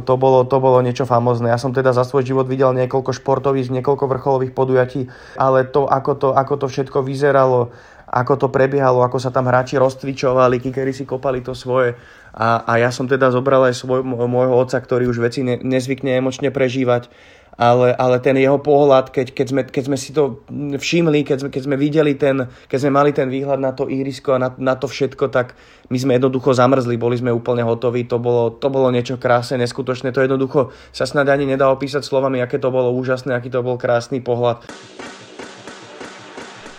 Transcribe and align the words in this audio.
to 0.00 0.16
bolo, 0.16 0.48
to 0.48 0.56
bolo 0.62 0.80
niečo 0.80 1.04
famozné. 1.04 1.52
Ja 1.52 1.60
som 1.60 1.76
teda 1.76 1.92
za 1.92 2.06
svoj 2.08 2.24
život 2.24 2.48
videl 2.48 2.72
niekoľko 2.72 3.12
športových, 3.12 3.68
niekoľko 3.68 4.08
vrcholových 4.08 4.56
podujatí, 4.56 5.12
ale 5.36 5.68
to, 5.68 5.84
ako 5.84 6.12
to, 6.16 6.28
ako 6.32 6.54
to 6.56 6.66
všetko 6.72 7.04
vyzeralo, 7.04 7.74
ako 8.12 8.32
to 8.36 8.48
prebiehalo, 8.48 9.04
ako 9.04 9.16
sa 9.20 9.28
tam 9.28 9.48
hráči 9.48 9.76
rozcvičovali, 9.76 10.60
kikery 10.60 10.92
si 10.92 11.08
kopali 11.08 11.44
to 11.44 11.52
svoje. 11.52 11.96
A, 12.32 12.64
a 12.64 12.72
ja 12.80 12.88
som 12.88 13.04
teda 13.04 13.28
zobral 13.28 13.68
aj 13.68 13.76
svoj, 13.76 14.00
môjho 14.04 14.56
otca, 14.56 14.80
ktorý 14.80 15.08
už 15.08 15.20
veci 15.20 15.44
ne, 15.44 15.60
nezvykne 15.60 16.16
emočne 16.16 16.48
prežívať 16.48 17.12
ale, 17.52 17.92
ale 17.92 18.16
ten 18.24 18.32
jeho 18.40 18.56
pohľad, 18.56 19.12
keď, 19.12 19.36
keď, 19.36 19.46
sme, 19.52 19.62
keď 19.68 19.82
sme 19.84 19.98
si 20.00 20.10
to 20.16 20.40
všimli, 20.72 21.20
keď 21.20 21.38
sme, 21.44 21.48
keď 21.52 21.62
sme 21.68 21.76
videli 21.76 22.12
ten, 22.16 22.48
keď 22.48 22.78
sme 22.80 22.92
mali 22.96 23.12
ten 23.12 23.28
výhľad 23.28 23.60
na 23.60 23.76
to 23.76 23.92
ihrisko 23.92 24.36
a 24.36 24.38
na, 24.40 24.48
na 24.56 24.74
to 24.74 24.88
všetko, 24.88 25.28
tak 25.28 25.52
my 25.92 25.98
sme 26.00 26.16
jednoducho 26.16 26.56
zamrzli, 26.56 26.96
boli 26.96 27.20
sme 27.20 27.28
úplne 27.28 27.60
hotoví, 27.60 28.08
to 28.08 28.16
bolo, 28.16 28.56
to 28.56 28.72
bolo 28.72 28.88
niečo 28.88 29.20
krásne, 29.20 29.60
neskutočné, 29.60 30.16
to 30.16 30.24
jednoducho 30.24 30.72
sa 30.96 31.04
snad 31.04 31.28
ani 31.28 31.44
nedá 31.44 31.68
opísať 31.68 32.00
slovami, 32.00 32.40
aké 32.40 32.56
to 32.56 32.72
bolo 32.72 32.88
úžasné, 32.96 33.36
aký 33.36 33.52
to 33.52 33.60
bol 33.60 33.76
krásny 33.76 34.24
pohľad. 34.24 34.64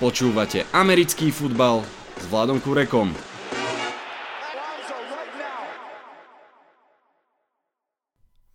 Počúvate 0.02 0.66
americký 0.73 1.30
futbal 1.30 1.86
s 2.17 2.26
Vladom 2.34 2.58
Kurekom. 2.58 3.33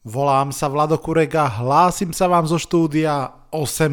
Volám 0.09 0.57
sa 0.57 0.73
Vlado 0.73 0.97
Kurega, 0.97 1.45
hlásim 1.45 2.17
sa 2.17 2.33
vám 2.33 2.49
zo 2.49 2.57
štúdia 2.57 3.29
8.0. 3.53 3.93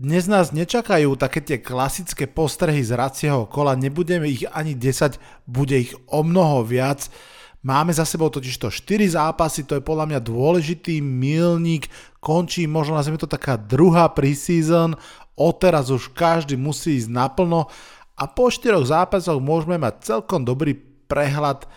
Dnes 0.00 0.24
nás 0.24 0.56
nečakajú 0.56 1.20
také 1.20 1.44
tie 1.44 1.60
klasické 1.60 2.24
postrehy 2.24 2.80
z 2.80 2.96
racieho 2.96 3.44
kola, 3.44 3.76
nebudeme 3.76 4.24
ich 4.24 4.48
ani 4.56 4.72
10, 4.72 5.20
bude 5.44 5.76
ich 5.76 5.92
o 6.08 6.24
mnoho 6.24 6.64
viac. 6.64 7.12
Máme 7.60 7.92
za 7.92 8.08
sebou 8.08 8.32
totiž 8.32 8.56
to 8.56 8.72
4 8.72 9.20
zápasy, 9.20 9.68
to 9.68 9.76
je 9.76 9.84
podľa 9.84 10.16
mňa 10.16 10.20
dôležitý 10.24 11.04
milník, 11.04 11.92
končí 12.24 12.64
možno 12.64 12.96
nazvime 12.96 13.20
to 13.20 13.28
taká 13.28 13.60
druhá 13.60 14.08
preseason, 14.08 14.96
odteraz 15.36 15.92
už 15.92 16.08
každý 16.16 16.56
musí 16.56 17.04
ísť 17.04 17.12
naplno 17.12 17.68
a 18.16 18.24
po 18.24 18.48
4 18.48 18.80
zápasoch 18.80 19.44
môžeme 19.44 19.76
mať 19.76 20.08
celkom 20.08 20.40
dobrý 20.40 20.72
prehľad 21.04 21.68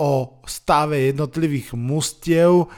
o 0.00 0.40
stave 0.48 1.12
jednotlivých 1.12 1.76
mustiev, 1.76 2.72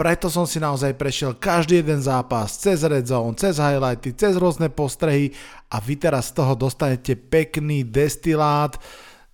preto 0.00 0.32
som 0.32 0.48
si 0.48 0.56
naozaj 0.56 0.96
prešiel 0.96 1.36
každý 1.36 1.84
jeden 1.84 2.00
zápas 2.00 2.56
cez 2.56 2.80
red 2.88 3.04
zone, 3.04 3.36
cez 3.36 3.60
highlighty, 3.60 4.16
cez 4.16 4.32
rôzne 4.38 4.72
postrehy 4.72 5.36
a 5.68 5.76
vy 5.76 6.00
teraz 6.00 6.32
z 6.32 6.40
toho 6.40 6.56
dostanete 6.56 7.20
pekný 7.20 7.84
destilát. 7.84 8.80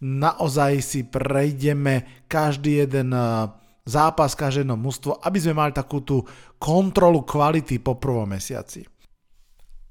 Naozaj 0.03 0.73
si 0.83 1.01
prejdeme 1.07 2.27
každý 2.27 2.83
jeden 2.83 3.15
eh, 3.15 3.47
zápas, 3.87 4.35
každé 4.35 4.67
jedno 4.67 4.75
mužstvo, 4.75 5.23
aby 5.23 5.39
sme 5.39 5.55
mali 5.55 5.71
takú 5.71 6.03
tú 6.03 6.27
kontrolu 6.59 7.23
kvality 7.23 7.79
po 7.79 7.95
prvom 7.95 8.27
mesiaci. 8.27 8.83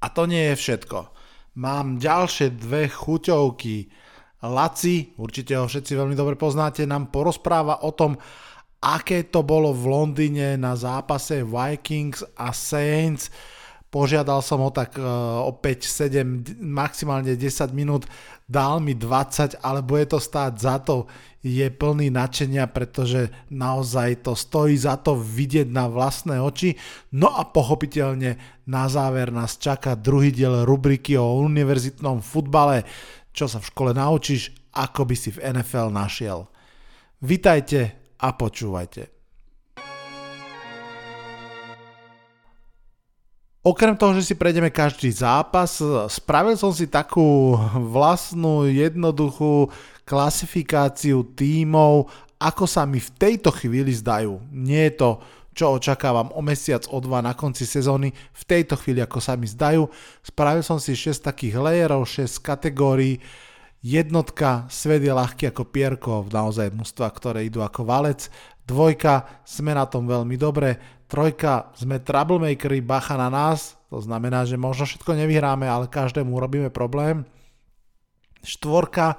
A 0.04 0.12
to 0.12 0.28
nie 0.28 0.52
je 0.52 0.60
všetko. 0.60 1.08
Mám 1.56 1.96
ďalšie 1.96 2.52
dve 2.52 2.92
chuťovky, 2.92 3.88
Laci, 4.44 5.16
určite 5.16 5.56
ho 5.56 5.64
všetci 5.64 5.96
veľmi 5.96 6.12
dobre 6.12 6.36
poznáte, 6.36 6.84
nám 6.84 7.08
porozpráva 7.08 7.80
o 7.80 7.90
tom, 7.96 8.20
aké 8.84 9.24
to 9.24 9.40
bolo 9.40 9.72
v 9.72 9.88
Londýne 9.88 10.60
na 10.60 10.76
zápase 10.76 11.40
Vikings 11.40 12.20
a 12.36 12.52
Saints. 12.52 13.32
Požiadal 13.88 14.44
som 14.44 14.60
ho 14.60 14.68
tak 14.68 15.00
uh, 15.00 15.40
o 15.40 15.56
5, 15.56 16.12
7, 16.12 16.60
maximálne 16.60 17.32
10 17.32 17.72
minút, 17.72 18.04
dal 18.44 18.76
mi 18.76 18.92
20, 18.92 19.62
ale 19.64 19.80
bude 19.80 20.04
to 20.12 20.18
stáť 20.20 20.52
za 20.58 20.76
to. 20.84 21.08
Je 21.40 21.64
plný 21.70 22.10
nadšenia, 22.10 22.66
pretože 22.68 23.30
naozaj 23.48 24.26
to 24.26 24.34
stojí 24.34 24.74
za 24.76 24.98
to 25.00 25.16
vidieť 25.16 25.70
na 25.70 25.86
vlastné 25.86 26.42
oči. 26.42 26.74
No 27.14 27.30
a 27.30 27.46
pochopiteľne 27.46 28.36
na 28.66 28.84
záver 28.90 29.30
nás 29.30 29.56
čaká 29.56 29.94
druhý 29.94 30.34
diel 30.34 30.66
rubriky 30.66 31.14
o 31.14 31.38
univerzitnom 31.46 32.20
futbale 32.20 32.82
čo 33.36 33.44
sa 33.44 33.60
v 33.60 33.68
škole 33.68 33.92
naučíš, 33.92 34.48
ako 34.72 35.04
by 35.04 35.14
si 35.14 35.28
v 35.36 35.44
NFL 35.52 35.92
našiel. 35.92 36.48
Vitajte 37.20 37.92
a 38.16 38.32
počúvajte. 38.32 39.12
Okrem 43.66 43.98
toho, 43.98 44.14
že 44.16 44.30
si 44.30 44.34
prejdeme 44.38 44.70
každý 44.70 45.10
zápas, 45.10 45.82
spravil 46.06 46.54
som 46.54 46.70
si 46.70 46.86
takú 46.86 47.58
vlastnú 47.92 48.70
jednoduchú 48.70 49.68
klasifikáciu 50.06 51.26
tímov, 51.34 52.06
ako 52.38 52.64
sa 52.64 52.86
mi 52.86 53.02
v 53.02 53.10
tejto 53.18 53.50
chvíli 53.50 53.90
zdajú. 53.90 54.38
Nie 54.54 54.88
je 54.88 55.02
to 55.02 55.10
čo 55.56 55.72
očakávam 55.72 56.28
o 56.36 56.44
mesiac, 56.44 56.84
o 56.92 57.00
dva 57.00 57.24
na 57.24 57.32
konci 57.32 57.64
sezóny, 57.64 58.12
v 58.12 58.42
tejto 58.44 58.76
chvíli 58.76 59.00
ako 59.00 59.24
sa 59.24 59.40
mi 59.40 59.48
zdajú. 59.48 59.88
Spravil 60.20 60.60
som 60.60 60.76
si 60.76 60.92
6 60.92 61.24
takých 61.24 61.56
layerov, 61.56 62.04
6 62.04 62.44
kategórií. 62.44 63.24
Jednotka, 63.80 64.68
svet 64.68 65.00
je 65.00 65.16
ľahký 65.16 65.48
ako 65.48 65.64
pierko, 65.72 66.28
naozaj 66.28 66.76
mužstva, 66.76 67.08
ktoré 67.08 67.48
idú 67.48 67.64
ako 67.64 67.88
valec. 67.88 68.28
Dvojka, 68.68 69.46
sme 69.48 69.72
na 69.72 69.88
tom 69.88 70.04
veľmi 70.04 70.36
dobre. 70.36 70.76
Trojka, 71.06 71.72
sme 71.78 72.02
troublemakery, 72.02 72.82
bacha 72.82 73.16
na 73.16 73.30
nás. 73.30 73.78
To 73.94 74.02
znamená, 74.02 74.42
že 74.42 74.58
možno 74.58 74.84
všetko 74.84 75.14
nevyhráme, 75.14 75.64
ale 75.64 75.86
každému 75.86 76.34
urobíme 76.34 76.68
problém. 76.68 77.22
Štvorka, 78.42 79.16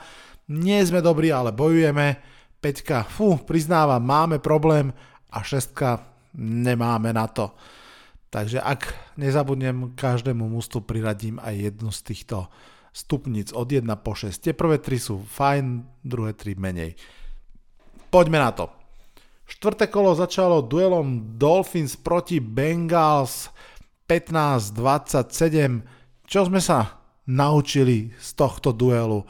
nie 0.51 0.83
sme 0.83 0.99
dobrí, 0.99 1.31
ale 1.31 1.55
bojujeme. 1.55 2.19
Peťka, 2.59 3.07
fú, 3.07 3.39
priznávam, 3.39 4.03
máme 4.03 4.43
problém. 4.43 4.91
A 5.31 5.47
šestka, 5.47 6.03
nemáme 6.37 7.11
na 7.11 7.27
to. 7.27 7.51
Takže 8.29 8.61
ak 8.61 8.93
nezabudnem, 9.17 9.97
každému 9.97 10.45
mústvu 10.45 10.83
priradím 10.83 11.41
aj 11.41 11.71
jednu 11.71 11.89
z 11.89 11.99
týchto 12.05 12.37
stupnic 12.91 13.53
od 13.53 13.69
1 13.69 13.85
po 14.01 14.13
6. 14.13 14.41
Tie 14.41 14.53
prvé 14.57 14.77
tri 14.77 15.01
sú 15.01 15.21
fajn, 15.21 15.85
druhé 16.03 16.33
tri 16.33 16.57
menej. 16.57 16.97
Poďme 18.09 18.41
na 18.41 18.51
to. 18.51 18.77
Štvrté 19.47 19.87
kolo 19.87 20.11
začalo 20.11 20.59
duelom 20.59 21.39
Dolphins 21.39 21.95
proti 21.95 22.43
Bengals 22.43 23.47
15-27. 24.09 26.27
Čo 26.27 26.51
sme 26.51 26.59
sa 26.59 26.99
naučili 27.31 28.11
z 28.19 28.29
tohto 28.35 28.75
duelu? 28.75 29.23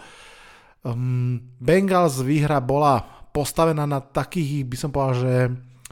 Um, 0.81 1.38
Bengals 1.62 2.25
výhra 2.25 2.57
bola 2.57 3.06
postavená 3.29 3.85
na 3.85 4.01
takých, 4.01 4.66
by 4.66 4.78
som 4.79 4.89
povedal, 4.89 5.16
že 5.22 5.34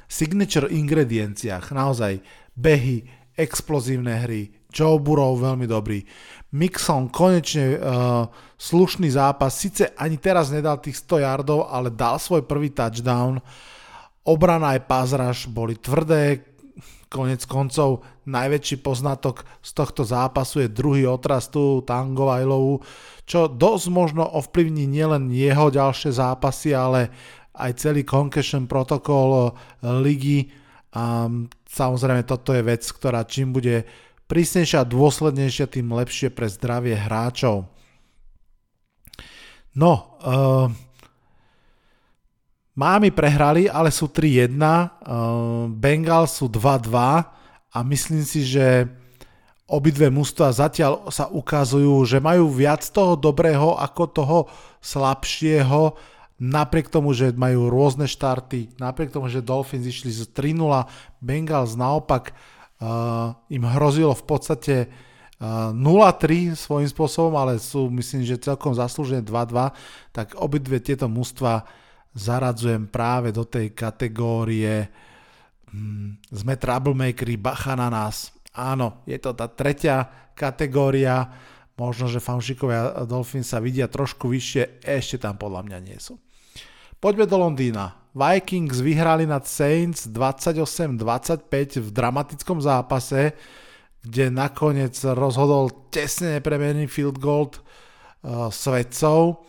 signature 0.07 0.69
ingredienciách. 0.69 1.73
Naozaj 1.73 2.21
behy, 2.55 3.05
explozívne 3.35 4.16
hry, 4.23 4.53
Joe 4.71 4.99
Burrow 4.99 5.39
veľmi 5.39 5.67
dobrý. 5.67 6.03
Mixon 6.55 7.11
konečne 7.11 7.75
uh, 7.75 8.27
slušný 8.59 9.11
zápas, 9.11 9.55
síce 9.55 9.91
ani 9.95 10.19
teraz 10.19 10.51
nedal 10.51 10.79
tých 10.79 10.99
100 11.03 11.23
yardov, 11.23 11.67
ale 11.67 11.91
dal 11.91 12.19
svoj 12.19 12.44
prvý 12.44 12.71
touchdown. 12.71 13.39
Obrana 14.27 14.75
aj 14.75 14.88
pázraž 14.88 15.38
boli 15.47 15.79
tvrdé, 15.79 16.44
konec 17.07 17.47
koncov 17.47 18.03
najväčší 18.27 18.81
poznatok 18.81 19.47
z 19.61 19.71
tohto 19.71 20.03
zápasu 20.03 20.65
je 20.65 20.69
druhý 20.73 21.07
otraz 21.07 21.47
tu 21.47 21.79
Tangovajlovu, 21.85 22.81
čo 23.23 23.47
dosť 23.47 23.85
možno 23.94 24.25
ovplyvní 24.25 24.89
nielen 24.89 25.31
jeho 25.31 25.71
ďalšie 25.71 26.11
zápasy, 26.11 26.75
ale 26.75 27.13
aj 27.55 27.71
celý 27.79 28.03
concussion 28.03 28.67
protokol 28.67 29.49
eh, 29.49 29.51
ligy. 29.99 30.39
A 30.95 31.27
samozrejme 31.67 32.23
toto 32.23 32.55
je 32.55 32.63
vec, 32.63 32.83
ktorá 32.88 33.27
čím 33.27 33.51
bude 33.51 33.83
prísnejšia 34.31 34.83
a 34.83 34.88
dôslednejšia, 34.88 35.67
tým 35.67 35.91
lepšie 35.91 36.31
pre 36.31 36.47
zdravie 36.47 36.95
hráčov. 36.95 37.67
No, 39.75 40.15
uh, 40.23 40.71
Mámi 42.75 43.11
prehrali, 43.11 43.71
ale 43.71 43.91
sú 43.91 44.07
3-1, 44.11 44.55
uh, 44.55 45.67
Bengals 45.67 46.39
sú 46.39 46.51
2-2 46.51 46.95
a 47.71 47.77
myslím 47.83 48.24
si, 48.24 48.44
že 48.44 48.88
obidve 49.63 50.12
mužstva 50.12 50.51
zatiaľ 50.51 51.07
sa 51.07 51.31
ukazujú, 51.31 52.03
že 52.03 52.19
majú 52.19 52.51
viac 52.51 52.83
toho 52.91 53.15
dobrého 53.15 53.80
ako 53.80 54.03
toho 54.12 54.39
slabšieho 54.83 55.95
napriek 56.35 56.91
tomu, 56.91 57.15
že 57.15 57.31
majú 57.31 57.71
rôzne 57.71 58.05
štarty, 58.05 58.75
napriek 58.75 59.11
tomu, 59.11 59.31
že 59.31 59.45
Dolphins 59.45 59.87
išli 59.87 60.11
z 60.11 60.27
3-0, 60.35 60.87
Bengals 61.23 61.79
naopak 61.79 62.35
uh, 62.83 63.35
im 63.47 63.63
hrozilo 63.63 64.11
v 64.11 64.25
podstate 64.27 64.75
uh, 65.39 65.71
0-3 65.71 66.59
svojím 66.59 66.89
spôsobom, 66.91 67.39
ale 67.39 67.55
sú 67.59 67.87
myslím, 67.87 68.27
že 68.27 68.43
celkom 68.43 68.75
zaslúžené 68.75 69.23
2-2, 69.23 69.71
tak 70.11 70.35
obidve 70.35 70.83
tieto 70.83 71.07
mužstva 71.07 71.63
zaradzujem 72.15 72.87
práve 72.87 73.31
do 73.31 73.47
tej 73.47 73.71
kategórie 73.71 74.91
um, 75.71 76.15
sme 76.31 76.59
troublemakery, 76.59 77.39
bacha 77.39 77.75
na 77.79 77.87
nás. 77.87 78.35
Áno, 78.55 79.03
je 79.03 79.19
to 79.19 79.35
tá 79.35 79.51
tretia 79.51 80.31
kategória, 80.35 81.27
možno, 81.75 82.07
že 82.07 82.24
fanšikovia 82.24 83.06
Dolphins 83.07 83.51
sa 83.51 83.60
vidia 83.60 83.92
trošku 83.92 84.31
vyššie, 84.31 84.83
ešte 84.83 85.19
tam 85.19 85.36
podľa 85.36 85.62
mňa 85.68 85.80
nie 85.83 85.98
sú. 86.00 86.19
Poďme 87.00 87.27
do 87.27 87.38
Londýna. 87.38 87.94
Vikings 88.16 88.80
vyhrali 88.80 89.27
nad 89.27 89.44
Saints 89.44 90.07
28-25 90.07 91.83
v 91.83 91.89
dramatickom 91.92 92.63
zápase, 92.63 93.36
kde 94.00 94.31
nakoniec 94.31 94.95
rozhodol 95.04 95.92
tesne 95.92 96.39
nepremený 96.39 96.88
field 96.88 97.19
goal 97.19 97.51
uh, 97.51 98.48
svedcov. 98.48 99.44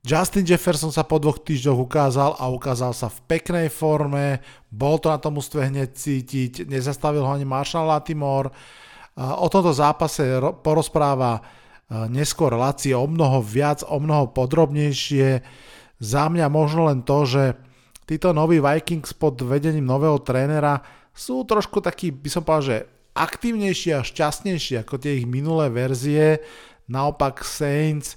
Justin 0.00 0.48
Jefferson 0.48 0.88
sa 0.88 1.04
po 1.04 1.20
dvoch 1.20 1.44
týždňoch 1.44 1.76
ukázal 1.76 2.40
a 2.40 2.48
ukázal 2.48 2.96
sa 2.96 3.12
v 3.12 3.20
peknej 3.28 3.68
forme, 3.68 4.40
bol 4.72 4.96
to 4.96 5.12
na 5.12 5.20
tom 5.20 5.36
ústve 5.36 5.68
hneď 5.68 5.92
cítiť, 5.92 6.64
nezastavil 6.64 7.20
ho 7.20 7.28
ani 7.36 7.44
Marshall 7.44 7.84
Latimore. 7.84 8.48
O 9.20 9.46
tomto 9.52 9.76
zápase 9.76 10.40
porozpráva 10.64 11.44
neskôr 12.08 12.56
Laci 12.56 12.96
o 12.96 13.04
mnoho 13.04 13.44
viac, 13.44 13.84
o 13.84 14.00
mnoho 14.00 14.32
podrobnejšie. 14.32 15.44
Za 16.00 16.32
mňa 16.32 16.48
možno 16.48 16.88
len 16.88 17.04
to, 17.04 17.28
že 17.28 17.44
títo 18.08 18.32
noví 18.32 18.64
Vikings 18.64 19.12
pod 19.12 19.36
vedením 19.44 19.84
nového 19.84 20.16
trénera 20.24 20.80
sú 21.12 21.44
trošku 21.44 21.84
takí, 21.84 22.08
by 22.08 22.30
som 22.32 22.42
povedal, 22.46 22.64
že 22.64 22.78
aktívnejší 23.12 23.92
a 23.92 24.06
šťastnejší 24.06 24.80
ako 24.80 24.96
tie 24.96 25.20
ich 25.20 25.26
minulé 25.28 25.68
verzie. 25.68 26.40
Naopak 26.88 27.44
Saints 27.44 28.16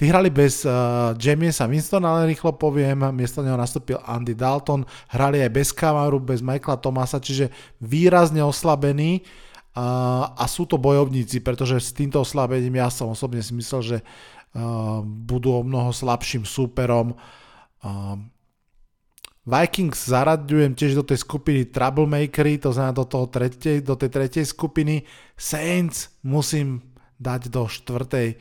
Tí 0.00 0.08
hrali 0.08 0.32
bez 0.32 0.64
uh, 0.64 1.12
Jamiesa 1.12 1.68
Winstona, 1.68 2.16
ale 2.16 2.32
rýchlo 2.32 2.56
poviem, 2.56 3.12
miesto 3.12 3.44
neho 3.44 3.52
nastúpil 3.52 4.00
Andy 4.00 4.32
Dalton, 4.32 4.88
hrali 5.12 5.44
aj 5.44 5.52
bez 5.52 5.76
Kamaru, 5.76 6.16
bez 6.24 6.40
Michaela 6.40 6.80
Tomasa, 6.80 7.20
čiže 7.20 7.52
výrazne 7.84 8.40
oslabení 8.40 9.20
uh, 9.76 10.34
a 10.34 10.44
sú 10.50 10.66
to 10.66 10.80
bojovníci, 10.80 11.42
pretože 11.42 11.78
s 11.78 11.90
týmto 11.94 12.22
oslabením 12.22 12.78
ja 12.78 12.88
som 12.88 13.12
osobne 13.12 13.42
si 13.42 13.54
myslel, 13.54 13.82
že 13.82 13.98
uh, 14.00 15.02
budú 15.04 15.60
o 15.60 15.66
mnoho 15.66 15.90
slabším 15.94 16.46
súperom. 16.46 17.14
Uh, 17.82 18.18
Vikings 19.48 20.06
zaraďujem 20.06 20.76
tiež 20.76 21.00
do 21.00 21.04
tej 21.04 21.24
skupiny 21.24 21.72
Troublemakery, 21.72 22.60
to 22.60 22.70
znamená 22.70 22.92
do, 22.92 23.08
toho 23.08 23.26
tretej, 23.26 23.80
do 23.80 23.96
tej 23.96 24.10
tretej 24.12 24.44
skupiny. 24.44 25.02
Saints 25.34 26.12
musím 26.22 26.84
dať 27.16 27.48
do 27.48 27.64
štvrtej 27.66 28.36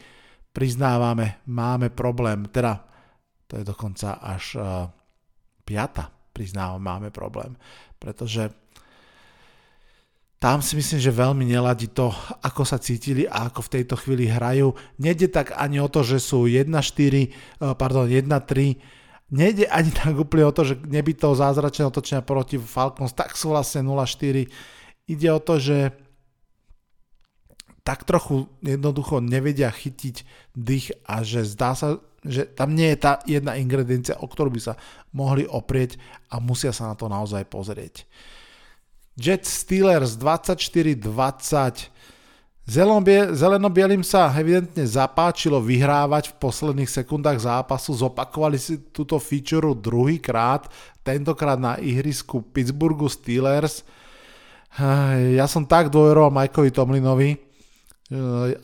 priznávame, 0.53 1.39
máme 1.47 1.89
problém, 1.89 2.45
teda 2.51 2.83
to 3.49 3.57
je 3.57 3.65
dokonca 3.65 4.21
až 4.21 4.43
uh, 4.59 4.85
piata, 5.65 6.11
priznávam, 6.33 6.81
máme 6.81 7.09
problém, 7.09 7.57
pretože 7.97 8.49
tam 10.39 10.63
si 10.63 10.79
myslím, 10.79 11.03
že 11.03 11.11
veľmi 11.11 11.43
neladí 11.43 11.91
to, 11.91 12.15
ako 12.39 12.63
sa 12.63 12.79
cítili 12.79 13.27
a 13.27 13.51
ako 13.51 13.59
v 13.67 13.73
tejto 13.75 13.99
chvíli 13.99 14.31
hrajú. 14.31 14.71
Nejde 14.95 15.27
tak 15.27 15.51
ani 15.51 15.83
o 15.83 15.91
to, 15.91 15.99
že 15.99 16.23
sú 16.23 16.47
1-4, 16.47 17.27
eh, 17.27 17.75
pardon, 17.75 18.07
1-3, 18.07 18.79
nejde 19.35 19.67
ani 19.67 19.91
tak 19.91 20.15
úplne 20.15 20.47
o 20.47 20.55
to, 20.55 20.63
že 20.63 20.79
neby 20.79 21.11
to 21.19 21.35
zázračné 21.35 21.83
otočenia 21.85 22.23
proti 22.23 22.55
Falcons, 22.55 23.11
tak 23.11 23.35
sú 23.35 23.51
vlastne 23.51 23.83
0-4. 23.83 24.47
Ide 25.11 25.27
o 25.27 25.43
to, 25.43 25.59
že 25.59 25.91
tak 27.83 28.07
trochu 28.07 28.47
jednoducho 28.63 29.19
nevedia 29.19 29.67
chytiť 29.67 30.15
dých 30.55 30.93
a 31.03 31.25
že 31.25 31.43
zdá 31.43 31.75
sa, 31.75 31.99
že 32.23 32.47
tam 32.47 32.77
nie 32.77 32.95
je 32.95 32.97
tá 33.01 33.19
jedna 33.25 33.59
ingrediencia, 33.59 34.15
o 34.23 34.29
ktorú 34.29 34.55
by 34.55 34.61
sa 34.61 34.73
mohli 35.11 35.43
oprieť 35.43 35.99
a 36.31 36.39
musia 36.39 36.71
sa 36.71 36.87
na 36.87 36.95
to 36.95 37.11
naozaj 37.11 37.43
pozrieť. 37.49 38.05
Jets 39.19 39.51
Steelers 39.67 40.15
24-20 40.15 41.91
Zelenobielým 43.33 44.05
sa 44.05 44.29
evidentne 44.37 44.85
zapáčilo 44.85 45.57
vyhrávať 45.57 46.29
v 46.31 46.37
posledných 46.37 46.87
sekundách 46.87 47.41
zápasu, 47.41 47.97
zopakovali 47.97 48.61
si 48.61 48.77
túto 48.93 49.17
feature 49.17 49.73
druhýkrát, 49.73 50.69
tentokrát 51.01 51.57
na 51.57 51.81
ihrisku 51.81 52.45
Pittsburghu 52.45 53.09
Steelers. 53.09 53.81
Ja 55.33 55.49
som 55.49 55.65
tak 55.65 55.89
dôveroval 55.89 56.29
Mikeovi 56.29 56.69
Tomlinovi, 56.69 57.29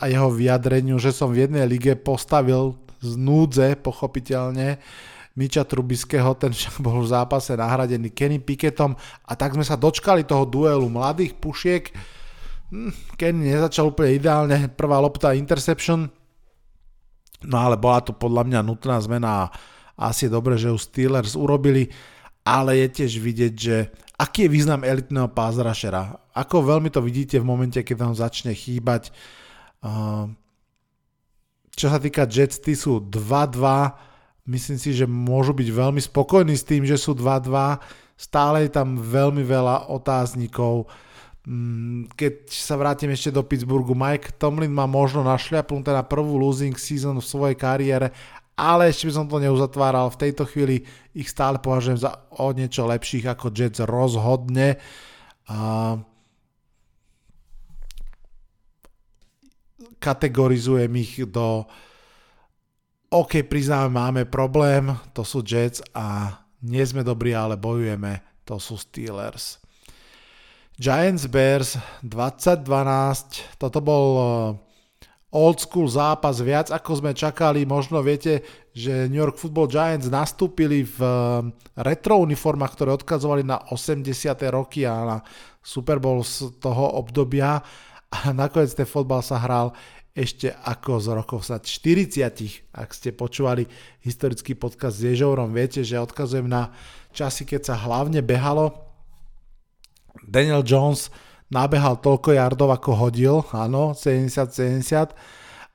a 0.01 0.05
jeho 0.09 0.33
vyjadreniu, 0.33 0.97
že 0.97 1.13
som 1.13 1.29
v 1.29 1.45
jednej 1.45 1.69
lige 1.69 1.93
postavil 1.97 2.77
z 2.97 3.13
núdze, 3.13 3.77
pochopiteľne, 3.77 4.81
Miča 5.35 5.67
Trubiského, 5.67 6.31
ten 6.39 6.55
však 6.55 6.79
bol 6.79 7.03
v 7.03 7.11
zápase 7.11 7.51
nahradený 7.59 8.15
Kenny 8.15 8.39
Pickettom 8.39 8.95
a 9.27 9.31
tak 9.35 9.55
sme 9.55 9.67
sa 9.67 9.75
dočkali 9.75 10.23
toho 10.23 10.47
duelu 10.47 10.87
mladých 10.87 11.35
pušiek. 11.35 11.91
Hm, 12.71 13.19
Kenny 13.19 13.51
nezačal 13.51 13.91
úplne 13.91 14.15
ideálne, 14.15 14.71
prvá 14.71 14.97
lopta 15.03 15.35
interception, 15.35 16.07
no 17.43 17.57
ale 17.59 17.75
bola 17.75 17.99
to 17.99 18.15
podľa 18.15 18.47
mňa 18.47 18.59
nutná 18.63 18.95
zmena 19.03 19.29
a 19.29 19.43
asi 19.95 20.27
je 20.27 20.35
dobre, 20.35 20.59
že 20.59 20.71
ju 20.71 20.77
Steelers 20.79 21.39
urobili, 21.39 21.87
ale 22.43 22.83
je 22.83 22.87
tiež 23.03 23.11
vidieť, 23.19 23.53
že 23.55 23.91
aký 24.19 24.47
je 24.47 24.53
význam 24.53 24.83
elitného 24.83 25.31
rushera. 25.35 26.15
Ako 26.35 26.63
veľmi 26.67 26.91
to 26.91 26.99
vidíte 26.99 27.39
v 27.39 27.47
momente, 27.47 27.79
keď 27.79 27.95
vám 27.95 28.15
začne 28.15 28.51
chýbať. 28.51 29.11
Čo 31.75 31.87
sa 31.91 31.99
týka 31.99 32.27
Jets, 32.27 32.59
tí 32.59 32.75
sú 32.75 33.03
2-2. 33.03 34.14
Myslím 34.45 34.77
si, 34.77 34.93
že 34.93 35.09
môžu 35.09 35.57
byť 35.57 35.69
veľmi 35.73 36.01
spokojní 36.01 36.53
s 36.53 36.65
tým, 36.65 36.85
že 36.85 37.01
sú 37.01 37.17
2-2. 37.17 37.81
Stále 38.13 38.69
je 38.69 38.71
tam 38.71 38.95
veľmi 38.95 39.41
veľa 39.41 39.89
otáznikov. 39.89 40.85
Mm, 41.49 42.13
keď 42.13 42.49
sa 42.49 42.77
vrátim 42.77 43.09
ešte 43.09 43.33
do 43.33 43.41
Pittsburghu, 43.41 43.97
Mike 43.97 44.37
Tomlin 44.37 44.69
má 44.69 44.85
možno 44.85 45.25
našľapnuté 45.25 45.93
na 45.93 46.05
prvú 46.05 46.37
losing 46.37 46.77
season 46.77 47.17
v 47.17 47.25
svojej 47.25 47.57
kariére 47.57 48.13
ale 48.55 48.87
ešte 48.87 49.11
by 49.11 49.13
som 49.13 49.27
to 49.27 49.43
neuzatváral. 49.43 50.07
V 50.07 50.21
tejto 50.27 50.47
chvíli 50.47 50.87
ich 51.11 51.27
stále 51.27 51.59
považujem 51.59 51.99
za 51.99 52.23
o 52.39 52.55
niečo 52.55 52.87
lepších 52.87 53.27
ako 53.27 53.51
Jets 53.51 53.83
rozhodne. 53.83 54.79
A 55.51 55.99
kategorizujem 59.99 60.91
ich 60.95 61.19
do 61.27 61.67
OK, 63.15 63.47
priznáme, 63.47 63.95
máme 63.95 64.21
problém, 64.27 64.91
to 65.15 65.23
sú 65.23 65.39
Jets 65.39 65.79
a 65.95 66.35
nie 66.67 66.83
sme 66.83 66.99
dobrí, 66.99 67.31
ale 67.31 67.55
bojujeme, 67.55 68.19
to 68.43 68.59
sú 68.59 68.75
Steelers. 68.75 69.63
Giants 70.75 71.23
Bears 71.31 71.79
2012, 72.03 73.55
toto 73.55 73.79
bol 73.79 74.07
old 75.31 75.57
school 75.63 75.87
zápas, 75.87 76.43
viac 76.43 76.67
ako 76.75 76.99
sme 76.99 77.15
čakali. 77.15 77.63
Možno 77.63 78.03
viete, 78.03 78.43
že 78.75 79.07
New 79.07 79.23
York 79.23 79.39
Football 79.39 79.71
Giants 79.71 80.11
nastúpili 80.11 80.83
v 80.83 80.99
um, 80.99 81.55
retro 81.79 82.19
uniformách, 82.19 82.75
ktoré 82.75 82.91
odkazovali 82.99 83.47
na 83.47 83.63
80. 83.71 84.11
roky 84.51 84.83
a 84.83 85.15
na 85.15 85.17
Super 85.63 86.03
Bowl 86.03 86.19
z 86.19 86.51
toho 86.59 86.99
obdobia 86.99 87.63
a 88.11 88.35
nakoniec 88.35 88.75
ten 88.75 88.83
fotbal 88.83 89.23
sa 89.23 89.39
hral 89.39 89.71
ešte 90.15 90.55
ako 90.63 91.03
z 91.03 91.07
rokov 91.11 91.39
40. 91.43 92.15
Ak 92.71 92.95
ste 92.95 93.11
počúvali 93.11 93.67
historický 93.99 94.55
podcast 94.55 95.03
s 95.03 95.11
Ježourom, 95.11 95.51
viete, 95.51 95.83
že 95.83 95.99
odkazujem 95.99 96.47
na 96.47 96.71
časy, 97.11 97.43
keď 97.43 97.61
sa 97.67 97.75
hlavne 97.75 98.23
behalo. 98.23 98.71
Daniel 100.23 100.63
Jones 100.63 101.11
nabehal 101.51 101.99
toľko 101.99 102.31
yardov, 102.31 102.71
ako 102.71 102.91
hodil, 102.95 103.43
áno, 103.51 103.91
70-70, 103.91 105.11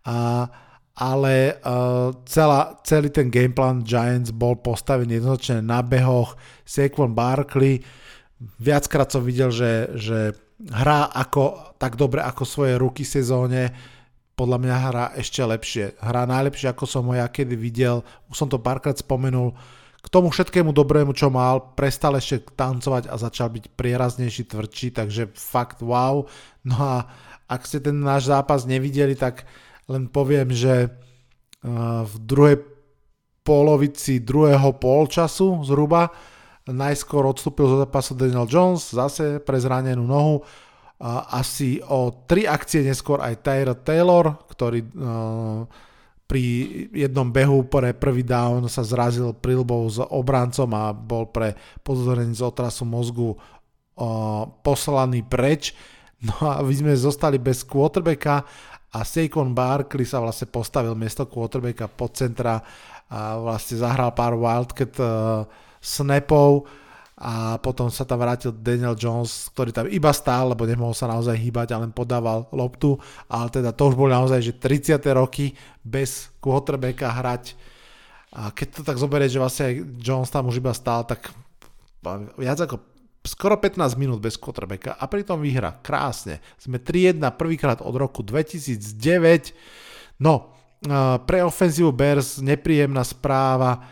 a, 0.09 0.49
ale 0.97 1.61
uh, 1.61 2.11
celá, 2.25 2.81
celý 2.83 3.13
ten 3.13 3.29
gameplan 3.29 3.85
Giants 3.85 4.33
bol 4.33 4.57
postavený 4.57 5.21
jednoznačne 5.21 5.61
na 5.61 5.85
behoch, 5.85 6.35
Saquon 6.65 7.13
Barkley, 7.13 7.85
viackrát 8.57 9.13
som 9.13 9.21
videl, 9.21 9.53
že, 9.53 9.93
že 10.01 10.19
hrá 10.73 11.13
ako, 11.13 11.77
tak 11.77 12.01
dobre 12.01 12.25
ako 12.25 12.43
svoje 12.49 12.75
ruky 12.81 13.05
sezóne, 13.05 13.73
podľa 14.41 14.57
mňa 14.57 14.77
hrá 14.89 15.07
ešte 15.21 15.45
lepšie. 15.45 16.01
Hrá 16.01 16.25
najlepšie, 16.25 16.73
ako 16.73 16.89
som 16.89 17.05
ho 17.05 17.13
ja 17.13 17.29
kedy 17.29 17.53
videl. 17.61 18.01
Už 18.33 18.41
som 18.41 18.49
to 18.49 18.57
párkrát 18.57 18.97
spomenul 18.97 19.53
k 20.01 20.09
tomu 20.09 20.33
všetkému 20.33 20.73
dobrému, 20.73 21.13
čo 21.13 21.29
mal, 21.29 21.77
prestal 21.77 22.17
ešte 22.17 22.49
tancovať 22.57 23.13
a 23.13 23.21
začal 23.21 23.53
byť 23.53 23.77
prieraznejší, 23.77 24.49
tvrdší, 24.49 24.97
takže 24.97 25.29
fakt 25.37 25.85
wow. 25.85 26.25
No 26.65 26.77
a 26.81 27.05
ak 27.45 27.69
ste 27.69 27.85
ten 27.85 28.01
náš 28.01 28.33
zápas 28.33 28.65
nevideli, 28.65 29.13
tak 29.13 29.45
len 29.93 30.09
poviem, 30.09 30.57
že 30.57 30.89
v 32.09 32.15
druhej 32.17 32.65
polovici 33.45 34.25
druhého 34.25 34.73
polčasu 34.81 35.61
zhruba 35.69 36.09
najskôr 36.65 37.29
odstúpil 37.29 37.69
zo 37.69 37.77
zápasu 37.85 38.17
Daniel 38.17 38.49
Jones, 38.49 38.97
zase 38.97 39.37
pre 39.45 39.61
zranenú 39.61 40.09
nohu. 40.09 40.49
Asi 41.33 41.80
o 41.80 42.12
tri 42.28 42.45
akcie 42.45 42.85
neskôr 42.85 43.25
aj 43.25 43.40
Tyler 43.40 43.78
Taylor, 43.80 44.37
ktorý 44.52 44.85
pri 46.30 46.45
jednom 46.95 47.26
behu 47.26 47.66
pre 47.66 47.90
prvý 47.90 48.23
down 48.23 48.71
sa 48.71 48.87
zrazil 48.87 49.35
prilbou 49.35 49.83
s 49.90 49.99
obrancom 49.99 50.71
a 50.78 50.95
bol 50.95 51.26
pre 51.26 51.59
pozorenie 51.83 52.38
z 52.38 52.47
otrasu 52.47 52.87
mozgu 52.87 53.35
o, 53.35 53.38
poslaný 54.62 55.26
preč. 55.26 55.75
No 56.23 56.38
a 56.47 56.62
my 56.62 56.71
sme 56.71 56.95
zostali 56.95 57.42
bez 57.42 57.66
quarterbacka 57.66 58.47
a 58.95 58.99
Saquon 59.02 59.50
Barkley 59.50 60.07
sa 60.07 60.23
vlastne 60.23 60.47
postavil 60.47 60.95
miesto 60.95 61.26
quarterbacka 61.26 61.90
pod 61.90 62.14
centra 62.14 62.62
a 63.11 63.35
vlastne 63.35 63.83
zahral 63.83 64.14
pár 64.14 64.38
Wildcat 64.38 64.95
uh, 65.02 65.42
snapov 65.83 66.71
a 67.21 67.61
potom 67.61 67.93
sa 67.93 68.09
tam 68.09 68.25
vrátil 68.25 68.57
Daniel 68.57 68.97
Jones, 68.97 69.53
ktorý 69.53 69.77
tam 69.77 69.85
iba 69.93 70.09
stál, 70.17 70.57
lebo 70.57 70.65
nemohol 70.65 70.97
sa 70.97 71.05
naozaj 71.05 71.37
hýbať 71.37 71.77
a 71.77 71.85
len 71.85 71.93
podával 71.93 72.49
loptu, 72.49 72.97
ale 73.29 73.53
teda 73.53 73.77
to 73.77 73.93
už 73.93 73.95
boli 74.00 74.17
naozaj, 74.17 74.41
že 74.41 74.57
30. 74.57 74.97
roky 75.12 75.53
bez 75.85 76.33
quarterbacka 76.41 77.12
hrať 77.12 77.55
a 78.31 78.55
keď 78.55 78.67
to 78.71 78.83
tak 78.87 78.97
zoberie, 78.97 79.27
že 79.27 79.43
vlastne 79.43 79.99
Jones 79.99 80.31
tam 80.31 80.47
už 80.47 80.62
iba 80.62 80.71
stál, 80.71 81.03
tak 81.03 81.35
viac 82.39 82.62
ako 82.62 82.79
skoro 83.27 83.59
15 83.59 83.99
minút 83.99 84.23
bez 84.23 84.39
quarterbacka 84.39 84.95
a 84.95 85.05
pritom 85.11 85.43
vyhra. 85.43 85.83
Krásne. 85.83 86.39
Sme 86.57 86.79
3-1 86.79 87.21
prvýkrát 87.35 87.83
od 87.83 87.93
roku 87.99 88.23
2009. 88.23 89.53
No, 90.23 90.55
pre 91.27 91.43
ofenzívu 91.45 91.91
Bears 91.93 92.39
nepríjemná 92.41 93.05
správa 93.05 93.83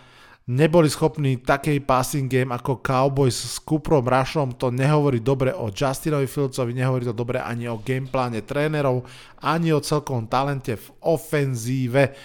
neboli 0.48 0.88
schopní 0.88 1.44
takej 1.44 1.84
passing 1.84 2.24
game 2.24 2.56
ako 2.56 2.80
Cowboys 2.80 3.36
s 3.36 3.60
Cooperom 3.60 4.08
Rushom, 4.08 4.56
to 4.56 4.72
nehovorí 4.72 5.20
dobre 5.20 5.52
o 5.52 5.68
Justinovi 5.68 6.24
Fieldsovi, 6.24 6.72
nehovorí 6.72 7.04
to 7.04 7.12
dobre 7.12 7.36
ani 7.36 7.68
o 7.68 7.76
gamepláne 7.76 8.40
trénerov, 8.48 9.04
ani 9.44 9.76
o 9.76 9.84
celkom 9.84 10.24
talente 10.24 10.80
v 10.80 10.86
ofenzíve. 11.04 12.16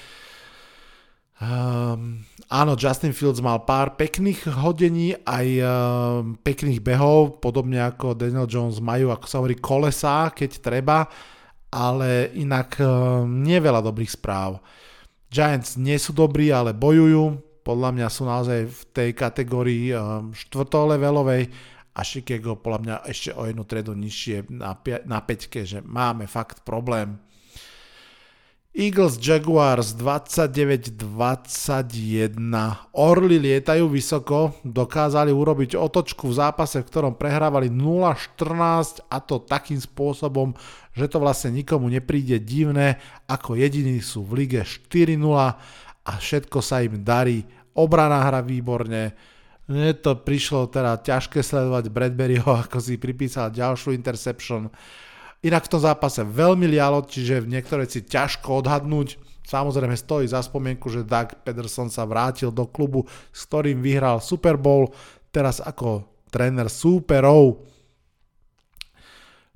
Um, 1.44 2.24
áno, 2.48 2.80
Justin 2.80 3.12
Fields 3.12 3.44
mal 3.44 3.68
pár 3.68 4.00
pekných 4.00 4.48
hodení, 4.56 5.20
aj 5.28 5.48
um, 5.60 6.40
pekných 6.40 6.80
behov, 6.80 7.44
podobne 7.44 7.84
ako 7.84 8.16
Daniel 8.16 8.48
Jones 8.48 8.80
majú, 8.80 9.12
ako 9.12 9.26
sa 9.28 9.44
hovorí, 9.44 9.60
kolesá, 9.60 10.32
keď 10.32 10.64
treba, 10.64 11.12
ale 11.76 12.32
inak 12.40 12.80
um, 12.80 13.44
nie 13.44 13.60
veľa 13.60 13.84
dobrých 13.84 14.16
správ. 14.16 14.64
Giants 15.28 15.76
nie 15.76 16.00
sú 16.00 16.16
dobrí, 16.16 16.48
ale 16.56 16.72
bojujú, 16.72 17.52
podľa 17.64 17.90
mňa 17.96 18.08
sú 18.12 18.24
naozaj 18.28 18.60
v 18.68 18.82
tej 18.92 19.10
kategórii 19.16 19.96
um, 19.96 20.36
štvrtolevelovej 20.36 21.48
a 21.94 22.02
Chicago 22.04 22.60
podľa 22.60 22.80
mňa 22.80 22.96
ešte 23.08 23.30
o 23.34 23.48
jednu 23.48 23.64
tredu 23.64 23.96
nižšie 23.96 24.52
na, 24.52 24.76
na 25.06 25.20
peťke, 25.24 25.64
že 25.64 25.80
máme 25.80 26.28
fakt 26.28 26.68
problém. 26.68 27.18
Eagles 28.74 29.22
Jaguars 29.22 29.94
29-21. 29.94 30.98
Orly 32.98 33.38
lietajú 33.38 33.86
vysoko, 33.86 34.58
dokázali 34.66 35.30
urobiť 35.30 35.78
otočku 35.78 36.34
v 36.34 36.42
zápase, 36.42 36.82
v 36.82 36.90
ktorom 36.90 37.14
prehrávali 37.14 37.70
0-14 37.70 39.06
a 39.14 39.22
to 39.22 39.46
takým 39.46 39.78
spôsobom, 39.78 40.58
že 40.98 41.06
to 41.06 41.22
vlastne 41.22 41.54
nikomu 41.54 41.86
nepríde 41.86 42.42
divné, 42.42 42.98
ako 43.30 43.62
jediní 43.62 44.02
sú 44.02 44.26
v 44.26 44.42
lige 44.42 44.66
4-0 44.66 45.22
a 46.04 46.20
všetko 46.20 46.60
sa 46.60 46.84
im 46.84 47.02
darí. 47.02 47.44
Obrana 47.74 48.22
hra 48.22 48.44
výborne. 48.44 49.16
Mne 49.64 49.96
to 50.04 50.20
prišlo 50.20 50.68
teda 50.68 51.00
ťažké 51.00 51.40
sledovať 51.40 51.88
Bradburyho, 51.88 52.52
ako 52.68 52.78
si 52.84 53.00
pripísal 53.00 53.50
ďalšiu 53.50 53.96
interception. 53.96 54.68
Inak 55.44 55.68
v 55.68 55.72
tom 55.76 55.82
zápase 55.84 56.24
veľmi 56.24 56.68
lialo, 56.72 57.04
čiže 57.04 57.44
v 57.44 57.52
niektoré 57.52 57.84
si 57.88 58.04
ťažko 58.04 58.64
odhadnúť. 58.64 59.20
Samozrejme 59.44 59.96
stojí 60.00 60.24
za 60.32 60.40
spomienku, 60.40 60.88
že 60.88 61.04
Doug 61.04 61.36
Pederson 61.44 61.92
sa 61.92 62.08
vrátil 62.08 62.48
do 62.48 62.64
klubu, 62.64 63.04
s 63.36 63.44
ktorým 63.44 63.84
vyhral 63.84 64.24
Super 64.24 64.56
Bowl, 64.56 64.96
teraz 65.36 65.60
ako 65.60 66.08
tréner 66.32 66.72
súperov. 66.72 67.73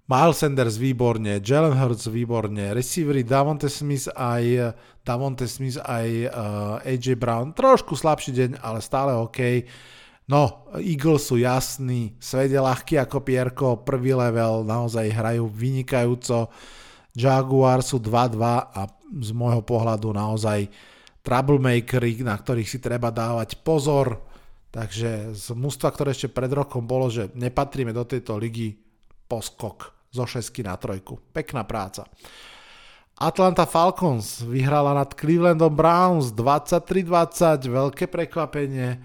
Miles 0.07 0.39
Sanders 0.39 0.79
výborne, 0.79 1.43
Jalen 1.43 1.75
Hurts 1.75 2.07
výborne, 2.07 2.71
receivery 2.71 3.27
Davonte 3.27 3.67
Smith 3.67 4.07
aj 4.15 4.71
Davonte 5.03 5.43
Smith 5.51 5.75
aj 5.83 6.07
uh, 6.31 6.79
AJ 6.79 7.19
Brown. 7.19 7.51
Trošku 7.51 7.91
slabší 7.91 8.31
deň, 8.31 8.51
ale 8.63 8.79
stále 8.79 9.11
OK. 9.11 9.67
No, 10.31 10.63
Eagles 10.79 11.27
sú 11.27 11.35
jasní, 11.35 12.15
svet 12.23 12.55
je 12.55 12.59
ľahký 12.59 13.03
ako 13.03 13.19
Pierko, 13.19 13.83
prvý 13.83 14.15
level, 14.15 14.63
naozaj 14.63 15.11
hrajú 15.11 15.51
vynikajúco. 15.51 16.55
Jaguar 17.11 17.83
sú 17.83 17.99
2-2 17.99 18.39
a 18.63 18.87
z 19.11 19.29
môjho 19.35 19.59
pohľadu 19.59 20.15
naozaj 20.15 20.71
troublemakery, 21.19 22.23
na 22.23 22.39
ktorých 22.39 22.71
si 22.71 22.79
treba 22.79 23.11
dávať 23.11 23.59
pozor. 23.59 24.23
Takže 24.71 25.35
z 25.35 25.51
mústva, 25.51 25.91
ktoré 25.91 26.15
ešte 26.15 26.31
pred 26.31 26.47
rokom 26.47 26.87
bolo, 26.87 27.11
že 27.11 27.27
nepatríme 27.35 27.91
do 27.91 28.07
tejto 28.07 28.39
ligy, 28.39 28.79
poskok 29.27 29.96
zo 30.11 30.23
6 30.25 30.51
na 30.63 30.75
trojku. 30.79 31.19
Pekná 31.31 31.67
práca. 31.67 32.07
Atlanta 33.17 33.65
Falcons 33.65 34.45
vyhrala 34.45 34.93
nad 34.93 35.09
Clevelandom 35.17 35.73
Browns 35.73 36.29
23-20, 36.37 37.65
veľké 37.65 38.05
prekvapenie. 38.05 39.01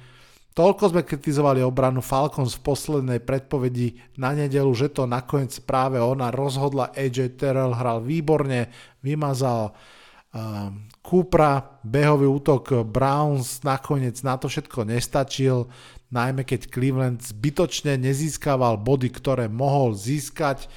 Toľko 0.53 0.93
sme 0.93 1.01
kritizovali 1.01 1.65
obranu 1.65 2.05
Falcons 2.05 2.61
v 2.61 2.65
poslednej 2.69 3.25
predpovedi 3.25 3.97
na 4.21 4.37
nedelu, 4.37 4.69
že 4.77 4.93
to 4.93 5.09
nakoniec 5.09 5.57
práve 5.65 5.97
ona 5.97 6.29
rozhodla. 6.29 6.93
AJ 6.93 7.41
Terrell 7.41 7.73
hral 7.73 8.05
výborne, 8.05 8.69
vymazal 9.01 9.73
uh, 9.73 10.69
Coopera, 11.01 11.81
behový 11.81 12.29
útok 12.29 12.85
Browns 12.85 13.65
nakoniec 13.65 14.21
na 14.21 14.37
to 14.37 14.53
všetko 14.53 14.93
nestačil, 14.93 15.73
najmä 16.13 16.45
keď 16.45 16.69
Cleveland 16.69 17.25
zbytočne 17.25 17.97
nezískaval 17.97 18.77
body, 18.77 19.09
ktoré 19.09 19.49
mohol 19.49 19.97
získať 19.97 20.69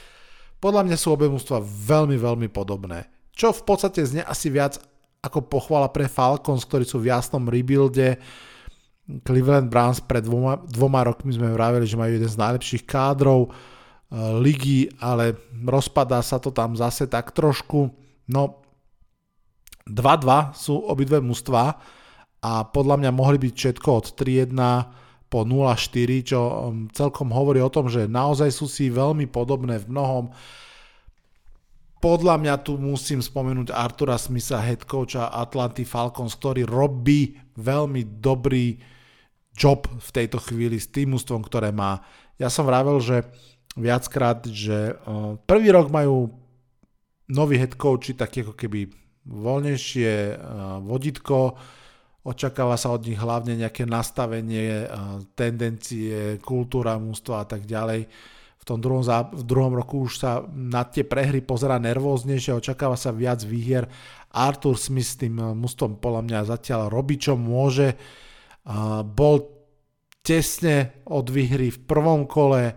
podľa 0.65 0.81
mňa 0.81 0.97
sú 0.97 1.13
obe 1.13 1.29
mústva 1.29 1.61
veľmi, 1.61 2.17
veľmi 2.17 2.49
podobné. 2.49 3.05
Čo 3.37 3.53
v 3.53 3.61
podstate 3.69 4.01
znie 4.01 4.25
asi 4.25 4.49
viac 4.49 4.81
ako 5.21 5.45
pochvala 5.45 5.93
pre 5.93 6.09
Falcons, 6.09 6.65
ktorí 6.65 6.89
sú 6.89 7.05
v 7.05 7.13
jasnom 7.13 7.45
rebuilde. 7.45 8.17
Cleveland 9.21 9.69
Browns 9.69 10.01
pred 10.01 10.25
dvoma, 10.25 10.57
dvoma 10.65 11.05
rokmi 11.05 11.37
sme 11.37 11.53
vravili, 11.53 11.85
že 11.85 11.93
majú 11.93 12.17
jeden 12.17 12.25
z 12.25 12.41
najlepších 12.41 12.81
kádrov 12.89 13.45
e, 13.45 13.49
ligy, 14.41 14.89
ale 14.97 15.37
rozpadá 15.53 16.25
sa 16.25 16.41
to 16.41 16.49
tam 16.49 16.73
zase 16.73 17.05
tak 17.05 17.29
trošku. 17.29 17.93
No, 18.25 18.65
2-2 19.85 20.57
sú 20.57 20.81
obidve 20.81 21.21
mužstva 21.21 21.77
a 22.41 22.51
podľa 22.65 23.05
mňa 23.05 23.11
mohli 23.13 23.37
byť 23.37 23.53
všetko 23.53 23.89
od 23.93 24.05
3-1 24.17 25.04
po 25.29 25.43
0,4, 25.43 26.31
čo 26.31 26.39
um, 26.39 26.85
celkom 26.93 27.33
hovorí 27.33 27.59
o 27.59 27.71
tom, 27.71 27.89
že 27.89 28.05
naozaj 28.05 28.49
sú 28.53 28.69
si 28.69 28.93
veľmi 28.93 29.25
podobné 29.27 29.81
v 29.81 29.89
mnohom. 29.89 30.25
Podľa 31.99 32.37
mňa 32.37 32.55
tu 32.61 32.77
musím 32.77 33.19
spomenúť 33.19 33.73
Artura 33.73 34.15
Smitha, 34.21 34.61
head 34.61 34.85
coacha 34.85 35.33
Atlanty 35.33 35.83
Falcons, 35.83 36.37
ktorý 36.37 36.69
robí 36.69 37.33
veľmi 37.57 38.21
dobrý 38.21 38.77
job 39.55 39.87
v 39.89 40.09
tejto 40.13 40.37
chvíli 40.37 40.77
s 40.77 40.91
tým 40.91 41.15
ústvom, 41.15 41.41
ktoré 41.41 41.73
má. 41.73 42.03
Ja 42.37 42.51
som 42.51 42.67
vravel, 42.67 42.99
že 43.01 43.25
viackrát, 43.73 44.45
že 44.45 44.93
uh, 44.93 45.39
prvý 45.47 45.73
rok 45.73 45.89
majú 45.89 46.29
noví 47.25 47.57
head 47.57 47.73
coachi 47.73 48.13
taký 48.13 48.45
ako 48.45 48.53
keby 48.53 48.91
voľnejšie 49.25 50.37
uh, 50.37 50.79
vodítko, 50.85 51.57
Očakáva 52.25 52.73
sa 52.73 52.89
od 52.89 53.05
nich 53.05 53.21
hlavne 53.21 53.53
nejaké 53.53 53.85
nastavenie, 53.85 54.89
tendencie, 55.37 56.41
kultúra 56.41 56.97
mústva 56.97 57.41
a 57.41 57.47
tak 57.47 57.69
ďalej. 57.69 58.09
V 58.57 58.63
tom 58.65 58.81
druhom, 58.81 59.05
v 59.29 59.45
druhom 59.45 59.77
roku 59.77 60.09
už 60.09 60.25
sa 60.25 60.41
na 60.49 60.81
tie 60.89 61.05
prehry 61.05 61.45
pozera 61.45 61.77
nervóznejšie, 61.77 62.57
očakáva 62.57 62.97
sa 62.97 63.13
viac 63.13 63.45
výhier. 63.45 63.85
Arthur 64.33 64.73
Smith 64.73 65.05
s 65.05 65.21
tým 65.21 65.37
mústvom 65.37 66.01
podľa 66.01 66.21
mňa 66.25 66.49
zatiaľ 66.49 66.89
robí, 66.89 67.21
čo 67.21 67.37
môže. 67.37 67.93
Bol 69.05 69.35
tesne 70.25 71.05
od 71.05 71.29
výhry 71.29 71.69
v 71.69 71.79
prvom 71.85 72.25
kole, 72.25 72.73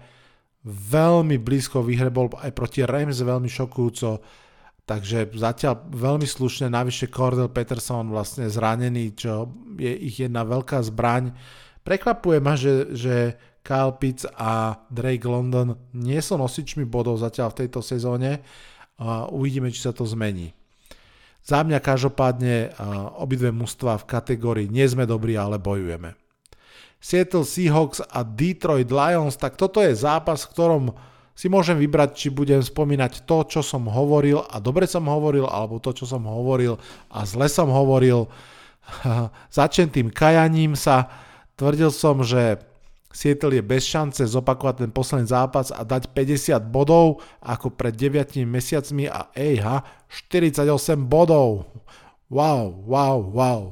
veľmi 0.69 1.41
blízko 1.41 1.81
výhre 1.81 2.13
bol 2.13 2.29
aj 2.37 2.53
proti 2.53 2.85
Rams 2.85 3.25
veľmi 3.25 3.49
šokujúco 3.49 4.21
Takže 4.89 5.37
zatiaľ 5.37 5.85
veľmi 5.93 6.25
slušne, 6.25 6.73
navyše 6.73 7.13
Cordell 7.13 7.53
Peterson 7.53 8.09
vlastne 8.09 8.49
zranený, 8.49 9.13
čo 9.13 9.53
je 9.77 9.93
ich 9.93 10.17
jedna 10.25 10.49
veľká 10.49 10.81
zbraň. 10.81 11.37
Prekvapuje 11.85 12.41
ma, 12.41 12.57
že, 12.57 12.97
že 12.97 13.37
Kyle 13.61 14.01
Pitts 14.01 14.25
a 14.25 14.81
Drake 14.89 15.29
London 15.29 15.77
nie 15.93 16.17
sú 16.25 16.41
nosičmi 16.41 16.89
bodov 16.89 17.21
zatiaľ 17.21 17.53
v 17.53 17.59
tejto 17.69 17.85
sezóne. 17.85 18.41
Uvidíme, 19.29 19.69
či 19.69 19.85
sa 19.85 19.93
to 19.93 20.09
zmení. 20.09 20.57
Za 21.45 21.61
mňa 21.61 21.85
každopádne 21.85 22.73
obidve 23.21 23.53
mužstva 23.53 24.01
v 24.01 24.09
kategórii 24.09 24.73
nie 24.73 24.89
sme 24.89 25.05
dobrí, 25.05 25.37
ale 25.37 25.61
bojujeme. 25.61 26.17
Seattle 26.97 27.45
Seahawks 27.45 28.01
a 28.09 28.25
Detroit 28.25 28.89
Lions, 28.89 29.37
tak 29.37 29.61
toto 29.61 29.85
je 29.85 29.93
zápas, 29.93 30.49
v 30.49 30.53
ktorom 30.57 30.85
si 31.39 31.47
môžem 31.47 31.79
vybrať, 31.79 32.19
či 32.19 32.35
budem 32.35 32.59
spomínať 32.59 33.23
to, 33.23 33.47
čo 33.47 33.61
som 33.63 33.87
hovoril 33.87 34.43
a 34.43 34.59
dobre 34.59 34.91
som 34.91 35.07
hovoril, 35.07 35.47
alebo 35.47 35.79
to, 35.79 35.95
čo 35.95 36.03
som 36.03 36.27
hovoril 36.27 36.75
a 37.15 37.23
zle 37.23 37.47
som 37.47 37.71
hovoril. 37.71 38.27
Začnem 39.55 39.87
tým 39.87 40.09
kajaním 40.11 40.75
sa. 40.75 41.07
Tvrdil 41.55 41.95
som, 41.95 42.27
že 42.27 42.59
Seattle 43.15 43.55
je 43.55 43.63
bez 43.63 43.87
šance 43.87 44.27
zopakovať 44.27 44.83
ten 44.83 44.91
posledný 44.91 45.31
zápas 45.31 45.71
a 45.71 45.87
dať 45.87 46.11
50 46.11 46.59
bodov 46.75 47.23
ako 47.39 47.71
pred 47.71 47.95
9 47.95 48.35
mesiacmi 48.43 49.07
a 49.07 49.31
ejha, 49.39 49.87
48 50.11 50.67
bodov. 51.07 51.71
Wow, 52.27 52.83
wow, 52.83 53.19
wow. 53.23 53.63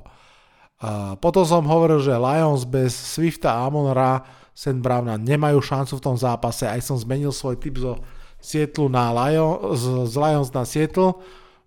A 0.78 1.18
potom 1.18 1.42
som 1.42 1.66
hovoril, 1.66 1.98
že 1.98 2.14
Lions 2.14 2.62
bez 2.62 2.94
Swifta 2.94 3.58
a 3.58 3.66
Amonra 3.66 4.22
St. 4.56 4.80
Browna 4.80 5.20
nemajú 5.20 5.60
šancu 5.60 6.00
v 6.00 6.04
tom 6.04 6.16
zápase. 6.16 6.64
Aj 6.64 6.80
som 6.80 6.96
zmenil 6.96 7.28
svoj 7.28 7.60
typ 7.60 7.76
zo 7.76 8.00
Seattle 8.40 8.88
na 8.88 9.12
Lion, 9.12 9.76
z, 9.76 10.08
z 10.08 10.14
Lions 10.16 10.48
na 10.56 10.64
Seattle. 10.64 11.20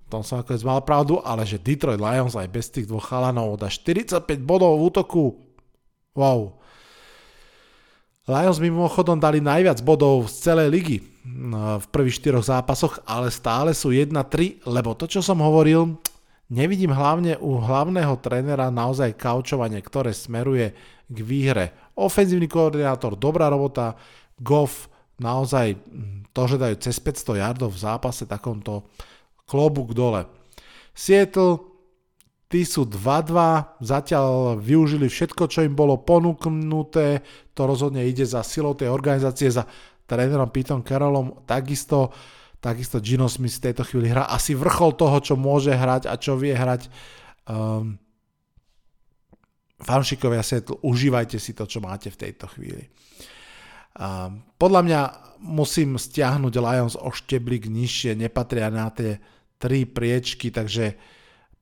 Tom 0.10 0.26
som 0.26 0.42
ako 0.42 0.58
mal 0.66 0.82
pravdu, 0.82 1.22
ale 1.22 1.46
že 1.46 1.62
Detroit 1.62 2.02
Lions 2.02 2.34
aj 2.34 2.50
bez 2.50 2.74
tých 2.74 2.90
dvoch 2.90 3.06
chalanov 3.06 3.62
dá 3.62 3.70
45 3.70 4.26
bodov 4.42 4.82
v 4.82 4.90
útoku. 4.90 5.24
Wow. 6.18 6.58
Lions 8.26 8.58
mimochodom 8.58 9.22
dali 9.22 9.38
najviac 9.38 9.86
bodov 9.86 10.26
z 10.26 10.50
celej 10.50 10.68
ligy 10.74 10.98
v 11.78 11.86
prvých 11.94 12.18
štyroch 12.18 12.46
zápasoch, 12.46 13.06
ale 13.06 13.30
stále 13.30 13.78
sú 13.78 13.94
1-3, 13.94 14.66
lebo 14.66 14.98
to, 14.98 15.06
čo 15.06 15.22
som 15.22 15.46
hovoril, 15.46 15.94
Nevidím 16.50 16.90
hlavne 16.90 17.38
u 17.38 17.62
hlavného 17.62 18.18
trénera 18.26 18.74
naozaj 18.74 19.14
kaučovanie, 19.22 19.86
ktoré 19.86 20.18
smeruje 20.18 20.74
k 21.10 21.18
výhre. 21.26 21.74
Ofenzívny 21.98 22.46
koordinátor, 22.46 23.18
dobrá 23.18 23.50
robota, 23.50 23.98
Goff, 24.40 24.88
naozaj 25.20 25.76
hm, 25.76 26.32
to, 26.32 26.42
že 26.48 26.62
dajú 26.62 26.76
cez 26.80 26.96
500 27.02 27.44
yardov 27.44 27.76
v 27.76 27.82
zápase, 27.82 28.24
takomto 28.30 28.88
klobúk 29.50 29.98
dole. 29.98 30.30
Seattle, 30.94 31.60
tí 32.48 32.64
sú 32.64 32.86
2-2, 32.86 33.82
zatiaľ 33.82 34.62
využili 34.62 35.10
všetko, 35.10 35.50
čo 35.50 35.66
im 35.66 35.74
bolo 35.74 36.00
ponúknuté, 36.00 37.26
to 37.52 37.62
rozhodne 37.66 38.06
ide 38.06 38.24
za 38.24 38.46
silou 38.46 38.78
tej 38.78 38.94
organizácie, 38.94 39.50
za 39.50 39.68
trénerom 40.08 40.54
Petom 40.54 40.86
Carrollom, 40.86 41.44
takisto 41.44 42.14
Takisto 42.60 43.00
Gino 43.00 43.32
Smith 43.32 43.56
v 43.56 43.72
tejto 43.72 43.88
chvíli 43.88 44.12
hrá 44.12 44.28
asi 44.28 44.52
vrchol 44.52 45.00
toho, 45.00 45.24
čo 45.24 45.40
môže 45.40 45.72
hrať 45.72 46.12
a 46.12 46.20
čo 46.20 46.36
vie 46.36 46.52
hrať. 46.52 46.92
Um, 47.48 47.96
fanšikovia 49.80 50.44
Seattle, 50.44 50.84
užívajte 50.84 51.40
si 51.40 51.56
to, 51.56 51.64
čo 51.64 51.80
máte 51.80 52.12
v 52.12 52.20
tejto 52.28 52.52
chvíli. 52.52 52.88
Podľa 54.60 54.82
mňa 54.86 55.02
musím 55.44 55.96
stiahnuť 55.96 56.54
Lions 56.60 56.96
o 57.00 57.10
šteblik 57.12 57.68
nižšie, 57.72 58.16
nepatria 58.16 58.68
na 58.72 58.92
tie 58.92 59.20
tri 59.60 59.84
priečky, 59.84 60.52
takže 60.52 60.96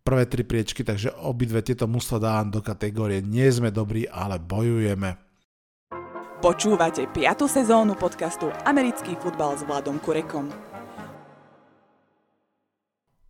prvé 0.06 0.24
tri 0.30 0.46
priečky, 0.46 0.86
takže 0.86 1.14
obidve 1.26 1.66
tieto 1.66 1.90
mužstva 1.90 2.18
dávam 2.22 2.50
do 2.54 2.62
kategórie 2.62 3.26
nie 3.26 3.50
sme 3.50 3.74
dobrí, 3.74 4.06
ale 4.06 4.38
bojujeme. 4.38 5.18
Počúvate 6.38 7.10
5. 7.10 7.50
sezónu 7.50 7.98
podcastu 7.98 8.54
Americký 8.62 9.18
futbal 9.18 9.58
s 9.58 9.66
Vladom 9.66 9.98
Kurekom. 9.98 10.54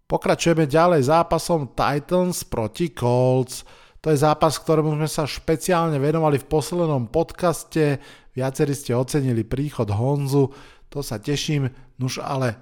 Pokračujeme 0.07 0.67
ďalej 0.67 1.07
zápasom 1.07 1.71
Titans 1.71 2.43
proti 2.43 2.91
Colts. 2.91 3.63
To 4.07 4.15
je 4.15 4.23
zápas, 4.23 4.55
ktorému 4.55 4.95
sme 4.95 5.11
sa 5.11 5.27
špeciálne 5.27 5.99
venovali 5.99 6.39
v 6.39 6.47
poslednom 6.47 7.11
podcaste. 7.11 7.99
Viacerí 8.31 8.71
ste 8.71 8.95
ocenili 8.95 9.43
príchod 9.43 9.83
Honzu, 9.91 10.47
to 10.87 11.03
sa 11.03 11.19
teším. 11.19 11.67
Nuž 11.99 12.23
ale 12.23 12.55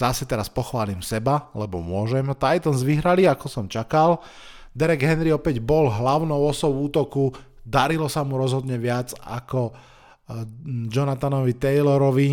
zase 0.00 0.24
teraz 0.24 0.48
pochválim 0.48 1.04
seba, 1.04 1.52
lebo 1.52 1.84
môžem. 1.84 2.24
Titans 2.32 2.80
vyhrali, 2.80 3.28
ako 3.28 3.52
som 3.52 3.68
čakal. 3.68 4.24
Derek 4.72 5.04
Henry 5.04 5.28
opäť 5.28 5.60
bol 5.60 5.92
hlavnou 5.92 6.48
osou 6.48 6.72
útoku, 6.88 7.36
darilo 7.60 8.08
sa 8.08 8.24
mu 8.24 8.40
rozhodne 8.40 8.80
viac 8.80 9.12
ako 9.28 9.76
eh, 9.76 10.40
Jonathanovi 10.88 11.52
Taylorovi 11.60 12.30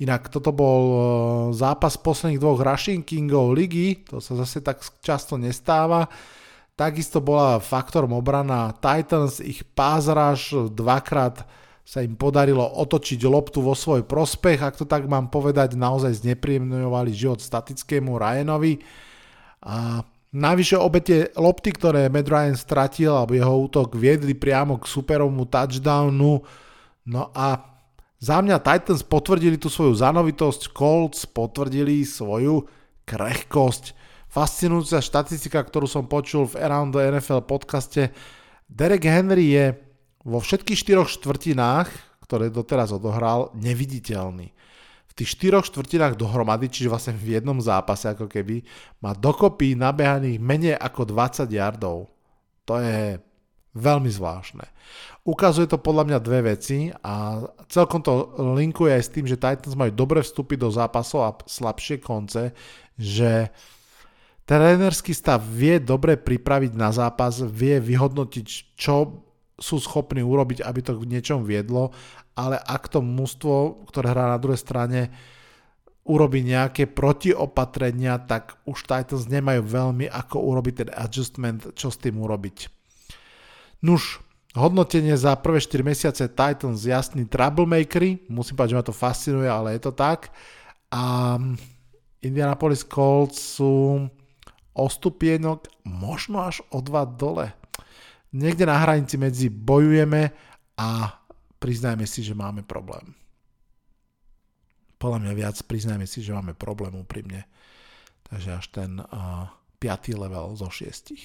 Inak 0.00 0.32
toto 0.32 0.48
bol 0.56 0.82
e, 0.88 0.96
zápas 1.52 2.00
posledných 2.00 2.40
dvoch 2.40 2.64
rushing 2.64 3.04
kingov 3.04 3.52
ligy, 3.52 4.00
to 4.08 4.16
sa 4.16 4.32
zase 4.32 4.64
tak 4.64 4.80
často 5.04 5.36
nestáva. 5.36 6.08
Takisto 6.80 7.20
bola 7.20 7.60
faktorom 7.60 8.16
obrana 8.16 8.72
Titans, 8.80 9.44
ich 9.44 9.60
rush, 9.76 10.56
dvakrát 10.72 11.44
sa 11.84 12.00
im 12.00 12.16
podarilo 12.16 12.64
otočiť 12.64 13.20
loptu 13.28 13.60
vo 13.60 13.76
svoj 13.76 14.08
prospech, 14.08 14.64
ak 14.64 14.80
to 14.80 14.88
tak 14.88 15.04
mám 15.04 15.28
povedať, 15.28 15.76
naozaj 15.76 16.24
znepríjemňovali 16.24 17.12
život 17.12 17.44
statickému 17.44 18.16
Ryanovi. 18.16 18.80
A 19.68 20.00
Navyše 20.30 20.78
obe 20.78 21.02
tie 21.02 21.26
lopty, 21.34 21.74
ktoré 21.74 22.06
Matt 22.06 22.30
Ryan 22.30 22.54
stratil, 22.54 23.10
alebo 23.10 23.34
jeho 23.34 23.66
útok 23.66 23.98
viedli 23.98 24.38
priamo 24.38 24.78
k 24.78 24.86
superovmu 24.86 25.50
touchdownu. 25.50 26.46
No 27.10 27.22
a 27.34 27.58
za 28.22 28.38
mňa 28.38 28.62
Titans 28.62 29.02
potvrdili 29.02 29.58
tú 29.58 29.66
svoju 29.66 29.98
zanovitosť, 29.98 30.70
Colts 30.70 31.26
potvrdili 31.26 32.06
svoju 32.06 32.62
krehkosť. 33.10 33.98
Fascinujúca 34.30 35.02
štatistika, 35.02 35.58
ktorú 35.58 35.90
som 35.90 36.06
počul 36.06 36.46
v 36.46 36.62
Around 36.62 36.94
the 36.94 37.02
NFL 37.02 37.42
podcaste. 37.50 38.14
Derek 38.70 39.02
Henry 39.02 39.58
je 39.58 39.74
vo 40.22 40.38
všetkých 40.38 40.78
štyroch 40.78 41.10
štvrtinách, 41.10 41.90
ktoré 42.22 42.46
doteraz 42.46 42.94
odohral, 42.94 43.50
neviditeľný. 43.58 44.54
V 45.10 45.12
tých 45.18 45.34
štyroch 45.34 45.66
štvrtinách 45.66 46.14
dohromady, 46.14 46.70
čiže 46.70 46.86
vlastne 46.86 47.18
v 47.18 47.42
jednom 47.42 47.58
zápase 47.58 48.06
ako 48.06 48.30
keby, 48.30 48.62
má 49.02 49.18
dokopy 49.18 49.74
nabehaných 49.74 50.38
menej 50.38 50.74
ako 50.78 51.10
20 51.10 51.50
yardov. 51.50 52.06
To 52.70 52.78
je 52.78 53.18
veľmi 53.74 54.14
zvláštne. 54.14 54.62
Ukazuje 55.26 55.66
to 55.66 55.82
podľa 55.82 56.06
mňa 56.06 56.18
dve 56.22 56.54
veci 56.54 56.86
a 57.02 57.42
celkom 57.66 57.98
to 57.98 58.30
linkuje 58.54 58.94
aj 58.94 59.02
s 59.02 59.10
tým, 59.10 59.26
že 59.26 59.34
Titans 59.34 59.74
majú 59.74 59.90
dobre 59.90 60.22
vstupy 60.22 60.54
do 60.54 60.70
zápasov 60.70 61.20
a 61.26 61.34
slabšie 61.34 61.98
konce, 61.98 62.54
že 62.94 63.50
trénerský 64.50 65.14
stav 65.14 65.38
vie 65.46 65.78
dobre 65.78 66.18
pripraviť 66.18 66.74
na 66.74 66.90
zápas, 66.90 67.38
vie 67.38 67.78
vyhodnotiť, 67.78 68.74
čo 68.74 69.22
sú 69.54 69.76
schopní 69.78 70.26
urobiť, 70.26 70.66
aby 70.66 70.80
to 70.82 70.98
k 70.98 71.06
niečom 71.06 71.46
viedlo, 71.46 71.94
ale 72.34 72.58
ak 72.58 72.90
to 72.90 72.98
mústvo, 72.98 73.86
ktoré 73.86 74.10
hrá 74.10 74.34
na 74.34 74.42
druhej 74.42 74.58
strane, 74.58 75.14
urobí 76.02 76.42
nejaké 76.42 76.90
protiopatrenia, 76.90 78.18
tak 78.26 78.58
už 78.66 78.90
Titans 78.90 79.30
nemajú 79.30 79.62
veľmi 79.62 80.10
ako 80.10 80.42
urobiť 80.42 80.74
ten 80.82 80.90
adjustment, 80.98 81.70
čo 81.78 81.92
s 81.92 82.00
tým 82.02 82.18
urobiť. 82.18 82.66
Nuž, 83.86 84.18
Hodnotenie 84.50 85.14
za 85.14 85.38
prvé 85.38 85.62
4 85.62 85.78
mesiace 85.86 86.26
Titans 86.26 86.82
jasný 86.82 87.22
troublemakery, 87.22 88.26
musím 88.26 88.58
povedať, 88.58 88.74
že 88.74 88.78
ma 88.82 88.82
to 88.82 88.90
fascinuje, 88.90 89.46
ale 89.46 89.78
je 89.78 89.86
to 89.86 89.94
tak. 89.94 90.34
A 90.90 91.38
Indianapolis 92.18 92.82
Colts 92.82 93.38
sú 93.38 94.10
o 94.74 94.86
stupienok, 94.86 95.66
možno 95.84 96.46
až 96.46 96.62
o 96.70 96.80
dva 96.80 97.04
dole. 97.04 97.52
Niekde 98.30 98.66
na 98.66 98.78
hranici 98.78 99.18
medzi 99.18 99.50
bojujeme 99.50 100.30
a 100.78 100.88
priznajme 101.58 102.06
si, 102.06 102.22
že 102.22 102.38
máme 102.38 102.62
problém. 102.62 103.14
Podľa 105.00 105.18
mňa 105.26 105.32
viac 105.34 105.56
priznajme 105.64 106.06
si, 106.06 106.22
že 106.22 106.36
máme 106.36 106.54
problém 106.54 106.94
úprimne. 106.94 107.48
Takže 108.30 108.50
až 108.54 108.66
ten 108.70 109.00
uh, 109.00 109.48
5. 109.80 110.14
level 110.14 110.54
zo 110.54 110.68
6. 110.68 111.16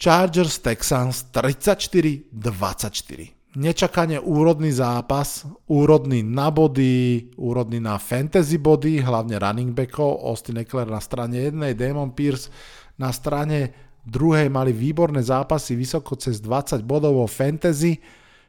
Chargers 0.00 0.58
Texans 0.64 1.28
34-24. 1.30 3.39
Nečakane 3.50 4.22
úrodný 4.22 4.70
zápas, 4.70 5.42
úrodný 5.66 6.22
na 6.22 6.54
body, 6.54 7.34
úrodný 7.34 7.82
na 7.82 7.98
fantasy 7.98 8.62
body, 8.62 9.02
hlavne 9.02 9.42
running 9.42 9.74
backov, 9.74 10.22
Austin 10.22 10.62
Eckler 10.62 10.86
na 10.86 11.02
strane 11.02 11.50
jednej, 11.50 11.74
Damon 11.74 12.14
Pierce 12.14 12.46
na 12.94 13.10
strane 13.10 13.74
druhej 14.06 14.46
mali 14.46 14.70
výborné 14.70 15.18
zápasy 15.18 15.74
vysoko 15.74 16.14
cez 16.14 16.38
20 16.38 16.86
bodov 16.86 17.18
vo 17.18 17.26
fantasy. 17.26 17.98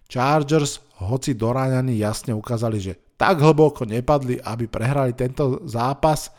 Chargers, 0.06 0.78
hoci 1.02 1.34
doráňaní, 1.34 1.98
jasne 1.98 2.38
ukázali, 2.38 2.78
že 2.78 2.94
tak 3.18 3.42
hlboko 3.42 3.90
nepadli, 3.90 4.38
aby 4.38 4.70
prehrali 4.70 5.18
tento 5.18 5.66
zápas. 5.66 6.30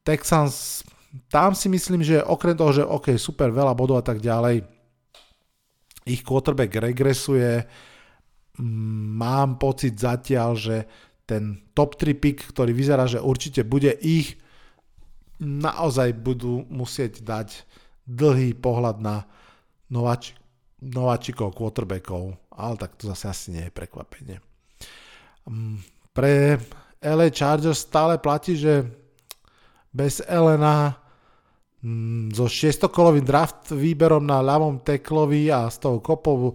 Texans 0.00 0.80
tam 1.28 1.52
si 1.52 1.68
myslím, 1.68 2.00
že 2.00 2.24
okrem 2.24 2.56
toho, 2.56 2.72
že 2.72 2.88
OK, 2.88 3.20
super, 3.20 3.52
veľa 3.52 3.76
bodov 3.76 4.00
a 4.00 4.04
tak 4.06 4.16
ďalej, 4.16 4.64
ich 6.06 6.22
quarterback 6.26 6.74
regresuje, 6.78 7.64
mám 8.58 9.56
pocit 9.56 9.96
zatiaľ, 9.96 10.58
že 10.58 10.76
ten 11.24 11.62
top 11.72 11.96
3 11.96 12.12
pick, 12.18 12.44
ktorý 12.52 12.74
vyzerá, 12.74 13.08
že 13.08 13.22
určite 13.22 13.64
bude 13.64 13.94
ich, 14.02 14.36
naozaj 15.42 16.14
budú 16.18 16.66
musieť 16.68 17.22
dať 17.24 17.66
dlhý 18.06 18.54
pohľad 18.58 18.96
na 19.02 19.26
nováč, 19.90 20.34
nováčikov, 20.82 21.54
quarterbackov, 21.54 22.38
ale 22.52 22.74
tak 22.78 22.98
to 22.98 23.10
zase 23.10 23.24
asi 23.30 23.46
nie 23.54 23.64
je 23.66 23.72
prekvapenie. 23.74 24.36
Pre 26.12 26.32
LA 27.02 27.28
Chargers 27.34 27.82
stále 27.82 28.18
platí, 28.18 28.54
že 28.54 28.86
bez 29.90 30.22
Elena 30.24 31.01
so 32.30 32.46
šiestokolovým 32.46 33.26
draft 33.26 33.74
výberom 33.74 34.22
na 34.22 34.38
ľavom 34.38 34.86
teklovi 34.86 35.50
a 35.50 35.66
s 35.66 35.82
tou 35.82 35.98
kopou 35.98 36.54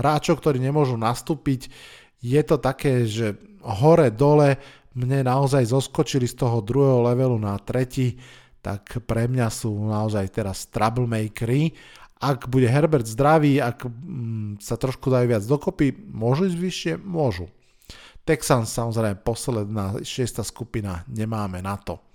hráčov, 0.00 0.40
ktorí 0.40 0.56
nemôžu 0.56 0.96
nastúpiť, 0.96 1.68
je 2.24 2.40
to 2.42 2.56
také, 2.56 3.04
že 3.04 3.36
hore, 3.60 4.08
dole, 4.08 4.56
mne 4.96 5.22
naozaj 5.28 5.68
zoskočili 5.68 6.26
z 6.26 6.34
toho 6.34 6.64
druhého 6.64 7.06
levelu 7.12 7.36
na 7.38 7.54
tretí. 7.60 8.18
tak 8.58 9.04
pre 9.06 9.30
mňa 9.30 9.48
sú 9.54 9.70
naozaj 9.70 10.34
teraz 10.34 10.66
troublemakery. 10.72 11.70
Ak 12.18 12.50
bude 12.50 12.66
Herbert 12.66 13.06
zdravý, 13.06 13.62
ak 13.62 13.86
mm, 13.86 14.58
sa 14.58 14.74
trošku 14.74 15.06
dajú 15.06 15.30
viac 15.30 15.44
dokopy, 15.46 15.94
môžu 15.94 16.50
ísť 16.50 16.58
vyššie? 16.58 16.92
Môžu. 16.98 17.46
Texans 18.26 18.74
samozrejme 18.74 19.22
posledná 19.22 20.02
šiesta 20.02 20.42
skupina, 20.42 21.06
nemáme 21.06 21.62
na 21.62 21.78
to. 21.78 22.07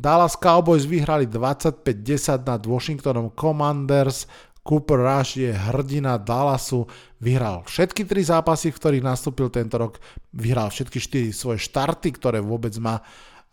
Dallas 0.00 0.32
Cowboys 0.32 0.88
vyhrali 0.88 1.28
25-10 1.28 2.48
nad 2.48 2.64
Washingtonom 2.64 3.36
Commanders. 3.36 4.24
Cooper 4.64 4.96
Rush 4.96 5.40
je 5.40 5.52
hrdina 5.52 6.20
Dallasu, 6.20 6.84
vyhral 7.20 7.64
všetky 7.64 8.04
tri 8.04 8.20
zápasy, 8.20 8.72
v 8.72 8.76
ktorých 8.76 9.04
nastúpil 9.04 9.48
tento 9.48 9.80
rok, 9.80 9.96
vyhral 10.36 10.68
všetky 10.68 11.00
štyri 11.00 11.28
svoje 11.32 11.60
štarty, 11.64 12.12
ktoré 12.16 12.44
vôbec 12.44 12.72
má 12.76 13.00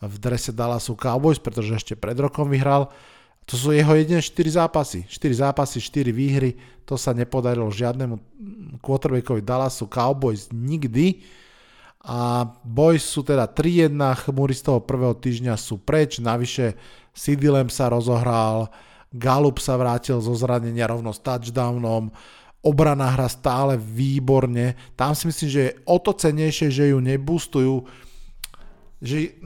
v 0.03 0.15
drese 0.19 0.51
Dallasu 0.51 0.99
Cowboys, 0.99 1.39
pretože 1.39 1.79
ešte 1.79 1.93
pred 1.95 2.15
rokom 2.19 2.47
vyhral. 2.47 2.91
To 3.47 3.55
sú 3.55 3.71
jeho 3.71 3.95
jediné 3.95 4.19
4 4.19 4.59
zápasy. 4.59 5.07
4 5.07 5.47
zápasy, 5.47 5.79
4 5.79 6.11
výhry. 6.11 6.59
To 6.83 6.99
sa 6.99 7.15
nepodarilo 7.15 7.71
žiadnemu 7.71 8.19
quarterbackovi 8.83 9.39
Dallasu 9.43 9.87
Cowboys 9.87 10.51
nikdy. 10.51 11.23
A 12.05 12.45
Boys 12.61 13.03
sú 13.03 13.25
teda 13.25 13.49
3-1, 13.49 13.97
chmury 14.27 14.53
z 14.53 14.63
toho 14.69 14.79
prvého 14.79 15.17
týždňa 15.17 15.57
sú 15.57 15.81
preč, 15.81 16.21
navyše 16.21 16.77
Sidilem 17.11 17.67
sa 17.73 17.89
rozohral, 17.89 18.69
Galup 19.09 19.57
sa 19.57 19.79
vrátil 19.79 20.21
zo 20.21 20.35
zranenia 20.37 20.85
rovno 20.85 21.09
s 21.15 21.19
touchdownom, 21.23 22.13
obrana 22.61 23.15
hra 23.15 23.31
stále 23.31 23.79
výborne. 23.79 24.75
Tam 24.99 25.15
si 25.15 25.31
myslím, 25.31 25.49
že 25.49 25.61
je 25.63 25.75
o 25.87 25.97
to 25.97 26.11
cenejšie, 26.13 26.67
že 26.69 26.91
ju 26.91 26.99
neboostujú, 26.99 27.75
že 28.99 29.39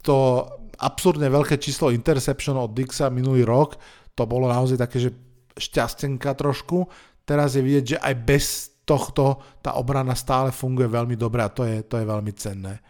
to 0.00 0.48
absurdne 0.80 1.28
veľké 1.28 1.60
číslo 1.60 1.92
interception 1.92 2.56
od 2.56 2.72
Dixa 2.72 3.12
minulý 3.12 3.44
rok, 3.44 3.76
to 4.16 4.24
bolo 4.24 4.48
naozaj 4.48 4.80
také, 4.80 4.98
že 4.98 5.10
šťastenka 5.56 6.32
trošku. 6.34 6.88
Teraz 7.28 7.54
je 7.54 7.62
vidieť, 7.62 7.84
že 7.94 7.98
aj 8.00 8.14
bez 8.24 8.69
tohto 8.84 9.38
tá 9.60 9.76
obrana 9.76 10.16
stále 10.18 10.50
funguje 10.50 10.90
veľmi 10.90 11.14
dobre 11.14 11.44
a 11.44 11.52
to 11.52 11.62
je, 11.64 11.86
to 11.86 12.00
je 12.00 12.06
veľmi 12.06 12.32
cenné. 12.34 12.80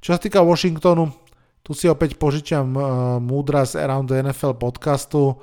Čo 0.00 0.16
sa 0.16 0.20
týka 0.20 0.40
Washingtonu, 0.40 1.12
tu 1.60 1.76
si 1.76 1.86
opäť 1.86 2.16
požičiam 2.16 2.72
uh, 2.72 2.82
múdra 3.20 3.68
z 3.68 3.78
Around 3.84 4.08
the 4.08 4.16
NFL 4.24 4.56
podcastu. 4.56 5.36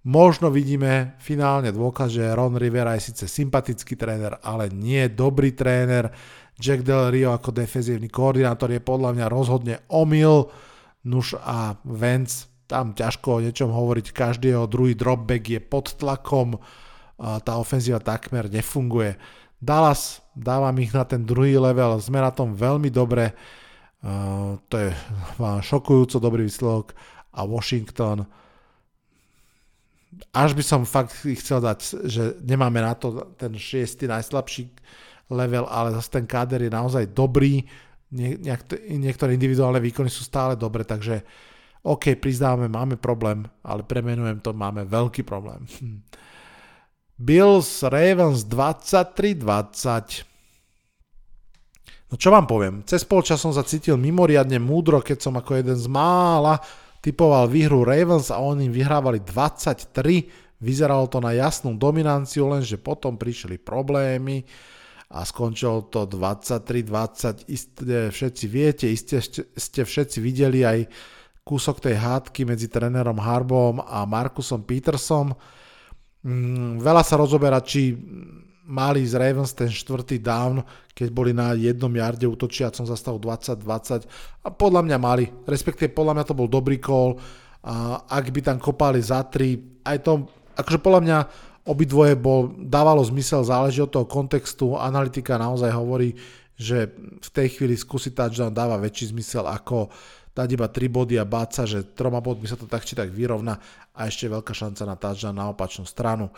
Možno 0.00 0.48
vidíme 0.48 1.14
finálne 1.20 1.70
dôkaz, 1.70 2.16
že 2.16 2.32
Ron 2.32 2.56
Rivera 2.56 2.96
je 2.96 3.12
síce 3.12 3.28
sympatický 3.28 3.94
tréner, 3.94 4.34
ale 4.40 4.72
nie 4.72 5.06
dobrý 5.12 5.52
tréner. 5.52 6.08
Jack 6.60 6.84
Del 6.84 7.12
Rio 7.12 7.32
ako 7.32 7.52
defenzívny 7.52 8.12
koordinátor 8.12 8.72
je 8.72 8.80
podľa 8.80 9.16
mňa 9.16 9.26
rozhodne 9.32 9.76
omyl. 9.88 10.48
Nuž 11.00 11.32
a 11.40 11.80
Vance, 11.84 12.48
tam 12.68 12.92
ťažko 12.92 13.40
o 13.40 13.42
niečom 13.42 13.72
hovoriť, 13.72 14.12
každý 14.12 14.52
jeho 14.52 14.68
druhý 14.68 14.92
dropback 14.92 15.44
je 15.48 15.60
pod 15.64 15.96
tlakom, 15.96 16.60
tá 17.20 17.60
ofenzíva 17.60 18.00
takmer 18.00 18.48
nefunguje. 18.48 19.20
Dallas, 19.60 20.24
dávam 20.32 20.72
ich 20.80 20.88
na 20.96 21.04
ten 21.04 21.20
druhý 21.20 21.60
level, 21.60 22.00
sme 22.00 22.16
na 22.16 22.32
tom 22.32 22.56
veľmi 22.56 22.88
dobre, 22.88 23.36
to 24.72 24.74
je 24.80 24.88
šokujúco 25.60 26.16
dobrý 26.16 26.48
výsledok 26.48 26.96
a 27.36 27.44
Washington, 27.44 28.24
až 30.32 30.56
by 30.56 30.64
som 30.64 30.88
fakt 30.88 31.12
chcel 31.12 31.60
dať, 31.60 32.08
že 32.08 32.40
nemáme 32.40 32.80
na 32.80 32.96
to 32.96 33.36
ten 33.36 33.52
šiestý 33.52 34.08
najslabší 34.08 34.72
level, 35.28 35.68
ale 35.68 35.92
zase 35.92 36.08
ten 36.08 36.24
káder 36.24 36.64
je 36.64 36.72
naozaj 36.72 37.12
dobrý, 37.12 37.60
niektoré 38.96 39.36
individuálne 39.36 39.78
výkony 39.78 40.08
sú 40.08 40.24
stále 40.24 40.56
dobre, 40.56 40.88
takže 40.88 41.20
OK, 41.84 42.16
prizdávame, 42.16 42.72
máme 42.72 42.96
problém, 42.96 43.44
ale 43.60 43.84
premenujem 43.84 44.40
to, 44.40 44.56
máme 44.56 44.88
veľký 44.88 45.20
problém. 45.22 45.68
Bills 47.20 47.84
Ravens 47.84 48.48
23-20. 48.48 50.24
No 52.10 52.16
čo 52.16 52.32
vám 52.32 52.48
poviem, 52.48 52.80
cez 52.88 53.04
polčas 53.04 53.44
som 53.44 53.52
sa 53.52 53.60
cítil 53.60 54.00
mimoriadne 54.00 54.56
múdro, 54.56 55.04
keď 55.04 55.18
som 55.20 55.36
ako 55.36 55.60
jeden 55.60 55.76
z 55.76 55.84
mála 55.84 56.56
typoval 57.04 57.48
výhru 57.48 57.84
Ravens 57.84 58.32
a 58.32 58.40
oni 58.40 58.72
vyhrávali 58.72 59.20
23. 59.20 60.64
Vyzeralo 60.64 61.08
to 61.12 61.20
na 61.20 61.36
jasnú 61.36 61.76
dominanciu, 61.76 62.48
lenže 62.48 62.80
potom 62.80 63.20
prišli 63.20 63.60
problémy 63.60 64.44
a 65.12 65.20
skončilo 65.20 65.92
to 65.92 66.08
23-20. 66.08 67.52
Isté 67.52 68.08
všetci 68.08 68.44
viete, 68.48 68.86
isté 68.88 69.20
ste 69.56 69.80
všetci 69.84 70.18
videli 70.24 70.64
aj 70.64 70.88
kúsok 71.44 71.84
tej 71.84 71.96
hádky 72.00 72.48
medzi 72.48 72.68
trénerom 72.68 73.20
Harbom 73.20 73.80
a 73.80 74.04
Markusom 74.08 74.64
Petersom. 74.64 75.36
Mm, 76.20 76.84
veľa 76.84 77.00
sa 77.00 77.16
rozoberá, 77.16 77.64
či 77.64 77.96
mali 78.70 79.02
z 79.02 79.18
Ravens 79.18 79.50
ten 79.56 79.66
štvrtý 79.66 80.22
down, 80.22 80.62
keď 80.94 81.08
boli 81.10 81.34
na 81.34 81.58
jednom 81.58 81.90
jarde 81.90 82.28
útočiacom 82.28 82.86
za 82.86 82.94
stavu 82.94 83.18
20-20 83.18 84.06
a 84.46 84.48
podľa 84.54 84.86
mňa 84.86 84.98
mali, 85.00 85.26
respektíve 85.48 85.90
podľa 85.90 86.20
mňa 86.20 86.24
to 86.28 86.38
bol 86.38 86.46
dobrý 86.46 86.78
a 87.60 88.04
ak 88.08 88.24
by 88.30 88.40
tam 88.40 88.58
kopali 88.62 89.02
za 89.02 89.26
3, 89.26 89.84
aj 89.84 89.98
to, 90.06 90.28
akože 90.56 90.78
podľa 90.80 91.00
mňa 91.02 91.18
obidvoje 91.68 92.16
bol, 92.16 92.56
dávalo 92.56 93.04
zmysel, 93.04 93.44
záleží 93.44 93.84
od 93.84 93.92
toho 93.92 94.08
kontextu, 94.08 94.80
analytika 94.80 95.36
naozaj 95.36 95.68
hovorí, 95.74 96.16
že 96.56 96.92
v 97.20 97.28
tej 97.32 97.56
chvíli 97.56 97.76
skúsiť 97.76 98.12
touchdown 98.16 98.52
dáva 98.52 98.76
väčší 98.76 99.12
zmysel 99.12 99.48
ako 99.48 99.88
dať 100.32 100.48
iba 100.54 100.66
3 100.70 100.88
body 100.88 101.14
a 101.18 101.28
báť 101.28 101.50
sa, 101.52 101.62
že 101.66 101.84
troma 101.94 102.22
bodmi 102.22 102.46
sa 102.46 102.56
to 102.56 102.70
tak 102.70 102.86
či 102.86 102.94
tak 102.94 103.10
vyrovna 103.10 103.58
a 103.94 104.06
ešte 104.06 104.30
veľká 104.30 104.54
šanca 104.54 104.82
na 104.86 104.96
touchdown 104.96 105.36
na 105.36 105.46
opačnú 105.50 105.84
stranu. 105.84 106.30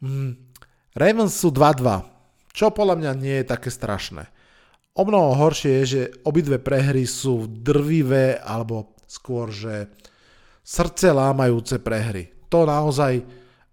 Mm. 0.00 0.36
Ravens 0.96 1.36
sú 1.36 1.52
2-2, 1.52 2.54
čo 2.56 2.72
podľa 2.72 2.96
mňa 2.98 3.12
nie 3.18 3.36
je 3.42 3.50
také 3.50 3.68
strašné. 3.68 4.26
O 4.98 5.06
mnoho 5.06 5.38
horšie 5.38 5.82
je, 5.82 5.84
že 5.86 6.02
obidve 6.26 6.58
prehry 6.58 7.06
sú 7.06 7.46
drvivé 7.46 8.40
alebo 8.42 8.98
skôr, 9.06 9.54
že 9.54 9.92
srdce 10.66 11.14
lámajúce 11.14 11.78
prehry. 11.78 12.34
To 12.50 12.66
naozaj 12.66 13.22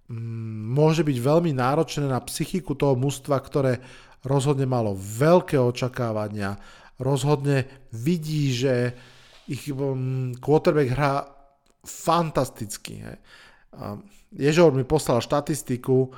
Mm, 0.06 0.70
môže 0.70 1.02
byť 1.02 1.18
veľmi 1.18 1.52
náročné 1.58 2.06
na 2.06 2.22
psychiku 2.22 2.78
toho 2.78 2.94
mužstva, 2.94 3.42
ktoré 3.42 3.82
rozhodne 4.22 4.70
malo 4.70 4.94
veľké 4.94 5.58
očakávania, 5.58 6.62
rozhodne 7.02 7.66
vidí, 7.90 8.54
že 8.54 8.94
ich 9.48 9.70
mm, 9.70 10.42
quarterback 10.42 10.90
hrá 10.94 11.14
fantasticky. 11.86 13.06
Ježor 14.34 14.74
mi 14.74 14.84
poslal 14.84 15.22
štatistiku, 15.22 16.10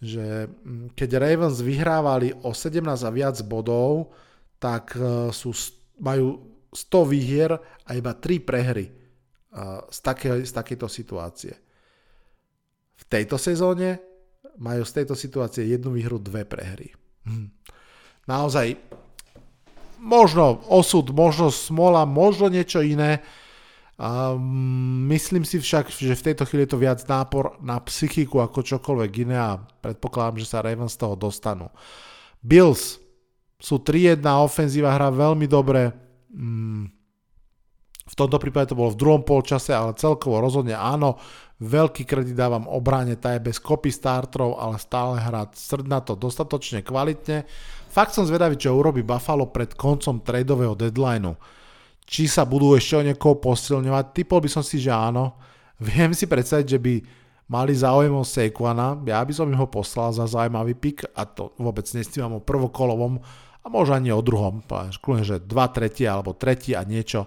že 0.00 0.50
mm, 0.50 0.92
keď 0.92 1.10
Ravens 1.16 1.64
vyhrávali 1.64 2.36
o 2.44 2.52
17 2.52 2.84
a 2.84 3.10
viac 3.12 3.36
bodov, 3.48 4.12
tak 4.60 4.96
e, 4.96 5.32
sú, 5.32 5.52
majú 6.00 6.40
100 6.72 7.12
výhier 7.12 7.52
a 7.84 7.90
iba 7.96 8.12
3 8.12 8.44
prehry 8.44 8.86
e, 8.88 8.94
z, 9.88 9.98
také, 10.04 10.44
z 10.44 10.52
takejto 10.52 10.88
situácie 10.88 11.66
tejto 13.06 13.38
sezóne 13.38 14.02
majú 14.58 14.82
z 14.82 14.92
tejto 15.02 15.14
situácie 15.14 15.68
jednu 15.68 15.94
výhru, 15.94 16.18
dve 16.18 16.48
prehry. 16.48 16.90
Hm. 17.28 17.52
Naozaj, 18.26 18.74
možno 20.00 20.62
osud, 20.68 21.10
možno 21.10 21.50
smola, 21.50 22.08
možno 22.08 22.52
niečo 22.52 22.80
iné. 22.80 23.24
A 23.96 24.36
myslím 25.08 25.48
si 25.48 25.56
však, 25.56 25.88
že 25.88 26.12
v 26.12 26.26
tejto 26.32 26.44
chvíli 26.44 26.68
je 26.68 26.76
to 26.76 26.82
viac 26.84 27.00
nápor 27.08 27.56
na 27.64 27.80
psychiku 27.80 28.44
ako 28.44 28.60
čokoľvek 28.60 29.12
iné 29.24 29.36
a 29.40 29.56
predpokladám, 29.56 30.44
že 30.44 30.52
sa 30.52 30.60
Ravens 30.60 30.92
z 30.92 31.00
toho 31.00 31.16
dostanú. 31.16 31.72
Bills 32.44 33.00
sú 33.56 33.80
3-1, 33.80 34.20
ofenzíva 34.20 34.92
hrá 34.92 35.08
veľmi 35.08 35.48
dobre. 35.48 35.96
Mm, 36.28 36.92
v 38.06 38.14
tomto 38.14 38.36
prípade 38.38 38.70
to 38.70 38.78
bolo 38.78 38.94
v 38.94 39.00
druhom 39.00 39.24
polčase, 39.24 39.72
ale 39.72 39.96
celkovo 39.96 40.38
rozhodne 40.38 40.76
áno. 40.76 41.18
Veľký 41.56 42.04
kredit 42.04 42.36
dávam 42.36 42.68
obrane, 42.68 43.16
tá 43.16 43.32
je 43.32 43.48
bez 43.48 43.56
kopy 43.56 43.88
startrov, 43.88 44.60
ale 44.60 44.76
stále 44.76 45.16
hrá 45.18 45.48
to 46.04 46.12
dostatočne 46.12 46.84
kvalitne. 46.84 47.48
Fakt 47.96 48.12
som 48.12 48.28
zvedavý, 48.28 48.60
čo 48.60 48.76
urobí 48.76 49.00
Buffalo 49.00 49.48
pred 49.48 49.72
koncom 49.72 50.20
tradeového 50.20 50.76
deadlineu. 50.76 51.32
Či 52.04 52.28
sa 52.28 52.44
budú 52.44 52.76
ešte 52.76 53.00
o 53.00 53.00
niekoho 53.00 53.40
posilňovať, 53.40 54.12
typol 54.12 54.44
by 54.44 54.50
som 54.52 54.60
si, 54.60 54.76
že 54.76 54.92
áno. 54.92 55.40
Viem 55.80 56.12
si 56.12 56.28
predstaviť, 56.28 56.76
že 56.76 56.76
by 56.76 56.94
mali 57.48 57.72
záujem 57.72 58.12
o 58.12 58.20
Saquona, 58.20 59.00
ja 59.08 59.24
by 59.24 59.32
som 59.32 59.48
ho 59.48 59.66
poslal 59.72 60.12
za 60.12 60.28
zaujímavý 60.28 60.76
pick 60.76 61.08
a 61.16 61.24
to 61.24 61.56
vôbec 61.56 61.88
nestímam 61.96 62.36
o 62.36 62.44
prvokolovom 62.44 63.16
a 63.64 63.66
možno 63.72 63.96
ani 63.96 64.12
o 64.12 64.20
druhom, 64.20 64.60
kľudne, 65.00 65.24
že 65.24 65.40
2 65.40 65.48
tretie 65.72 66.04
alebo 66.04 66.36
tretí 66.36 66.76
a 66.76 66.84
niečo 66.84 67.24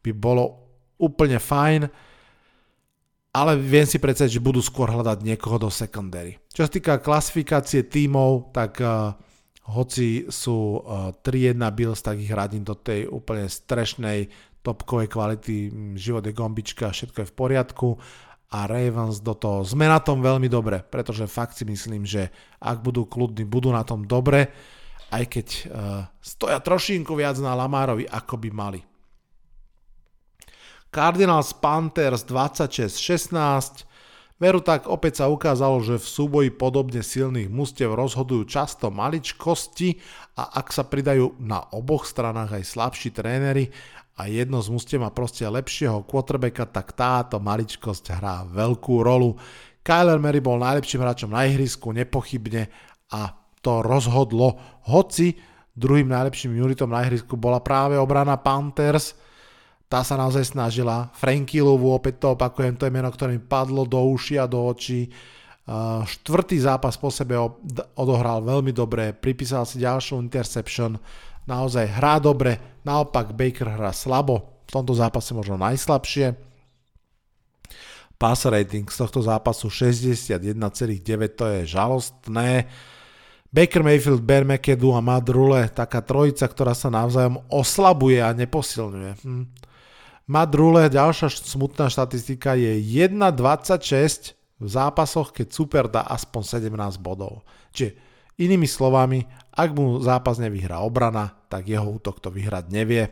by 0.00 0.10
bolo 0.16 0.72
úplne 0.96 1.36
fajn 1.36 1.84
ale 3.28 3.60
viem 3.60 3.84
si 3.84 4.00
predstaviť, 4.00 4.40
že 4.40 4.42
budú 4.42 4.58
skôr 4.64 4.88
hľadať 4.88 5.20
niekoho 5.20 5.60
do 5.60 5.70
secondary. 5.70 6.40
Čo 6.50 6.66
sa 6.66 6.70
týka 6.72 6.98
klasifikácie 6.98 7.86
tímov, 7.86 8.50
tak 8.50 8.80
uh, 8.82 9.14
hoci 9.68 10.24
sú 10.32 10.80
uh, 10.80 11.12
3-1 11.20 11.60
Bills, 11.76 12.00
tak 12.00 12.16
ich 12.16 12.32
radím 12.32 12.64
do 12.64 12.72
tej 12.72 13.04
úplne 13.08 13.44
strešnej 13.44 14.32
topkovej 14.64 15.08
kvality, 15.12 15.70
život 15.96 16.24
je 16.24 16.32
gombička, 16.32 16.90
všetko 16.90 17.24
je 17.24 17.30
v 17.30 17.36
poriadku 17.36 17.88
a 18.48 18.64
Ravens 18.64 19.20
do 19.20 19.36
toho 19.36 19.60
sme 19.60 19.84
na 19.84 20.00
tom 20.00 20.24
veľmi 20.24 20.48
dobre, 20.48 20.80
pretože 20.80 21.28
fakt 21.28 21.60
si 21.60 21.68
myslím, 21.68 22.08
že 22.08 22.32
ak 22.64 22.80
budú 22.80 23.04
kľudní, 23.04 23.44
budú 23.44 23.68
na 23.68 23.84
tom 23.84 24.08
dobre, 24.08 24.48
aj 25.12 25.24
keď 25.28 25.46
uh, 25.48 26.04
stoja 26.20 26.60
trošinku 26.60 27.12
viac 27.12 27.36
na 27.40 27.52
Lamárovi, 27.52 28.08
ako 28.08 28.34
by 28.40 28.48
mali. 28.52 28.80
Cardinals 30.88 31.52
Panthers 31.52 32.24
26-16. 32.24 33.87
Veru 34.38 34.62
tak 34.62 34.86
opäť 34.86 35.18
sa 35.18 35.26
ukázalo, 35.26 35.82
že 35.82 35.98
v 35.98 36.06
súboji 36.06 36.50
podobne 36.54 37.02
silných 37.02 37.50
mustev 37.50 37.98
rozhodujú 37.98 38.46
často 38.46 38.86
maličkosti 38.86 39.98
a 40.38 40.62
ak 40.62 40.70
sa 40.70 40.86
pridajú 40.86 41.42
na 41.42 41.58
oboch 41.74 42.06
stranách 42.06 42.62
aj 42.62 42.64
slabší 42.70 43.10
tréneri 43.10 43.66
a 44.14 44.30
jedno 44.30 44.62
z 44.62 44.70
mustev 44.70 45.02
má 45.02 45.10
proste 45.10 45.42
lepšieho 45.42 46.06
quarterbacka, 46.06 46.70
tak 46.70 46.94
táto 46.94 47.42
maličkosť 47.42 48.14
hrá 48.14 48.46
veľkú 48.46 49.02
rolu. 49.02 49.34
Kyler 49.82 50.22
Mary 50.22 50.38
bol 50.38 50.62
najlepším 50.62 51.02
hráčom 51.02 51.34
na 51.34 51.42
ihrisku, 51.42 51.90
nepochybne 51.90 52.70
a 53.10 53.34
to 53.58 53.82
rozhodlo, 53.82 54.54
hoci 54.86 55.34
druhým 55.74 56.14
najlepším 56.14 56.54
unitom 56.54 56.94
na 56.94 57.02
ihrisku 57.02 57.34
bola 57.34 57.58
práve 57.58 57.98
obrana 57.98 58.38
Panthers, 58.38 59.18
tá 59.88 60.04
sa 60.04 60.20
naozaj 60.20 60.52
snažila. 60.52 61.08
Franky 61.16 61.64
opäť 61.64 62.20
to 62.20 62.36
opakujem, 62.36 62.76
to 62.76 62.84
je 62.84 62.92
meno, 62.92 63.08
ktoré 63.08 63.34
mi 63.34 63.40
padlo 63.40 63.88
do 63.88 63.96
uši 64.04 64.36
a 64.36 64.44
do 64.44 64.60
očí. 64.68 65.08
Štvrtý 66.04 66.60
zápas 66.60 66.96
po 66.96 67.08
sebe 67.08 67.36
odohral 67.96 68.44
veľmi 68.44 68.72
dobre, 68.72 69.12
pripísal 69.12 69.68
si 69.68 69.80
ďalšiu 69.80 70.20
interception, 70.20 70.96
naozaj 71.44 71.88
hrá 71.88 72.20
dobre, 72.20 72.80
naopak 72.84 73.32
Baker 73.36 73.76
hrá 73.76 73.92
slabo, 73.92 74.64
v 74.68 74.70
tomto 74.72 74.92
zápase 74.96 75.32
možno 75.32 75.60
najslabšie. 75.60 76.36
Pass 78.16 78.48
rating 78.48 78.88
z 78.88 78.96
tohto 78.96 79.20
zápasu 79.24 79.68
61,9, 79.68 81.00
to 81.36 81.44
je 81.52 81.60
žalostné. 81.68 82.68
Baker 83.48 83.80
Mayfield, 83.80 84.20
Ben 84.20 84.44
McAdoo 84.44 84.92
a 84.92 85.00
Matt 85.00 85.28
Rule, 85.32 85.68
taká 85.72 86.04
trojica, 86.04 86.44
ktorá 86.44 86.76
sa 86.76 86.92
navzájom 86.92 87.40
oslabuje 87.48 88.20
a 88.20 88.36
neposilňuje. 88.36 89.12
Hm. 89.24 89.44
Matt 90.28 90.52
Rule, 90.52 90.92
ďalšia 90.92 91.32
smutná 91.32 91.88
štatistika 91.88 92.52
je 92.52 92.76
1,26 92.76 94.36
v 94.60 94.68
zápasoch, 94.68 95.32
keď 95.32 95.48
super 95.48 95.88
dá 95.88 96.04
aspoň 96.04 96.68
17 96.68 97.00
bodov. 97.00 97.48
Čiže 97.72 97.96
inými 98.36 98.68
slovami, 98.68 99.24
ak 99.56 99.72
mu 99.72 99.96
zápas 100.04 100.36
nevyhrá 100.36 100.84
obrana, 100.84 101.32
tak 101.48 101.72
jeho 101.72 101.96
útok 101.96 102.20
to 102.20 102.28
vyhrať 102.28 102.68
nevie. 102.68 103.08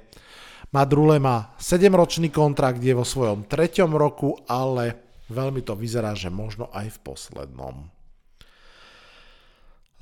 Matt 0.76 0.92
Rule 0.92 1.16
má 1.16 1.56
7-ročný 1.56 2.28
kontrakt, 2.28 2.84
je 2.84 2.92
vo 2.92 3.08
svojom 3.08 3.48
treťom 3.48 3.96
roku, 3.96 4.36
ale 4.44 5.16
veľmi 5.32 5.64
to 5.64 5.72
vyzerá, 5.72 6.12
že 6.12 6.28
možno 6.28 6.68
aj 6.68 7.00
v 7.00 7.02
poslednom. 7.06 7.88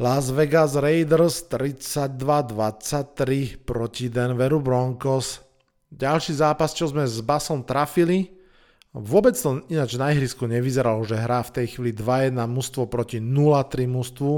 Las 0.03 0.35
Vegas 0.35 0.75
Raiders 0.75 1.47
32-23 1.47 3.63
proti 3.63 4.11
Denveru 4.11 4.59
Broncos. 4.59 5.44
Ďalší 5.95 6.35
zápas, 6.35 6.75
čo 6.75 6.91
sme 6.91 7.07
s 7.07 7.23
Basom 7.23 7.63
trafili, 7.63 8.35
vôbec 8.91 9.39
to 9.39 9.63
ináč 9.71 9.95
na 9.95 10.11
ihrisku 10.11 10.51
nevyzeralo, 10.51 11.07
že 11.07 11.15
hrá 11.15 11.39
v 11.47 11.55
tej 11.63 11.67
chvíli 11.79 11.95
2-1 11.95 12.35
mužstvo 12.35 12.91
proti 12.91 13.23
0-3 13.23 13.87
mužstvu. 13.87 14.33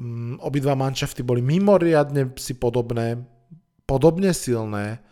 Mm, 0.00 0.40
obidva 0.40 0.72
manšafty 0.72 1.20
boli 1.20 1.44
mimoriadne 1.44 2.32
si 2.40 2.56
podobné, 2.56 3.20
podobne 3.84 4.32
silné. 4.32 5.04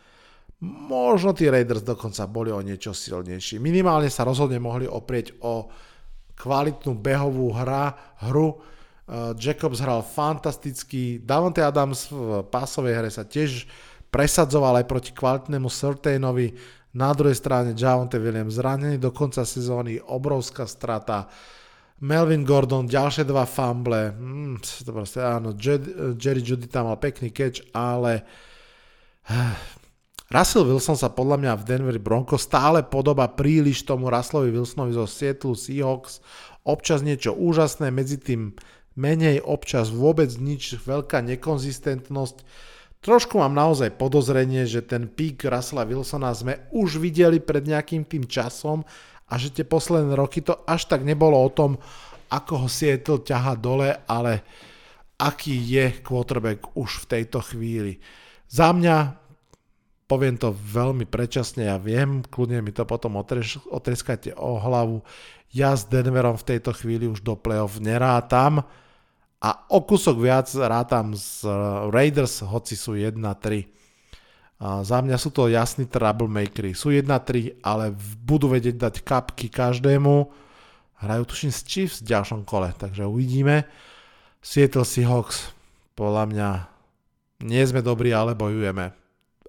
Možno 0.65 1.37
tí 1.37 1.53
Raiders 1.53 1.85
dokonca 1.85 2.25
boli 2.31 2.49
o 2.49 2.65
niečo 2.65 2.97
silnejší. 2.97 3.61
Minimálne 3.61 4.09
sa 4.09 4.25
rozhodne 4.25 4.57
mohli 4.57 4.89
oprieť 4.89 5.37
o 5.45 5.69
kvalitnú 6.39 6.97
behovú 6.97 7.53
hra, 7.53 7.93
hru. 8.25 8.57
Uh, 9.03 9.35
Jacobs 9.35 9.83
hral 9.83 10.01
fantasticky, 10.07 11.19
Davante 11.19 11.61
Adams 11.61 12.07
v 12.09 12.47
pásovej 12.47 13.03
hre 13.03 13.11
sa 13.11 13.27
tiež 13.27 13.67
presadzoval 14.13 14.85
aj 14.85 14.87
proti 14.87 15.11
kvalitnému 15.17 15.73
Surtainovi, 15.73 16.53
na 16.93 17.17
druhej 17.17 17.37
strane 17.41 17.73
Javonte 17.73 18.21
Williams 18.21 18.61
zranený 18.61 19.01
do 19.01 19.09
konca 19.17 19.49
sezóny, 19.49 19.97
obrovská 19.97 20.69
strata. 20.69 21.25
Melvin 22.05 22.45
Gordon, 22.45 22.85
ďalšie 22.85 23.25
dva 23.25 23.49
fumble, 23.49 24.13
mm, 24.13 24.85
to 24.85 24.91
proste, 24.93 25.23
áno, 25.23 25.57
Jerry 25.57 26.43
Judy 26.43 26.67
tam 26.69 26.91
mal 26.91 26.99
pekný 26.99 27.31
catch, 27.31 27.63
ale 27.73 28.27
Russell 30.35 30.67
Wilson 30.67 30.99
sa 30.99 31.15
podľa 31.15 31.39
mňa 31.39 31.53
v 31.63 31.67
Denver 31.69 31.99
Broncos 32.03 32.43
stále 32.43 32.83
podoba 32.83 33.31
príliš 33.31 33.87
tomu 33.87 34.11
Russellovi 34.11 34.51
Wilsonovi 34.51 34.93
zo 34.99 35.07
Seattle 35.07 35.55
Seahawks, 35.55 36.19
občas 36.67 37.07
niečo 37.07 37.39
úžasné, 37.39 37.95
medzi 37.95 38.19
tým 38.19 38.59
menej, 38.99 39.39
občas 39.41 39.95
vôbec 39.95 40.29
nič, 40.43 40.83
veľká 40.83 41.23
nekonzistentnosť. 41.23 42.45
Trošku 43.03 43.43
mám 43.43 43.51
naozaj 43.51 43.99
podozrenie, 43.99 44.63
že 44.63 44.79
ten 44.79 45.11
pík 45.11 45.51
Russella 45.51 45.83
Wilsona 45.83 46.31
sme 46.31 46.71
už 46.71 47.03
videli 47.03 47.43
pred 47.43 47.67
nejakým 47.67 48.07
tým 48.07 48.31
časom 48.31 48.87
a 49.27 49.35
že 49.43 49.51
tie 49.51 49.67
posledné 49.67 50.15
roky 50.15 50.39
to 50.39 50.63
až 50.71 50.87
tak 50.87 51.03
nebolo 51.03 51.35
o 51.35 51.51
tom, 51.51 51.83
ako 52.31 52.63
ho 52.63 52.69
Seattle 52.71 53.27
ťaha 53.27 53.59
dole, 53.59 53.91
ale 54.07 54.47
aký 55.19 55.51
je 55.51 55.99
quarterback 55.99 56.79
už 56.79 57.03
v 57.03 57.09
tejto 57.19 57.43
chvíli. 57.43 57.99
Za 58.47 58.71
mňa, 58.71 59.19
poviem 60.07 60.39
to 60.39 60.55
veľmi 60.55 61.03
prečasne, 61.03 61.67
ja 61.67 61.83
viem, 61.83 62.23
kľudne 62.23 62.63
mi 62.63 62.71
to 62.71 62.87
potom 62.87 63.19
otreskajte 63.19 64.39
o 64.39 64.63
hlavu, 64.63 65.03
ja 65.51 65.75
s 65.75 65.91
Denverom 65.91 66.39
v 66.39 66.55
tejto 66.55 66.71
chvíli 66.71 67.11
už 67.11 67.27
do 67.27 67.35
playoff 67.35 67.83
nerátam, 67.83 68.63
a 69.43 69.67
o 69.75 69.83
kusok 69.83 70.23
viac 70.23 70.47
rátam 70.55 71.19
z 71.19 71.43
Raiders, 71.91 72.47
hoci 72.47 72.79
sú 72.79 72.95
1-3. 72.95 73.67
Za 74.63 75.03
mňa 75.03 75.19
sú 75.19 75.35
to 75.35 75.51
jasní 75.51 75.91
troublemakery. 75.91 76.79
Sú 76.79 76.95
1-3, 76.95 77.59
ale 77.67 77.91
budú 78.23 78.47
vedieť 78.47 78.79
dať 78.79 78.95
kapky 79.03 79.51
každému. 79.51 80.31
Hrajú 81.03 81.23
tuším 81.27 81.51
s 81.51 81.67
Chiefs 81.67 81.99
v 82.07 82.15
ďalšom 82.15 82.47
kole, 82.47 82.71
takže 82.79 83.03
uvidíme. 83.03 83.67
Seattle 84.39 84.87
Seahawks, 84.87 85.51
podľa 85.99 86.31
mňa 86.31 86.49
nie 87.43 87.67
sme 87.67 87.83
dobrí, 87.83 88.15
ale 88.15 88.39
bojujeme. 88.39 88.95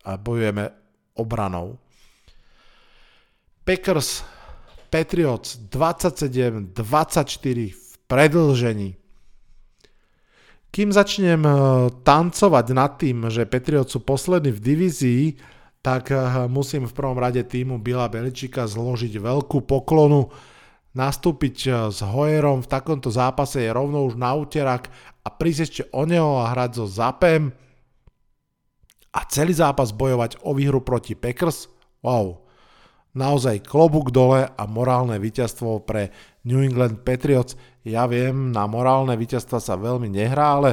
A 0.01 0.17
bojujeme 0.17 0.73
obranou. 1.13 1.77
Packers, 3.61 4.25
Patriots 4.89 5.61
27-24 5.69 6.73
v 7.69 7.93
predlžení. 8.09 8.97
Kým 10.73 10.89
začnem 10.89 11.45
eh, 11.45 11.55
tancovať 12.01 12.65
nad 12.73 12.97
tým, 12.97 13.29
že 13.29 13.45
Patriots 13.45 13.93
sú 13.93 14.01
poslední 14.01 14.49
v 14.49 14.63
divízii, 14.73 15.23
tak 15.85 16.09
eh, 16.09 16.49
musím 16.49 16.89
v 16.89 16.97
prvom 16.97 17.21
rade 17.21 17.45
týmu 17.45 17.77
Bila 17.77 18.09
Beličika 18.09 18.65
zložiť 18.65 19.21
veľkú 19.21 19.69
poklonu. 19.69 20.33
Nastúpiť 20.97 21.57
eh, 21.69 21.73
s 21.93 22.01
Hoyerom 22.01 22.65
v 22.65 22.71
takomto 22.73 23.13
zápase 23.13 23.61
je 23.61 23.69
rovno 23.69 24.01
už 24.09 24.17
na 24.17 24.33
úterak 24.33 24.89
a 25.21 25.29
prísť 25.29 25.61
ešte 25.61 25.83
o 25.93 26.09
neho 26.09 26.41
a 26.41 26.49
hrať 26.49 26.81
so 26.81 26.89
Zapem 26.89 27.53
a 29.13 29.21
celý 29.29 29.53
zápas 29.53 29.93
bojovať 29.93 30.41
o 30.41 30.57
výhru 30.57 30.81
proti 30.81 31.13
Packers. 31.13 31.69
Wow, 32.01 32.49
naozaj 33.13 33.61
klobúk 33.61 34.09
dole 34.09 34.49
a 34.49 34.63
morálne 34.65 35.21
víťazstvo 35.21 35.85
pre 35.85 36.09
New 36.43 36.59
England 36.59 37.03
Patriots. 37.07 37.55
Ja 37.83 38.07
viem, 38.07 38.51
na 38.51 38.67
morálne 38.67 39.15
víťazstva 39.15 39.59
sa 39.59 39.75
veľmi 39.79 40.07
nehrá, 40.11 40.59
ale 40.59 40.71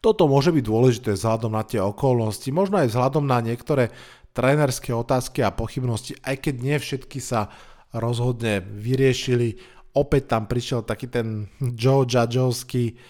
toto 0.00 0.28
môže 0.28 0.52
byť 0.52 0.64
dôležité 0.64 1.10
vzhľadom 1.16 1.52
na 1.56 1.64
tie 1.64 1.80
okolnosti, 1.80 2.46
možno 2.52 2.78
aj 2.78 2.92
vzhľadom 2.92 3.24
na 3.24 3.40
niektoré 3.40 3.90
trénerské 4.36 4.92
otázky 4.92 5.40
a 5.40 5.50
pochybnosti, 5.50 6.14
aj 6.20 6.36
keď 6.44 6.54
nie 6.60 6.76
všetky 6.76 7.18
sa 7.24 7.48
rozhodne 7.96 8.60
vyriešili. 8.60 9.56
Opäť 9.96 10.36
tam 10.36 10.44
prišiel 10.44 10.84
taký 10.84 11.08
ten 11.08 11.48
Joe 11.58 12.04
Judgeovský 12.04 13.00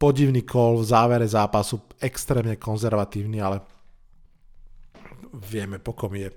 podivný 0.00 0.42
call 0.48 0.80
v 0.80 0.88
závere 0.88 1.28
zápasu, 1.28 1.84
extrémne 2.00 2.56
konzervatívny, 2.56 3.38
ale 3.44 3.60
vieme 5.44 5.76
po 5.76 5.92
kom 5.92 6.16
je. 6.16 6.32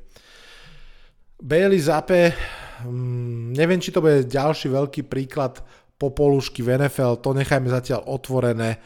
Bailey 1.40 1.80
Zape, 1.80 2.36
mm, 2.86 3.56
neviem, 3.58 3.82
či 3.82 3.90
to 3.90 4.04
bude 4.04 4.30
ďalší 4.30 4.70
veľký 4.70 5.08
príklad 5.08 5.64
popolušky 5.98 6.62
v 6.62 6.78
NFL, 6.78 7.24
to 7.24 7.34
nechajme 7.34 7.66
zatiaľ 7.72 8.06
otvorené. 8.06 8.78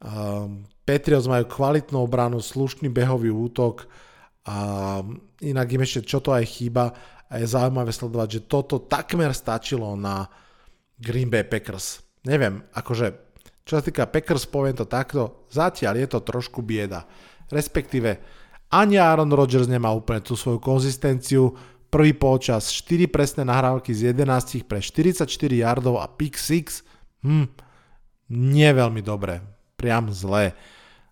Um, 0.00 0.68
Patriots 0.84 1.30
majú 1.30 1.48
kvalitnú 1.48 1.96
obranu, 2.00 2.42
slušný 2.42 2.92
behový 2.92 3.32
útok 3.32 3.88
a 4.48 4.98
inak 5.44 5.68
im 5.72 5.84
ešte 5.84 6.08
čo 6.08 6.18
to 6.24 6.32
aj 6.32 6.44
chýba 6.48 6.92
a 7.30 7.38
je 7.38 7.46
zaujímavé 7.46 7.92
sledovať, 7.92 8.28
že 8.28 8.46
toto 8.50 8.82
takmer 8.82 9.30
stačilo 9.32 9.94
na 9.94 10.26
Green 10.98 11.30
Bay 11.30 11.46
Packers. 11.46 12.02
Neviem, 12.26 12.64
akože 12.74 13.30
čo 13.64 13.78
sa 13.78 13.84
týka 13.84 14.10
Packers, 14.10 14.50
poviem 14.50 14.74
to 14.74 14.88
takto, 14.88 15.46
zatiaľ 15.52 15.94
je 16.00 16.08
to 16.10 16.20
trošku 16.26 16.60
bieda. 16.64 17.06
Respektíve 17.54 18.18
Ani 18.70 19.02
Aaron 19.02 19.34
Rodgers 19.34 19.66
nemá 19.66 19.90
úplne 19.90 20.22
tú 20.22 20.38
svoju 20.38 20.62
konzistenciu. 20.62 21.50
Prvý 21.90 22.14
polčas 22.14 22.70
4 22.70 23.10
presné 23.10 23.42
nahrávky 23.42 23.90
z 23.90 24.14
11 24.14 24.62
pre 24.62 24.78
44 24.78 25.26
yardov 25.50 25.98
a 25.98 26.06
pick 26.06 26.38
6. 26.38 26.86
Hm, 27.26 27.50
nie 28.30 28.70
veľmi 28.70 29.02
dobré. 29.02 29.42
Priam 29.74 30.06
zlé. 30.14 30.54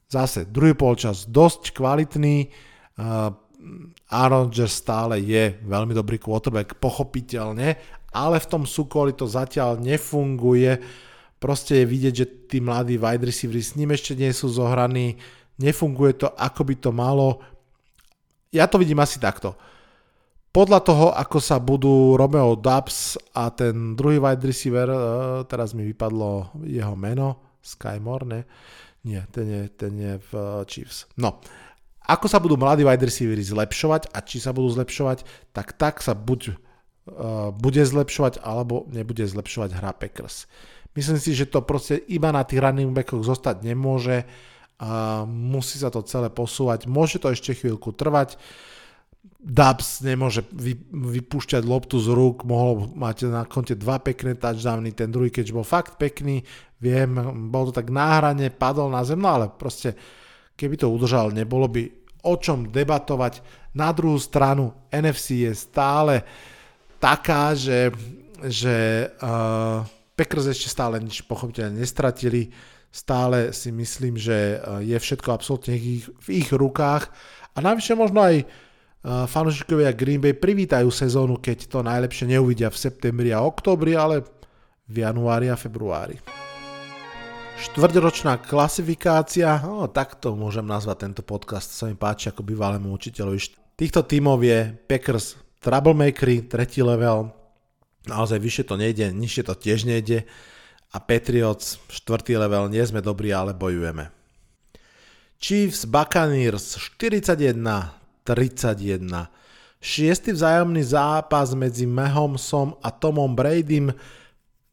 Zase 0.07 0.47
druhý 0.47 0.79
polčas 0.79 1.27
dosť 1.27 1.75
kvalitný. 1.75 2.49
Uh, 2.95 3.35
Aaron 4.09 4.49
Rodgers 4.49 4.79
stále 4.79 5.21
je 5.21 5.59
veľmi 5.67 5.93
dobrý 5.93 6.17
quarterback, 6.17 6.79
pochopiteľne, 6.79 7.77
ale 8.14 8.37
v 8.38 8.47
tom 8.47 8.64
Sukoli 8.64 9.12
to 9.12 9.27
zatiaľ 9.27 9.77
nefunguje. 9.83 10.79
Proste 11.43 11.83
je 11.83 11.91
vidieť, 11.91 12.14
že 12.14 12.27
tí 12.49 12.59
mladí 12.62 12.97
wide 12.97 13.27
receivery 13.27 13.62
s 13.62 13.77
ním 13.77 13.93
ešte 13.93 14.14
nie 14.14 14.31
sú 14.31 14.49
zohraní, 14.49 15.19
nefunguje 15.59 16.25
to 16.25 16.31
ako 16.38 16.62
by 16.64 16.75
to 16.79 16.91
malo. 16.95 17.43
Ja 18.55 18.71
to 18.71 18.81
vidím 18.81 19.03
asi 19.03 19.21
takto. 19.21 19.59
Podľa 20.59 20.81
toho, 20.83 21.14
ako 21.14 21.38
sa 21.38 21.62
budú 21.62 22.18
Romeo 22.18 22.59
Dubs 22.59 23.14
a 23.31 23.47
ten 23.55 23.94
druhý 23.94 24.18
wide 24.18 24.42
receiver, 24.42 24.90
eh, 24.90 24.99
teraz 25.47 25.71
mi 25.71 25.87
vypadlo 25.87 26.51
jeho 26.66 26.99
meno, 26.99 27.55
Sky 27.62 28.03
Moore, 28.03 28.27
ne? 28.27 28.40
Nie, 29.07 29.23
ten 29.31 29.47
je, 29.47 29.62
ten 29.71 29.94
je 29.94 30.18
v 30.18 30.31
eh, 30.35 30.66
Chiefs. 30.66 31.07
No, 31.14 31.38
ako 32.11 32.27
sa 32.27 32.42
budú 32.42 32.59
mladí 32.59 32.83
wide 32.83 33.07
receivery 33.07 33.38
zlepšovať 33.38 34.11
a 34.11 34.18
či 34.18 34.42
sa 34.42 34.51
budú 34.51 34.66
zlepšovať, 34.75 35.23
tak 35.55 35.79
tak 35.79 36.01
sa 36.01 36.16
buď 36.16 36.57
uh, 36.57 37.53
bude 37.53 37.85
zlepšovať 37.85 38.40
alebo 38.40 38.88
nebude 38.88 39.29
zlepšovať 39.29 39.77
hra 39.77 39.92
Packers. 39.92 40.49
Myslím 40.97 41.21
si, 41.21 41.37
že 41.37 41.44
to 41.44 41.61
proste 41.61 42.01
iba 42.09 42.33
na 42.33 42.49
tých 42.49 42.64
running 42.64 42.97
backoch 42.97 43.29
zostať 43.29 43.61
nemôže 43.61 44.25
a 44.81 45.23
musí 45.29 45.77
sa 45.77 45.92
to 45.92 46.01
celé 46.01 46.33
posúvať. 46.33 46.88
Môže 46.88 47.21
to 47.21 47.29
ešte 47.29 47.53
chvíľku 47.53 47.92
trvať. 47.92 48.40
Dubs 49.38 50.03
nemôže 50.03 50.42
vy, 50.51 50.74
vypúšťať 50.90 51.62
loptu 51.62 52.03
z 52.03 52.11
rúk, 52.11 52.42
mohol 52.42 52.90
mať 52.90 53.31
na 53.31 53.46
konte 53.46 53.79
dva 53.79 54.03
pekné 54.03 54.35
touchdowny, 54.35 54.90
ten 54.90 55.14
druhý 55.14 55.31
keď 55.31 55.55
bol 55.55 55.62
fakt 55.62 55.94
pekný, 55.94 56.42
viem, 56.83 57.14
bol 57.46 57.70
to 57.70 57.79
tak 57.79 57.87
náhrane, 57.87 58.51
padol 58.51 58.90
na 58.90 59.07
zem, 59.07 59.22
no 59.22 59.31
ale 59.31 59.46
proste 59.46 59.94
keby 60.59 60.74
to 60.74 60.90
udržal, 60.90 61.31
nebolo 61.31 61.70
by 61.70 61.87
o 62.27 62.35
čom 62.35 62.66
debatovať. 62.66 63.40
Na 63.79 63.94
druhú 63.94 64.18
stranu 64.18 64.74
NFC 64.90 65.46
je 65.46 65.55
stále 65.55 66.27
taká, 66.98 67.55
že, 67.55 67.94
že 68.42 69.07
uh, 69.22 69.87
Packers 70.18 70.51
ešte 70.51 70.66
stále 70.66 70.98
nič 70.98 71.22
pochopiteľne 71.31 71.79
nestratili. 71.79 72.51
Stále 72.90 73.55
si 73.55 73.70
myslím, 73.70 74.18
že 74.18 74.59
je 74.83 74.98
všetko 74.98 75.31
absolútne 75.31 75.79
v 75.79 76.03
ich, 76.03 76.07
v 76.11 76.29
ich 76.42 76.51
rukách. 76.51 77.07
A 77.55 77.62
navyše 77.62 77.94
možno 77.94 78.27
aj 78.27 78.42
fanúšikovia 79.05 79.95
Green 79.95 80.19
Bay 80.19 80.35
privítajú 80.35 80.91
sezónu, 80.91 81.39
keď 81.39 81.71
to 81.71 81.79
najlepšie 81.87 82.35
neuvidia 82.35 82.73
v 82.73 82.81
septembri 82.81 83.31
a 83.31 83.43
oktobri, 83.43 83.95
ale 83.95 84.27
v 84.89 85.05
januári 85.05 85.53
a 85.53 85.57
februári. 85.57 86.19
Štvrťročná 87.59 88.39
klasifikácia, 88.39 89.59
no 89.67 89.91
takto 89.91 90.39
môžem 90.39 90.63
nazvať 90.63 91.11
tento 91.11 91.23
podcast, 91.27 91.75
sa 91.75 91.91
mi 91.91 91.99
páči 91.99 92.31
ako 92.31 92.47
bývalému 92.47 92.87
učiteľovi. 92.95 93.39
Týchto 93.75 94.07
tímov 94.07 94.39
je 94.47 94.79
Packers 94.87 95.35
Troublemakery, 95.59 96.47
tretí 96.47 96.87
level, 96.87 97.35
naozaj 98.07 98.39
vyššie 98.39 98.65
to 98.65 98.75
nejde, 98.79 99.11
nižšie 99.11 99.43
to 99.43 99.59
tiež 99.59 99.91
nejde. 99.91 100.23
A 100.95 101.03
Patriots, 101.03 101.83
štvrtý 101.93 102.41
level, 102.41 102.71
nie 102.73 102.81
sme 102.87 103.05
dobrí, 103.05 103.29
ale 103.35 103.53
bojujeme. 103.53 104.09
Chiefs 105.37 105.85
Buccaneers 105.85 106.79
41-31. 108.29 109.33
Šiestý 109.79 110.35
vzájomný 110.35 110.83
zápas 110.83 111.55
medzi 111.55 111.87
Mahomesom 111.87 112.77
a 112.83 112.91
Tomom 112.91 113.31
Bradym 113.33 113.95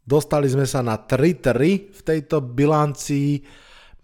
Dostali 0.06 0.46
sme 0.46 0.70
sa 0.70 0.86
na 0.86 1.02
3-3 1.02 1.90
v 1.90 2.02
tejto 2.06 2.38
bilancii. 2.38 3.42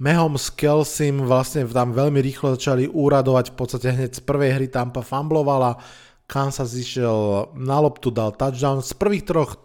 Mehom 0.02 0.34
s 0.34 0.50
Kelsim 0.50 1.22
vlastne 1.30 1.62
tam 1.70 1.94
veľmi 1.94 2.18
rýchlo 2.18 2.58
začali 2.58 2.90
úradovať, 2.90 3.54
v 3.54 3.56
podstate 3.56 3.94
hneď 3.94 4.18
z 4.18 4.22
prvej 4.26 4.58
hry 4.58 4.66
Tampa 4.66 5.06
fumblovala, 5.06 5.78
Kansas 6.26 6.74
išiel 6.74 7.54
na 7.54 7.78
loptu, 7.78 8.10
dal 8.10 8.34
touchdown, 8.34 8.82
z 8.82 8.98
prvých 8.98 9.30
troch 9.30 9.62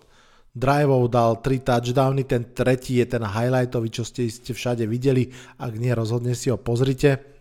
driveov 0.52 1.08
dal 1.08 1.40
3 1.40 1.64
touchdowny, 1.64 2.28
ten 2.28 2.52
tretí 2.52 3.00
je 3.00 3.16
ten 3.16 3.24
highlightový, 3.24 3.88
čo 3.88 4.04
ste 4.04 4.28
všade 4.28 4.84
videli, 4.84 5.32
ak 5.56 5.72
nie, 5.80 5.96
rozhodne 5.96 6.36
si 6.36 6.52
ho 6.52 6.60
pozrite. 6.60 7.35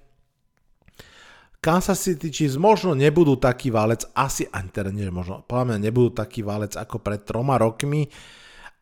Kansas 1.65 1.97
City 1.97 2.29
Chiefs 2.29 2.61
možno 2.61 2.93
nebudú 2.93 3.41
taký 3.41 3.73
válec, 3.73 4.05
asi 4.13 4.45
ani 4.53 4.69
teda 4.69 4.93
nie, 4.93 5.09
možno, 5.09 5.41
podľa 5.49 5.73
mňa 5.73 5.77
nebudú 5.89 6.13
taký 6.13 6.45
válec 6.45 6.77
ako 6.77 7.01
pred 7.01 7.25
troma 7.25 7.57
rokmi, 7.57 8.05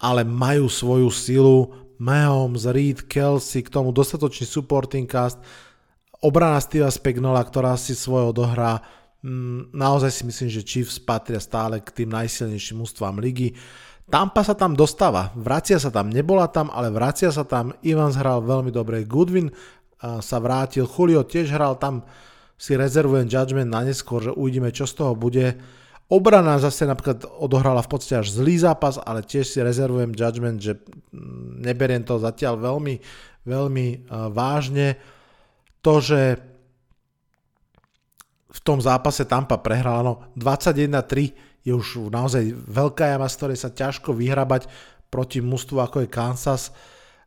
ale 0.03 0.27
majú 0.27 0.67
svoju 0.67 1.07
silu. 1.07 1.59
Mahomes, 2.03 2.67
Reed, 2.67 3.07
Kelsey, 3.07 3.63
k 3.63 3.71
tomu 3.71 3.95
dostatočný 3.95 4.43
supporting 4.43 5.07
cast, 5.07 5.39
obrana 6.19 6.59
Steva 6.59 6.91
Spagnola, 6.91 7.39
ktorá 7.39 7.79
si 7.79 7.95
svoje 7.95 8.35
odohrá. 8.35 8.83
Mm, 9.23 9.71
naozaj 9.71 10.11
si 10.11 10.23
myslím, 10.27 10.49
že 10.51 10.67
Chiefs 10.67 10.99
patria 10.99 11.39
stále 11.39 11.79
k 11.79 12.03
tým 12.03 12.11
najsilnejším 12.11 12.83
ústvám 12.83 13.23
ligy. 13.23 13.55
Tampa 14.11 14.43
sa 14.43 14.59
tam 14.59 14.75
dostáva, 14.75 15.31
vracia 15.39 15.79
sa 15.79 15.87
tam, 15.87 16.11
nebola 16.11 16.51
tam, 16.51 16.67
ale 16.67 16.91
vracia 16.91 17.31
sa 17.31 17.47
tam. 17.47 17.71
Evans 17.79 18.19
hral 18.19 18.43
veľmi 18.43 18.75
dobre, 18.75 19.07
Goodwin 19.07 19.47
sa 20.03 20.37
vrátil, 20.43 20.83
Julio 20.83 21.23
tiež 21.23 21.55
hral 21.55 21.79
tam, 21.79 22.03
si 22.63 22.79
rezervujem 22.79 23.27
judgment 23.27 23.67
na 23.67 23.83
neskôr, 23.83 24.23
že 24.23 24.31
uvidíme, 24.31 24.71
čo 24.71 24.87
z 24.87 25.03
toho 25.03 25.19
bude. 25.19 25.59
Obrana 26.07 26.55
zase 26.63 26.87
napríklad 26.87 27.27
odohrala 27.27 27.83
v 27.83 27.91
podstate 27.91 28.23
až 28.23 28.31
zlý 28.31 28.55
zápas, 28.55 28.95
ale 29.03 29.19
tiež 29.19 29.43
si 29.43 29.59
rezervujem 29.59 30.15
judgment, 30.15 30.63
že 30.63 30.79
mm, 30.79 31.59
neberiem 31.59 32.07
to 32.07 32.23
zatiaľ 32.23 32.63
veľmi, 32.63 32.95
veľmi 33.43 33.87
uh, 34.07 34.31
vážne. 34.31 34.95
To, 35.83 35.99
že 35.99 36.39
v 38.47 38.59
tom 38.63 38.79
zápase 38.79 39.27
Tampa 39.27 39.59
prehrala, 39.59 39.99
no 39.99 40.13
21-3 40.39 41.67
je 41.67 41.73
už 41.75 42.07
naozaj 42.15 42.47
veľká 42.55 43.11
jama, 43.11 43.27
z 43.27 43.37
ktorej 43.43 43.59
sa 43.59 43.75
ťažko 43.75 44.15
vyhrabať 44.15 44.71
proti 45.11 45.43
mústvu 45.43 45.83
ako 45.83 46.07
je 46.07 46.07
Kansas. 46.07 46.71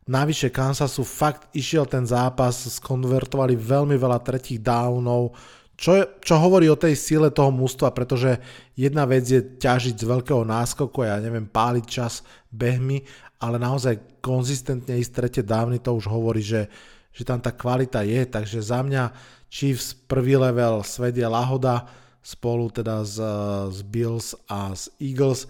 Navyše 0.07 0.55
Kansasu 0.55 1.03
fakt 1.03 1.51
išiel 1.51 1.83
ten 1.83 2.07
zápas, 2.07 2.55
skonvertovali 2.79 3.59
veľmi 3.59 3.99
veľa 3.99 4.23
tretích 4.23 4.63
downov, 4.63 5.35
čo, 5.77 5.93
je, 5.93 6.03
čo 6.25 6.41
hovorí 6.41 6.65
o 6.71 6.79
tej 6.79 6.97
sile 6.97 7.29
toho 7.29 7.53
mústva, 7.53 7.93
pretože 7.93 8.41
jedna 8.73 9.05
vec 9.05 9.29
je 9.29 9.43
ťažiť 9.61 9.93
z 9.93 10.09
veľkého 10.09 10.41
náskoku, 10.41 11.05
ja 11.05 11.21
neviem, 11.21 11.45
páliť 11.45 11.85
čas 11.85 12.25
behmi, 12.49 13.05
ale 13.37 13.61
naozaj 13.61 14.17
konzistentne 14.17 14.97
ísť 14.97 15.13
tretie 15.13 15.43
dávny, 15.45 15.77
to 15.77 15.93
už 15.93 16.09
hovorí, 16.09 16.41
že, 16.41 16.65
že 17.13 17.21
tam 17.21 17.37
tá 17.37 17.53
kvalita 17.53 18.01
je, 18.01 18.25
takže 18.25 18.57
za 18.63 18.81
mňa 18.81 19.13
Chiefs 19.53 19.93
prvý 19.93 20.33
level 20.33 20.81
svet 20.81 21.13
je 21.13 21.27
lahoda, 21.29 21.85
spolu 22.25 22.73
teda 22.73 23.05
z, 23.05 23.21
z 23.69 23.79
Bills 23.85 24.33
a 24.49 24.73
z 24.73 24.89
Eagles 24.97 25.45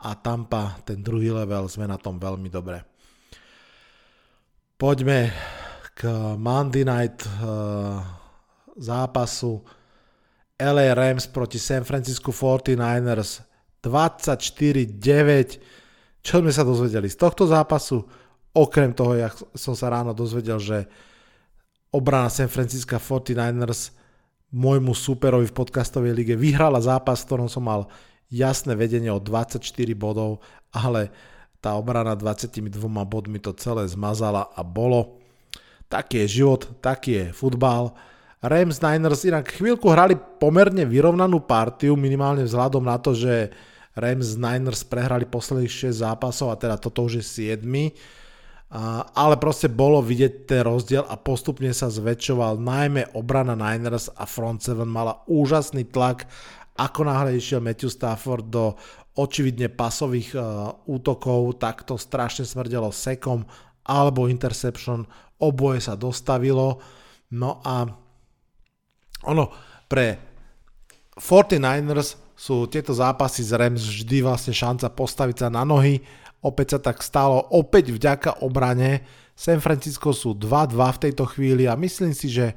a 0.00 0.16
Tampa 0.16 0.80
ten 0.88 1.04
druhý 1.04 1.30
level 1.30 1.68
sme 1.68 1.84
na 1.84 2.00
tom 2.00 2.16
veľmi 2.16 2.48
dobre. 2.48 2.95
Poďme 4.76 5.32
k 5.96 6.04
Monday 6.36 6.84
Night 6.84 7.24
uh, 7.24 7.96
zápasu 8.76 9.64
LA 10.60 10.92
Rams 10.92 11.24
proti 11.32 11.56
San 11.56 11.80
Francisco 11.80 12.28
49ers 12.28 13.40
24-9. 13.80 16.20
Čo 16.20 16.44
sme 16.44 16.52
sa 16.52 16.60
dozvedeli 16.60 17.08
z 17.08 17.16
tohto 17.16 17.48
zápasu? 17.48 18.04
Okrem 18.52 18.92
toho, 18.92 19.16
jak 19.16 19.32
som 19.56 19.72
sa 19.72 19.88
ráno 19.88 20.12
dozvedel, 20.12 20.60
že 20.60 20.84
obrana 21.88 22.28
San 22.28 22.52
Francisco 22.52 23.00
49ers 23.00 23.96
môjmu 24.52 24.92
superovi 24.92 25.48
v 25.48 25.56
podcastovej 25.56 26.12
lige 26.12 26.36
vyhrala 26.36 26.84
zápas, 26.84 27.24
v 27.24 27.32
ktorom 27.32 27.48
som 27.48 27.64
mal 27.64 27.88
jasné 28.28 28.76
vedenie 28.76 29.08
o 29.08 29.24
24 29.24 29.56
bodov, 29.96 30.44
ale 30.68 31.08
tá 31.66 31.74
obrana 31.74 32.14
22 32.14 32.62
bodmi 33.02 33.42
to 33.42 33.50
celé 33.58 33.90
zmazala 33.90 34.54
a 34.54 34.62
bolo. 34.62 35.18
Taký 35.90 36.22
je 36.22 36.46
život, 36.46 36.62
taký 36.78 37.10
je 37.10 37.24
futbal. 37.34 37.90
Rams 38.38 38.78
Niners 38.78 39.26
inak 39.26 39.50
chvíľku 39.50 39.90
hrali 39.90 40.14
pomerne 40.14 40.86
vyrovnanú 40.86 41.42
partiu, 41.42 41.98
minimálne 41.98 42.46
vzhľadom 42.46 42.86
na 42.86 43.02
to, 43.02 43.18
že 43.18 43.50
Rams 43.98 44.38
Niners 44.38 44.86
prehrali 44.86 45.26
posledných 45.26 45.90
6 45.90 46.06
zápasov 46.06 46.54
a 46.54 46.60
teda 46.60 46.78
toto 46.78 47.10
už 47.10 47.18
je 47.18 47.50
7. 47.50 47.66
Ale 49.14 49.34
proste 49.42 49.66
bolo 49.66 49.98
vidieť 49.98 50.46
ten 50.46 50.62
rozdiel 50.62 51.02
a 51.02 51.18
postupne 51.18 51.74
sa 51.74 51.90
zväčšoval 51.90 52.62
najmä 52.62 53.18
obrana 53.18 53.58
Niners 53.58 54.06
a 54.14 54.22
front 54.22 54.62
7 54.62 54.86
mala 54.86 55.26
úžasný 55.26 55.90
tlak, 55.90 56.30
ako 56.78 57.08
náhle 57.08 57.40
išiel 57.40 57.58
Matthew 57.58 57.90
Stafford 57.90 58.46
do 58.52 58.78
očividne 59.16 59.72
pasových 59.72 60.36
uh, 60.36 60.76
útokov, 60.84 61.56
tak 61.56 61.88
to 61.88 61.96
strašne 61.96 62.44
smrdelo 62.44 62.92
sekom 62.92 63.48
alebo 63.86 64.28
interception, 64.28 65.08
oboje 65.40 65.88
sa 65.88 65.94
dostavilo. 65.96 66.82
No 67.32 67.64
a 67.64 67.86
ono, 69.26 69.44
pre 69.88 70.18
49ers 71.16 72.20
sú 72.36 72.68
tieto 72.68 72.92
zápasy 72.92 73.40
z 73.40 73.56
Rams 73.56 73.80
vždy 73.80 74.20
vlastne 74.20 74.52
šanca 74.52 74.92
postaviť 74.92 75.36
sa 75.40 75.48
na 75.48 75.64
nohy. 75.64 76.04
Opäť 76.44 76.76
sa 76.76 76.92
tak 76.92 77.00
stalo, 77.00 77.40
opäť 77.40 77.96
vďaka 77.96 78.44
obrane. 78.44 79.02
San 79.32 79.58
Francisco 79.64 80.12
sú 80.12 80.36
2-2 80.36 80.76
v 80.76 81.02
tejto 81.08 81.24
chvíli 81.24 81.64
a 81.64 81.74
myslím 81.80 82.12
si, 82.12 82.28
že 82.28 82.52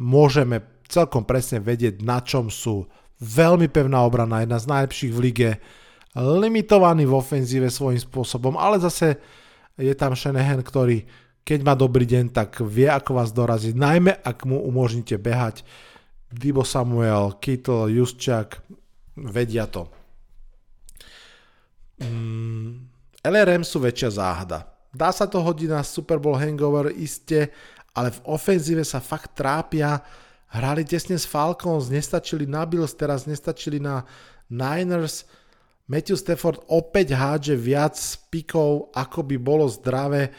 môžeme 0.00 0.64
celkom 0.88 1.22
presne 1.28 1.60
vedieť, 1.60 2.00
na 2.00 2.24
čom 2.24 2.48
sú. 2.48 2.88
Veľmi 3.20 3.68
pevná 3.68 4.00
obrana, 4.00 4.40
jedna 4.40 4.56
z 4.56 4.66
najlepších 4.72 5.12
v 5.12 5.20
lige, 5.20 5.50
limitovaný 6.16 7.06
v 7.06 7.16
ofenzíve 7.16 7.70
svojím 7.70 8.02
spôsobom, 8.02 8.58
ale 8.58 8.82
zase 8.82 9.18
je 9.78 9.94
tam 9.94 10.14
Shanahan, 10.14 10.62
ktorý 10.62 11.06
keď 11.50 11.60
má 11.66 11.74
dobrý 11.74 12.06
deň, 12.06 12.30
tak 12.30 12.62
vie, 12.62 12.86
ako 12.86 13.16
vás 13.16 13.34
doraziť, 13.34 13.74
najmä 13.74 14.12
ak 14.22 14.44
mu 14.46 14.60
umožníte 14.60 15.16
behať. 15.16 15.66
Dibo 16.30 16.62
Samuel, 16.62 17.42
Kittle, 17.42 17.90
Juszczak, 17.90 18.62
vedia 19.18 19.66
to. 19.66 19.90
Mm, 21.98 22.86
LRM 23.18 23.66
sú 23.66 23.82
väčšia 23.82 24.14
záhada. 24.14 24.70
Dá 24.94 25.10
sa 25.10 25.26
to 25.26 25.42
hodiť 25.42 25.74
na 25.74 25.82
Super 25.82 26.22
Bowl 26.22 26.38
hangover, 26.38 26.94
iste, 26.94 27.50
ale 27.94 28.14
v 28.14 28.20
ofenzíve 28.30 28.86
sa 28.86 29.02
fakt 29.02 29.34
trápia. 29.34 29.98
Hrali 30.54 30.86
tesne 30.86 31.18
s 31.18 31.26
Falcons, 31.26 31.90
nestačili 31.90 32.46
na 32.46 32.62
Bills, 32.62 32.94
teraz 32.94 33.26
nestačili 33.26 33.82
na 33.82 34.06
Niners. 34.46 35.26
Matthew 35.90 36.22
Stafford 36.22 36.62
opäť 36.70 37.18
hádže 37.18 37.58
viac 37.58 37.98
pikov, 38.30 38.94
ako 38.94 39.26
by 39.26 39.36
bolo 39.42 39.66
zdravé. 39.66 40.30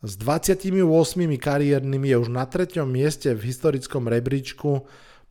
S 0.00 0.16
28 0.16 0.80
kariérnymi 1.36 2.08
je 2.08 2.16
už 2.16 2.32
na 2.32 2.48
treťom 2.48 2.88
mieste 2.88 3.28
v 3.36 3.44
historickom 3.52 4.08
rebríčku, 4.08 4.80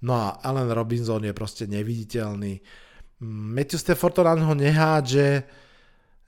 no 0.05 0.13
a 0.13 0.38
Allen 0.45 0.69
Robinson 0.69 1.26
je 1.26 1.34
proste 1.34 1.65
neviditeľný. 1.65 2.61
Matthew 3.26 3.82
Stafford 3.82 4.13
to 4.13 4.21
na 4.21 4.38
ho 4.38 4.53
nehádže, 4.53 5.41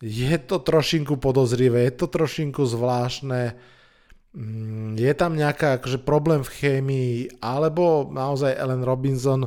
je 0.02 0.36
to 0.42 0.58
trošinku 0.66 1.22
podozrivé, 1.22 1.86
je 1.86 1.94
to 2.02 2.10
trošinku 2.10 2.66
zvláštne, 2.66 3.54
mm, 4.34 4.98
je 4.98 5.14
tam 5.14 5.38
nejaká 5.38 5.78
akože 5.78 6.02
problém 6.02 6.42
v 6.42 6.54
chémii, 6.54 7.14
alebo 7.46 8.10
naozaj 8.10 8.58
Allen 8.58 8.82
Robinson 8.82 9.46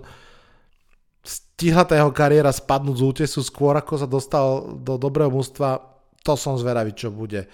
stihla 1.25 1.85
tá 1.85 1.99
jeho 1.99 2.15
kariéra 2.15 2.55
spadnúť 2.55 2.97
z 2.99 3.03
útesu 3.03 3.41
skôr, 3.43 3.75
ako 3.75 3.95
sa 3.99 4.09
dostal 4.09 4.79
do 4.79 4.95
dobrého 4.95 5.31
mústva, 5.33 5.79
to 6.23 6.39
som 6.39 6.59
zveravý, 6.59 6.95
čo 6.95 7.11
bude. 7.11 7.47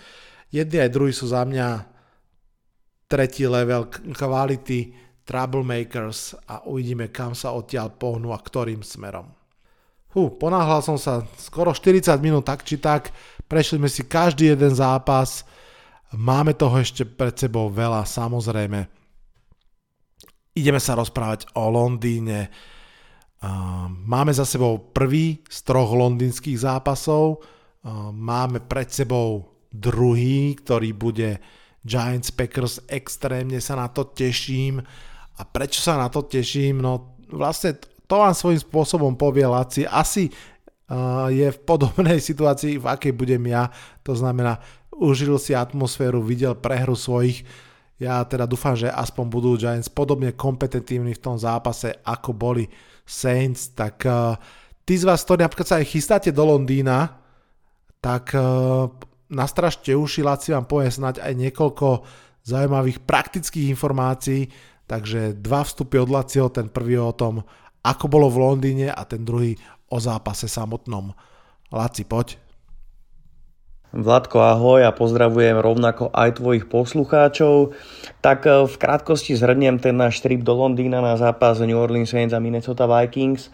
Jedni 0.52 0.78
aj 0.82 0.94
druhí 0.94 1.12
sú 1.12 1.30
za 1.30 1.42
mňa 1.42 1.88
tretí 3.08 3.46
level 3.46 3.90
kvality 3.90 5.04
troublemakers 5.24 6.36
a 6.46 6.68
uvidíme, 6.68 7.08
kam 7.08 7.32
sa 7.32 7.56
odtiaľ 7.56 7.96
pohnú 7.96 8.36
a 8.36 8.38
ktorým 8.38 8.84
smerom. 8.84 9.32
Hú, 10.14 10.36
ponáhľal 10.38 10.84
som 10.84 10.94
sa 11.00 11.26
skoro 11.40 11.74
40 11.74 12.14
minút 12.22 12.46
tak 12.46 12.62
či 12.62 12.78
tak, 12.78 13.10
prešli 13.50 13.82
sme 13.82 13.90
si 13.90 14.06
každý 14.06 14.54
jeden 14.54 14.70
zápas, 14.70 15.42
máme 16.14 16.54
toho 16.54 16.78
ešte 16.78 17.02
pred 17.02 17.34
sebou 17.34 17.66
veľa, 17.66 18.06
samozrejme. 18.06 18.86
Ideme 20.54 20.78
sa 20.78 20.94
rozprávať 20.94 21.50
o 21.58 21.66
Londýne. 21.66 22.46
Máme 24.04 24.32
za 24.32 24.48
sebou 24.48 24.78
prvý 24.92 25.44
z 25.48 25.58
troch 25.64 25.92
londýnskych 25.92 26.64
zápasov, 26.64 27.44
máme 28.12 28.64
pred 28.64 28.88
sebou 28.88 29.54
druhý, 29.74 30.54
ktorý 30.54 30.94
bude 30.94 31.42
Giants 31.84 32.32
Packers, 32.32 32.80
extrémne 32.88 33.60
sa 33.60 33.76
na 33.76 33.92
to 33.92 34.08
teším. 34.08 34.80
A 35.36 35.42
prečo 35.44 35.84
sa 35.84 36.00
na 36.00 36.08
to 36.08 36.24
teším? 36.24 36.80
No 36.80 37.18
vlastne 37.28 37.76
to 38.08 38.14
vám 38.22 38.32
svojím 38.32 38.62
spôsobom 38.64 39.12
povie 39.20 39.44
Laci. 39.44 39.84
Asi 39.84 40.32
uh, 40.32 41.28
je 41.28 41.50
v 41.52 41.58
podobnej 41.60 42.22
situácii, 42.28 42.80
v 42.80 42.86
akej 42.88 43.12
budem 43.12 43.44
ja. 43.50 43.68
To 44.08 44.16
znamená, 44.16 44.62
užil 44.96 45.36
si 45.36 45.52
atmosféru, 45.52 46.24
videl 46.24 46.56
prehru 46.56 46.96
svojich. 46.96 47.44
Ja 48.00 48.24
teda 48.24 48.48
dúfam, 48.48 48.74
že 48.74 48.88
aspoň 48.88 49.24
budú 49.28 49.50
Giants 49.60 49.92
podobne 49.92 50.32
kompetentívni 50.32 51.12
v 51.12 51.22
tom 51.22 51.36
zápase, 51.36 52.00
ako 52.02 52.32
boli 52.32 52.64
Saints. 53.04 53.72
Tak 53.76 53.96
uh, 54.08 54.34
tí 54.82 54.96
z 54.96 55.04
vás, 55.04 55.22
ktorí 55.22 55.44
napríklad 55.44 55.68
sa 55.68 55.76
aj 55.80 55.86
chystáte 55.92 56.30
do 56.32 56.44
Londýna, 56.44 57.20
tak 58.00 58.36
uh, 58.36 58.88
nastražte 59.32 59.92
uši, 59.96 60.20
Laci 60.20 60.52
vám 60.52 60.68
povie 60.68 60.92
snať 60.92 61.24
aj 61.24 61.32
niekoľko 61.32 61.86
zaujímavých 62.44 63.00
praktických 63.08 63.72
informácií, 63.72 64.52
takže 64.84 65.40
dva 65.40 65.64
vstupy 65.64 65.96
od 66.04 66.12
Lacio, 66.12 66.52
ten 66.52 66.68
prvý 66.68 67.00
o 67.00 67.16
tom, 67.16 67.40
ako 67.80 68.04
bolo 68.08 68.28
v 68.28 68.40
Londýne 68.44 68.88
a 68.92 69.00
ten 69.08 69.24
druhý 69.24 69.56
o 69.88 69.96
zápase 69.96 70.48
samotnom. 70.48 71.12
Laci, 71.72 72.04
poď. 72.04 72.43
Vladko, 73.94 74.42
ahoj 74.42 74.82
a 74.82 74.90
pozdravujem 74.90 75.62
rovnako 75.62 76.10
aj 76.10 76.42
tvojich 76.42 76.66
poslucháčov. 76.66 77.78
Tak 78.18 78.42
e, 78.42 78.66
v 78.66 78.74
krátkosti 78.74 79.38
zhrniem 79.38 79.78
ten 79.78 79.94
náš 79.94 80.18
trip 80.18 80.42
do 80.42 80.50
Londýna 80.50 80.98
na 80.98 81.14
zápas 81.14 81.62
New 81.62 81.78
Orleans 81.78 82.10
Saints 82.10 82.34
a 82.34 82.42
Minnesota 82.42 82.90
Vikings. 82.90 83.46
E, 83.46 83.50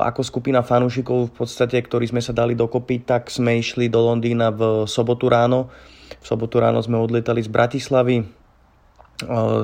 ako 0.00 0.24
skupina 0.24 0.64
fanúšikov 0.64 1.28
v 1.28 1.32
podstate, 1.36 1.76
ktorí 1.76 2.08
sme 2.08 2.24
sa 2.24 2.32
dali 2.32 2.56
dokopy, 2.56 3.04
tak 3.04 3.28
sme 3.28 3.60
išli 3.60 3.92
do 3.92 4.08
Londýna 4.08 4.56
v 4.56 4.88
sobotu 4.88 5.28
ráno. 5.28 5.68
V 6.16 6.24
sobotu 6.24 6.56
ráno 6.56 6.80
sme 6.80 6.96
odletali 6.96 7.44
z 7.44 7.52
Bratislavy 7.52 8.24
e, 8.24 8.26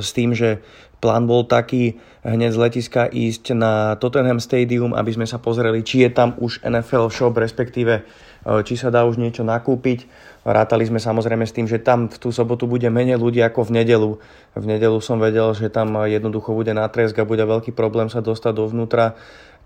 s 0.04 0.12
tým, 0.12 0.36
že 0.36 0.60
Plán 1.02 1.26
bol 1.26 1.42
taký 1.48 1.98
hneď 2.22 2.54
z 2.54 2.58
letiska 2.62 3.02
ísť 3.10 3.58
na 3.58 3.98
Tottenham 3.98 4.38
Stadium, 4.38 4.94
aby 4.94 5.10
sme 5.10 5.26
sa 5.26 5.42
pozreli, 5.42 5.82
či 5.82 6.06
je 6.06 6.14
tam 6.14 6.38
už 6.38 6.62
NFL 6.62 7.10
Shop, 7.10 7.34
respektíve 7.34 8.06
či 8.43 8.74
sa 8.74 8.90
dá 8.90 9.07
už 9.07 9.22
niečo 9.22 9.47
nakúpiť. 9.47 10.07
Rátali 10.43 10.82
sme 10.82 10.99
samozrejme 10.99 11.47
s 11.47 11.55
tým, 11.55 11.70
že 11.70 11.78
tam 11.78 12.11
v 12.11 12.18
tú 12.18 12.34
sobotu 12.34 12.66
bude 12.66 12.90
menej 12.90 13.14
ľudí 13.14 13.38
ako 13.38 13.70
v 13.70 13.82
nedelu. 13.82 14.18
V 14.59 14.64
nedelu 14.66 14.99
som 14.99 15.22
vedel, 15.22 15.55
že 15.55 15.70
tam 15.70 15.95
jednoducho 16.03 16.51
bude 16.51 16.74
natresk 16.74 17.14
a 17.22 17.28
bude 17.28 17.47
veľký 17.47 17.70
problém 17.70 18.11
sa 18.11 18.18
dostať 18.18 18.51
dovnútra. 18.59 19.14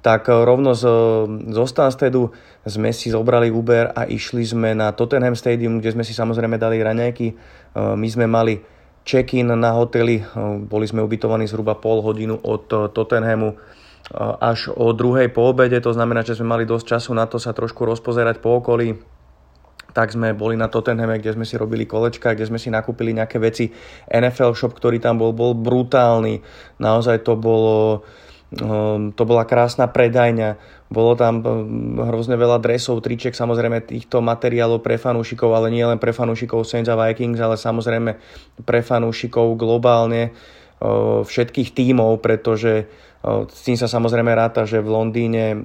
Tak 0.05 0.29
e, 0.29 0.45
rovno 0.45 0.77
z, 0.77 0.85
zo 1.57 1.65
Stanstedu 1.65 2.29
sme 2.69 2.93
si 2.93 3.09
zobrali 3.09 3.49
Uber 3.49 3.97
a 3.97 4.05
išli 4.05 4.45
sme 4.45 4.77
na 4.77 4.93
Tottenham 4.93 5.33
Stadium, 5.33 5.81
kde 5.81 5.97
sme 5.97 6.05
si 6.05 6.13
samozrejme 6.13 6.61
dali 6.61 6.85
raňajky. 6.85 7.27
E, 7.33 7.35
my 7.97 8.09
sme 8.13 8.29
mali 8.29 8.61
check-in 9.07 9.49
na 9.49 9.73
hoteli. 9.73 10.21
Boli 10.69 10.85
sme 10.85 11.01
ubytovaní 11.01 11.49
zhruba 11.49 11.79
pol 11.79 12.05
hodinu 12.05 12.37
od 12.43 12.93
Tottenhamu 12.93 13.57
až 14.15 14.71
o 14.71 14.95
druhej 14.95 15.35
po 15.35 15.51
obede, 15.51 15.83
to 15.83 15.91
znamená, 15.91 16.23
že 16.23 16.39
sme 16.39 16.55
mali 16.55 16.65
dosť 16.69 16.97
času 16.97 17.11
na 17.15 17.27
to 17.27 17.43
sa 17.43 17.51
trošku 17.51 17.83
rozpozerať 17.83 18.39
po 18.39 18.63
okolí. 18.63 18.95
Tak 19.97 20.13
sme 20.13 20.37
boli 20.37 20.61
na 20.61 20.69
Tottenhame, 20.69 21.19
kde 21.19 21.35
sme 21.35 21.49
si 21.49 21.57
robili 21.57 21.89
kolečka, 21.89 22.37
kde 22.37 22.47
sme 22.47 22.61
si 22.61 22.69
nakúpili 22.69 23.17
nejaké 23.17 23.41
veci. 23.41 23.73
NFL 24.07 24.53
shop, 24.53 24.77
ktorý 24.77 25.01
tam 25.01 25.17
bol, 25.17 25.33
bol 25.33 25.57
brutálny. 25.57 26.45
Naozaj 26.79 27.25
to 27.25 27.35
bolo 27.35 28.05
Ehm, 28.55 29.11
to 29.11 29.27
bola 29.27 29.43
krásna 29.43 29.91
predajňa, 29.91 30.55
bolo 30.87 31.19
tam 31.19 31.43
ehm, 31.43 31.99
hrozne 31.99 32.39
veľa 32.39 32.63
dresov, 32.63 33.03
triček, 33.03 33.35
samozrejme 33.35 33.83
týchto 33.83 34.23
materiálov 34.23 34.87
pre 34.87 35.03
fanúšikov, 35.03 35.51
ale 35.51 35.75
nie 35.75 35.83
len 35.83 35.99
pre 35.99 36.15
fanúšikov 36.15 36.63
Saints 36.63 36.87
a 36.87 36.95
Vikings, 36.95 37.43
ale 37.43 37.59
samozrejme 37.59 38.15
pre 38.63 38.87
fanúšikov 38.87 39.59
globálne 39.59 40.31
všetkých 41.25 41.73
tímov, 41.73 42.21
pretože 42.21 42.89
s 43.27 43.61
tým 43.67 43.75
sa 43.75 43.91
samozrejme 43.91 44.31
ráta, 44.37 44.69
že 44.69 44.79
v 44.79 44.93
Londýne 44.93 45.57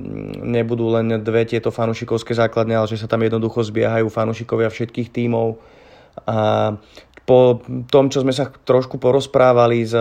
nebudú 0.42 0.90
len 0.98 1.22
dve 1.22 1.46
tieto 1.46 1.70
fanúšikovské 1.70 2.34
základne, 2.34 2.74
ale 2.74 2.90
že 2.90 2.98
sa 2.98 3.12
tam 3.12 3.22
jednoducho 3.22 3.62
zbiehajú 3.62 4.10
fanúšikovia 4.10 4.72
všetkých 4.74 5.14
tímov. 5.14 5.62
A 6.26 6.74
po 7.22 7.62
tom, 7.92 8.10
čo 8.10 8.26
sme 8.26 8.34
sa 8.34 8.50
trošku 8.50 8.98
porozprávali 8.98 9.86
s 9.86 9.94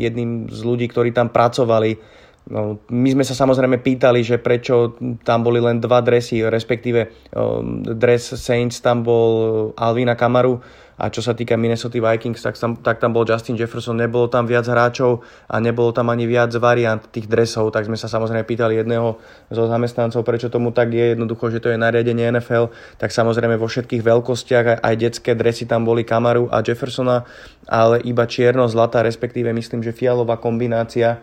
jedným 0.00 0.48
z 0.48 0.60
ľudí, 0.64 0.88
ktorí 0.88 1.12
tam 1.12 1.28
pracovali, 1.28 2.22
No, 2.44 2.76
my 2.92 3.08
sme 3.16 3.24
sa 3.24 3.32
samozrejme 3.32 3.80
pýtali, 3.80 4.20
že 4.20 4.36
prečo 4.36 5.00
tam 5.24 5.40
boli 5.40 5.64
len 5.64 5.80
dva 5.80 6.04
dresy, 6.04 6.44
respektíve 6.44 7.32
um, 7.32 7.80
dres 7.80 8.36
Saints 8.36 8.84
tam 8.84 9.00
bol 9.00 9.32
Alvina 9.80 10.12
Kamaru 10.12 10.60
a 10.94 11.10
čo 11.10 11.18
sa 11.22 11.34
týka 11.34 11.58
Minnesota 11.58 11.98
Vikings, 11.98 12.38
tak 12.38 12.54
tam, 12.54 12.78
tak 12.78 13.02
tam 13.02 13.10
bol 13.10 13.26
Justin 13.26 13.58
Jefferson, 13.58 13.98
nebolo 13.98 14.30
tam 14.30 14.46
viac 14.46 14.66
hráčov 14.70 15.26
a 15.50 15.58
nebolo 15.58 15.90
tam 15.90 16.10
ani 16.14 16.30
viac 16.30 16.54
variant 16.54 17.02
tých 17.10 17.26
dresov, 17.26 17.74
tak 17.74 17.90
sme 17.90 17.98
sa 17.98 18.06
samozrejme 18.06 18.46
pýtali 18.46 18.78
jedného 18.78 19.18
zo 19.50 19.64
zamestnancov, 19.66 20.22
prečo 20.22 20.46
tomu 20.46 20.70
tak 20.70 20.94
je, 20.94 21.18
jednoducho, 21.18 21.50
že 21.50 21.58
to 21.58 21.74
je 21.74 21.78
nariadenie 21.78 22.30
NFL, 22.30 22.70
tak 22.98 23.10
samozrejme 23.10 23.58
vo 23.58 23.66
všetkých 23.66 24.02
veľkostiach 24.06 24.86
aj 24.86 24.94
detské 24.94 25.34
dresy 25.34 25.66
tam 25.66 25.82
boli 25.82 26.06
Kamaru 26.06 26.46
a 26.46 26.62
Jeffersona, 26.62 27.26
ale 27.66 27.98
iba 28.06 28.22
čierno-zlatá, 28.28 29.02
respektíve 29.02 29.50
myslím, 29.50 29.82
že 29.82 29.90
fialová 29.90 30.38
kombinácia. 30.38 31.18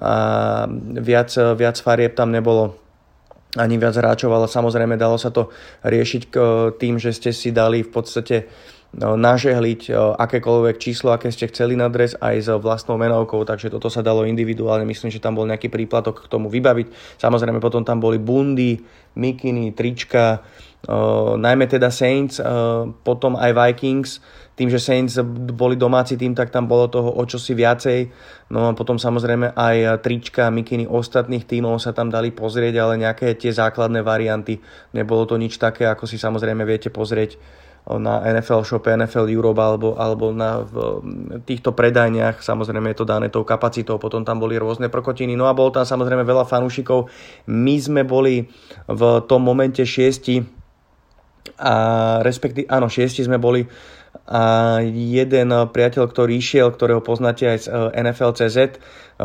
A 0.00 0.70
viac, 1.02 1.34
viac 1.58 1.76
farieb 1.82 2.14
tam 2.14 2.30
nebolo 2.30 2.78
ani 3.58 3.74
viac 3.74 3.98
hráčov, 3.98 4.30
ale 4.30 4.46
samozrejme 4.46 4.94
dalo 4.94 5.18
sa 5.18 5.34
to 5.34 5.50
riešiť 5.82 6.22
tým, 6.78 7.02
že 7.02 7.10
ste 7.10 7.34
si 7.34 7.50
dali 7.50 7.82
v 7.82 7.90
podstate 7.90 8.46
nažehliť 8.96 9.94
akékoľvek 10.18 10.76
číslo, 10.82 11.14
aké 11.14 11.30
ste 11.30 11.46
chceli 11.46 11.78
na 11.78 11.86
dres 11.86 12.18
aj 12.18 12.36
s 12.42 12.48
vlastnou 12.50 12.98
menovkou, 12.98 13.46
takže 13.46 13.70
toto 13.70 13.86
sa 13.86 14.02
dalo 14.02 14.26
individuálne, 14.26 14.82
myslím, 14.82 15.14
že 15.14 15.22
tam 15.22 15.38
bol 15.38 15.46
nejaký 15.46 15.70
príplatok 15.70 16.26
k 16.26 16.30
tomu 16.30 16.50
vybaviť. 16.50 16.90
Samozrejme 17.22 17.62
potom 17.62 17.86
tam 17.86 18.02
boli 18.02 18.18
bundy, 18.18 18.82
mikiny, 19.14 19.78
trička, 19.78 20.42
najmä 21.38 21.70
teda 21.70 21.92
Saints, 21.94 22.42
potom 23.06 23.38
aj 23.38 23.52
Vikings, 23.54 24.18
tým, 24.58 24.68
že 24.68 24.82
Saints 24.82 25.16
boli 25.56 25.78
domáci 25.78 26.20
tým, 26.20 26.36
tak 26.36 26.52
tam 26.52 26.68
bolo 26.68 26.90
toho 26.90 27.16
o 27.16 27.24
čosi 27.24 27.56
viacej. 27.56 28.12
No 28.52 28.68
a 28.68 28.76
potom 28.76 29.00
samozrejme 29.00 29.56
aj 29.56 30.04
trička, 30.04 30.52
mikiny 30.52 30.84
ostatných 30.84 31.48
tímov 31.48 31.80
sa 31.80 31.96
tam 31.96 32.12
dali 32.12 32.28
pozrieť, 32.28 32.74
ale 32.76 33.00
nejaké 33.00 33.38
tie 33.40 33.54
základné 33.54 34.04
varianty. 34.04 34.60
Nebolo 34.92 35.24
to 35.24 35.40
nič 35.40 35.56
také, 35.56 35.88
ako 35.88 36.04
si 36.04 36.20
samozrejme 36.20 36.66
viete 36.68 36.92
pozrieť 36.92 37.40
na 37.88 38.22
NFL 38.22 38.62
Shop, 38.62 38.84
NFL 38.84 39.26
Europe 39.32 39.58
alebo, 39.58 39.96
alebo 39.96 40.30
na 40.30 40.62
v 40.62 41.00
týchto 41.42 41.72
predajniach. 41.72 42.44
Samozrejme 42.44 42.92
je 42.92 42.98
to 43.02 43.08
dané 43.08 43.32
tou 43.32 43.42
kapacitou, 43.42 43.96
potom 43.96 44.22
tam 44.22 44.38
boli 44.38 44.60
rôzne 44.60 44.92
prokotiny. 44.92 45.34
No 45.34 45.48
a 45.48 45.56
bolo 45.56 45.72
tam 45.74 45.88
samozrejme 45.88 46.22
veľa 46.22 46.44
fanúšikov. 46.46 47.08
My 47.50 47.76
sme 47.80 48.02
boli 48.06 48.46
v 48.86 49.02
tom 49.26 49.42
momente 49.42 49.82
šiesti 49.82 50.60
a 51.56 51.74
respektíve, 52.20 52.68
áno, 52.68 52.88
šiesti 52.92 53.24
sme 53.24 53.40
boli 53.40 53.64
a 54.30 54.78
jeden 54.86 55.50
priateľ, 55.50 56.06
ktorý 56.06 56.38
išiel, 56.38 56.70
ktorého 56.70 57.02
poznáte 57.02 57.50
aj 57.50 57.58
z 57.58 57.66
eh, 57.66 57.98
NFL 57.98 58.38
CZ, 58.38 58.58
eh, 58.62 58.70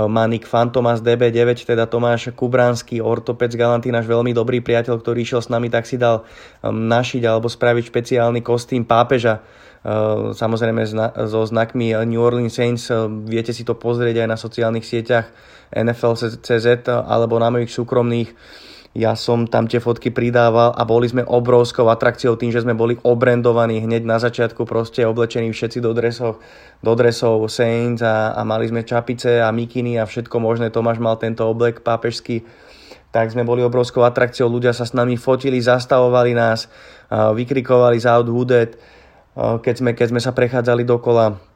má 0.10 0.26
Nick 0.26 0.50
Fantomas 0.50 1.06
DB9, 1.06 1.62
teda 1.62 1.86
Tomáš 1.86 2.34
Kubránsky, 2.34 2.98
ortoped 2.98 3.54
z 3.54 3.62
Galanty, 3.62 3.94
náš 3.94 4.10
veľmi 4.10 4.34
dobrý 4.34 4.66
priateľ, 4.66 4.98
ktorý 4.98 5.22
išiel 5.22 5.46
s 5.46 5.54
nami, 5.54 5.70
tak 5.70 5.86
si 5.86 6.02
dal 6.02 6.26
eh, 6.26 6.74
našiť 6.74 7.22
alebo 7.22 7.46
spraviť 7.46 7.94
špeciálny 7.94 8.42
kostým 8.42 8.82
pápeža, 8.82 9.46
samozrejme 10.34 10.82
so 11.30 11.46
znakmi 11.46 11.94
New 12.10 12.18
Orleans 12.18 12.58
Saints, 12.58 12.90
viete 13.30 13.54
si 13.54 13.62
to 13.62 13.78
pozrieť 13.78 14.26
aj 14.26 14.28
na 14.34 14.34
sociálnych 14.34 14.82
sieťach 14.82 15.30
NFL 15.70 16.42
CZ 16.42 16.90
alebo 16.90 17.38
na 17.38 17.54
mojich 17.54 17.70
súkromných 17.70 18.34
ja 18.96 19.12
som 19.20 19.44
tam 19.44 19.68
tie 19.68 19.84
fotky 19.84 20.08
pridával 20.08 20.72
a 20.72 20.88
boli 20.88 21.12
sme 21.12 21.28
obrovskou 21.28 21.92
atrakciou 21.92 22.40
tým, 22.40 22.56
že 22.56 22.64
sme 22.64 22.72
boli 22.72 22.96
obrendovaní 23.04 23.84
hneď 23.84 24.08
na 24.08 24.24
začiatku, 24.24 24.64
proste 24.64 25.04
oblečení 25.04 25.52
všetci 25.52 25.84
do 25.84 25.92
dresov, 25.92 26.40
do 26.80 26.96
dresov 26.96 27.44
Saints 27.52 28.00
a, 28.00 28.32
a 28.32 28.48
mali 28.48 28.72
sme 28.72 28.88
čapice 28.88 29.44
a 29.44 29.52
mikiny 29.52 30.00
a 30.00 30.08
všetko 30.08 30.40
možné. 30.40 30.72
Tomáš 30.72 31.04
mal 31.04 31.20
tento 31.20 31.44
oblek 31.44 31.84
pápežský, 31.84 32.48
tak 33.12 33.36
sme 33.36 33.44
boli 33.44 33.68
obrovskou 33.68 34.08
atrakciou, 34.08 34.48
ľudia 34.48 34.72
sa 34.72 34.88
s 34.88 34.96
nami 34.96 35.20
fotili, 35.20 35.60
zastavovali 35.60 36.32
nás, 36.32 36.72
vykrikovali 37.12 38.00
za 38.00 38.16
Hooded, 38.24 38.80
keď 39.36 39.76
sme, 39.76 39.92
keď 39.92 40.08
sme 40.16 40.22
sa 40.24 40.32
prechádzali 40.32 40.88
dokola 40.88 41.55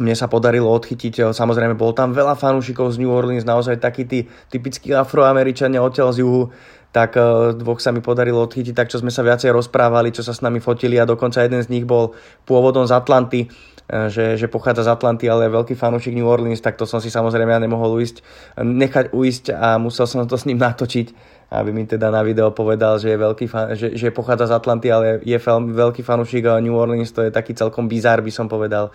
mne 0.00 0.16
sa 0.16 0.24
podarilo 0.24 0.72
odchytiť, 0.72 1.36
samozrejme 1.36 1.76
bol 1.76 1.92
tam 1.92 2.16
veľa 2.16 2.32
fanúšikov 2.32 2.96
z 2.96 3.00
New 3.04 3.12
Orleans, 3.12 3.44
naozaj 3.44 3.76
takí 3.76 4.08
tí 4.08 4.24
typickí 4.48 4.88
afroameričania 4.96 5.84
odtiaľ 5.84 6.16
z 6.16 6.24
juhu, 6.24 6.48
tak 6.92 7.16
uh, 7.16 7.52
dvoch 7.52 7.80
sa 7.80 7.92
mi 7.92 8.00
podarilo 8.04 8.40
odchytiť, 8.44 8.72
tak 8.72 8.88
čo 8.88 9.00
sme 9.00 9.12
sa 9.12 9.24
viacej 9.24 9.52
rozprávali, 9.52 10.12
čo 10.12 10.24
sa 10.24 10.32
s 10.32 10.40
nami 10.40 10.64
fotili 10.64 10.96
a 10.96 11.08
dokonca 11.08 11.44
jeden 11.44 11.60
z 11.60 11.68
nich 11.72 11.84
bol 11.84 12.16
pôvodom 12.48 12.88
z 12.88 12.92
Atlanty, 12.92 13.40
uh, 13.48 14.08
že, 14.08 14.40
že 14.40 14.48
pochádza 14.48 14.88
z 14.88 14.92
Atlanty, 14.96 15.28
ale 15.28 15.48
je 15.48 15.56
veľký 15.60 15.74
fanúšik 15.76 16.16
New 16.16 16.28
Orleans, 16.28 16.64
tak 16.64 16.80
to 16.80 16.88
som 16.88 17.00
si 17.00 17.12
samozrejme 17.12 17.52
ja 17.52 17.60
nemohol 17.60 17.96
uísť, 18.00 18.24
nechať 18.60 19.12
uísť 19.12 19.56
a 19.56 19.76
musel 19.76 20.08
som 20.08 20.24
to 20.24 20.36
s 20.40 20.48
ním 20.48 20.56
natočiť 20.56 21.40
aby 21.52 21.68
mi 21.68 21.84
teda 21.84 22.08
na 22.08 22.24
video 22.24 22.48
povedal, 22.48 22.96
že 22.96 23.12
je 23.12 23.18
veľký 23.20 23.44
fan, 23.44 23.76
že, 23.76 23.92
že 23.92 24.08
pochádza 24.08 24.48
z 24.48 24.56
Atlanty, 24.56 24.88
ale 24.88 25.20
je 25.20 25.36
veľký 25.36 26.00
fanúšik 26.00 26.48
New 26.64 26.72
Orleans, 26.72 27.12
to 27.12 27.20
je 27.20 27.28
taký 27.28 27.52
celkom 27.52 27.92
bizár, 27.92 28.24
by 28.24 28.32
som 28.32 28.48
povedal. 28.48 28.88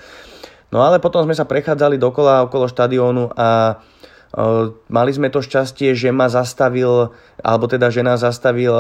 No 0.68 0.84
ale 0.84 1.00
potom 1.00 1.24
sme 1.24 1.36
sa 1.36 1.48
prechádzali 1.48 1.96
dokola 1.96 2.44
okolo 2.44 2.68
štadiónu 2.68 3.32
a 3.36 3.80
uh, 3.80 4.76
mali 4.92 5.12
sme 5.16 5.32
to 5.32 5.40
šťastie, 5.40 5.96
že 5.96 6.12
ma 6.12 6.28
zastavil, 6.28 7.16
alebo 7.40 7.66
teda 7.72 7.88
žena 7.88 8.20
zastavil 8.20 8.76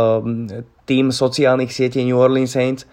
tým 0.84 1.16
sociálnych 1.16 1.72
sietí 1.72 2.04
New 2.04 2.20
Orleans 2.20 2.52
Saints, 2.52 2.84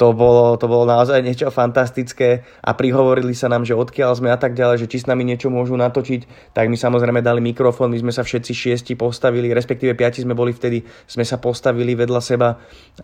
to 0.00 0.16
bolo, 0.16 0.56
to 0.56 0.64
bolo 0.64 0.88
naozaj 0.88 1.20
niečo 1.20 1.52
fantastické 1.52 2.40
a 2.64 2.72
prihovorili 2.72 3.36
sa 3.36 3.52
nám, 3.52 3.68
že 3.68 3.76
odkiaľ 3.76 4.16
sme 4.16 4.32
a 4.32 4.40
tak 4.40 4.56
ďalej, 4.56 4.88
že 4.88 4.88
či 4.88 5.04
s 5.04 5.06
nami 5.06 5.28
niečo 5.28 5.52
môžu 5.52 5.76
natočiť, 5.76 6.56
tak 6.56 6.72
my 6.72 6.76
samozrejme 6.80 7.20
dali 7.20 7.44
mikrofón, 7.44 7.92
my 7.92 8.00
sme 8.00 8.08
sa 8.08 8.24
všetci 8.24 8.52
šiesti 8.56 8.92
postavili, 8.96 9.52
respektíve 9.52 9.92
piati 9.92 10.24
sme 10.24 10.32
boli 10.32 10.56
vtedy, 10.56 10.80
sme 11.04 11.20
sa 11.28 11.36
postavili 11.36 11.92
vedľa 11.92 12.20
seba 12.24 12.56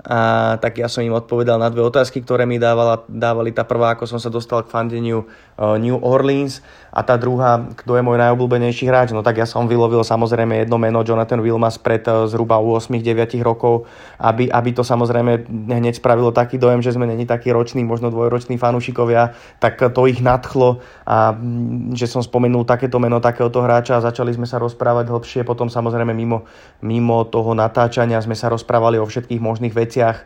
a 0.09 0.57
tak 0.57 0.81
ja 0.81 0.89
som 0.89 1.05
im 1.05 1.13
odpovedal 1.13 1.61
na 1.61 1.69
dve 1.69 1.85
otázky, 1.85 2.25
ktoré 2.25 2.49
mi 2.49 2.57
dávala, 2.57 3.05
dávali. 3.13 3.53
Tá 3.53 3.69
prvá, 3.69 3.93
ako 3.93 4.09
som 4.09 4.17
sa 4.17 4.33
dostal 4.33 4.65
k 4.65 4.73
fandeniu 4.73 5.29
uh, 5.61 5.77
New 5.77 6.01
Orleans 6.01 6.65
a 6.97 7.05
tá 7.05 7.21
druhá, 7.21 7.61
kto 7.77 8.01
je 8.01 8.07
môj 8.09 8.17
najobľúbenejší 8.17 8.89
hráč. 8.89 9.13
No 9.13 9.21
tak 9.21 9.37
ja 9.37 9.45
som 9.45 9.69
vylovil 9.69 10.01
samozrejme 10.01 10.65
jedno 10.65 10.81
meno 10.81 11.05
Jonathan 11.05 11.45
Wilmas 11.45 11.77
pred 11.77 12.01
uh, 12.09 12.25
zhruba 12.25 12.57
8-9 12.57 13.37
rokov, 13.45 13.85
aby, 14.17 14.49
aby 14.49 14.71
to 14.73 14.81
samozrejme 14.81 15.45
hneď 15.69 16.01
spravilo 16.01 16.33
taký 16.33 16.57
dojem, 16.57 16.86
že 16.87 16.95
sme 16.95 17.11
není 17.11 17.27
takí 17.27 17.51
roční, 17.51 17.83
možno 17.83 18.15
dvojroční 18.15 18.55
fanúšikovia, 18.63 19.35
tak 19.59 19.83
to 19.91 20.07
ich 20.07 20.23
nadchlo 20.23 20.79
a 21.03 21.35
mm, 21.35 21.99
že 21.99 22.07
som 22.07 22.23
spomenul 22.23 22.63
takéto 22.63 23.03
meno 23.03 23.19
takéhoto 23.19 23.59
hráča 23.67 23.99
a 23.99 24.07
začali 24.07 24.31
sme 24.31 24.47
sa 24.47 24.63
rozprávať 24.63 25.11
hlbšie. 25.11 25.43
Potom 25.43 25.67
samozrejme 25.67 26.15
mimo, 26.15 26.47
mimo 26.87 27.27
toho 27.27 27.59
natáčania 27.59 28.23
sme 28.23 28.39
sa 28.39 28.47
rozprávali 28.47 29.03
o 29.03 29.07
všetkých 29.11 29.43
možných 29.43 29.75
veciach, 29.75 30.17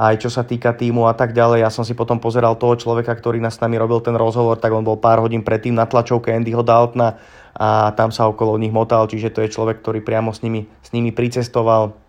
aj 0.00 0.14
čo 0.18 0.32
sa 0.32 0.42
týka 0.42 0.74
týmu 0.74 1.06
a 1.06 1.14
tak 1.14 1.36
ďalej. 1.36 1.62
Ja 1.62 1.70
som 1.70 1.86
si 1.86 1.94
potom 1.94 2.18
pozeral 2.18 2.58
toho 2.58 2.74
človeka, 2.74 3.14
ktorý 3.14 3.38
nás 3.38 3.58
s 3.58 3.62
nami 3.62 3.76
robil 3.76 4.02
ten 4.02 4.16
rozhovor, 4.16 4.56
tak 4.56 4.72
on 4.72 4.82
bol 4.82 4.96
pár 4.96 5.20
hodín 5.20 5.44
predtým 5.44 5.76
na 5.76 5.84
tlačovke 5.84 6.32
Andyho 6.32 6.64
Daltona 6.64 7.20
a 7.52 7.92
tam 7.92 8.08
sa 8.08 8.24
okolo 8.30 8.56
nich 8.56 8.72
motal, 8.72 9.10
čiže 9.10 9.34
to 9.34 9.44
je 9.44 9.52
človek, 9.52 9.84
ktorý 9.84 10.00
priamo 10.00 10.32
s 10.32 10.40
nimi, 10.40 10.64
s 10.80 10.88
nimi 10.96 11.12
pricestoval 11.12 11.99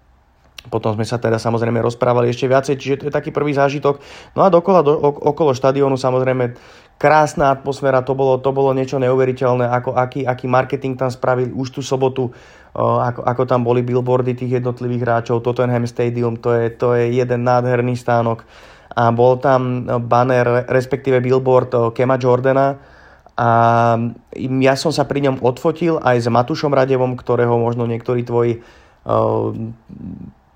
potom 0.70 0.94
sme 0.94 1.08
sa 1.08 1.18
teda 1.18 1.42
samozrejme 1.42 1.82
rozprávali 1.82 2.30
ešte 2.30 2.46
viacej, 2.46 2.76
čiže 2.78 2.98
to 3.02 3.06
je 3.10 3.14
taký 3.14 3.34
prvý 3.34 3.56
zážitok. 3.58 3.98
No 4.38 4.46
a 4.46 4.54
dokola, 4.54 4.86
do, 4.86 4.94
okolo 5.02 5.58
štadiónu 5.58 5.98
samozrejme 5.98 6.54
krásna 7.02 7.50
atmosféra, 7.50 8.06
to 8.06 8.14
bolo, 8.14 8.38
to 8.38 8.54
bolo 8.54 8.70
niečo 8.78 9.02
neuveriteľné, 9.02 9.66
ako, 9.66 9.98
aký, 9.98 10.22
aký 10.22 10.46
marketing 10.46 10.94
tam 10.94 11.10
spravili 11.10 11.50
už 11.50 11.74
tú 11.74 11.82
sobotu, 11.82 12.30
ako, 12.78 13.26
ako 13.26 13.44
tam 13.50 13.66
boli 13.66 13.82
billboardy 13.82 14.38
tých 14.38 14.62
jednotlivých 14.62 15.02
hráčov, 15.02 15.42
Tottenham 15.42 15.90
Stadium, 15.90 16.38
to 16.38 16.54
je, 16.54 16.70
to 16.78 16.94
je 16.94 17.18
jeden 17.18 17.42
nádherný 17.42 17.98
stánok 17.98 18.46
a 18.92 19.10
bol 19.10 19.40
tam 19.40 19.88
banner, 20.04 20.68
respektíve 20.68 21.24
billboard 21.24 21.96
Kema 21.96 22.20
Jordana 22.20 22.76
a 23.40 23.50
ja 24.38 24.76
som 24.76 24.92
sa 24.92 25.08
pri 25.08 25.24
ňom 25.26 25.40
odfotil 25.42 25.98
aj 26.04 26.18
s 26.22 26.28
Matušom 26.28 26.76
Radevom, 26.76 27.16
ktorého 27.16 27.56
možno 27.56 27.88
niektorí 27.88 28.28
tvoji 28.28 28.62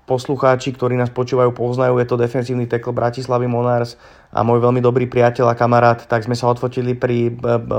poslucháči, 0.06 0.70
ktorí 0.70 0.94
nás 0.94 1.10
počúvajú, 1.10 1.50
poznajú, 1.50 1.98
je 1.98 2.06
to 2.06 2.16
defensívny 2.16 2.70
tekl 2.70 2.94
Bratislavy 2.94 3.50
Monars 3.50 3.98
a 4.30 4.46
môj 4.46 4.62
veľmi 4.62 4.78
dobrý 4.78 5.10
priateľ 5.10 5.50
a 5.50 5.58
kamarát, 5.58 5.98
tak 6.06 6.22
sme 6.22 6.38
sa 6.38 6.46
odfotili 6.46 6.94
pri 6.94 7.34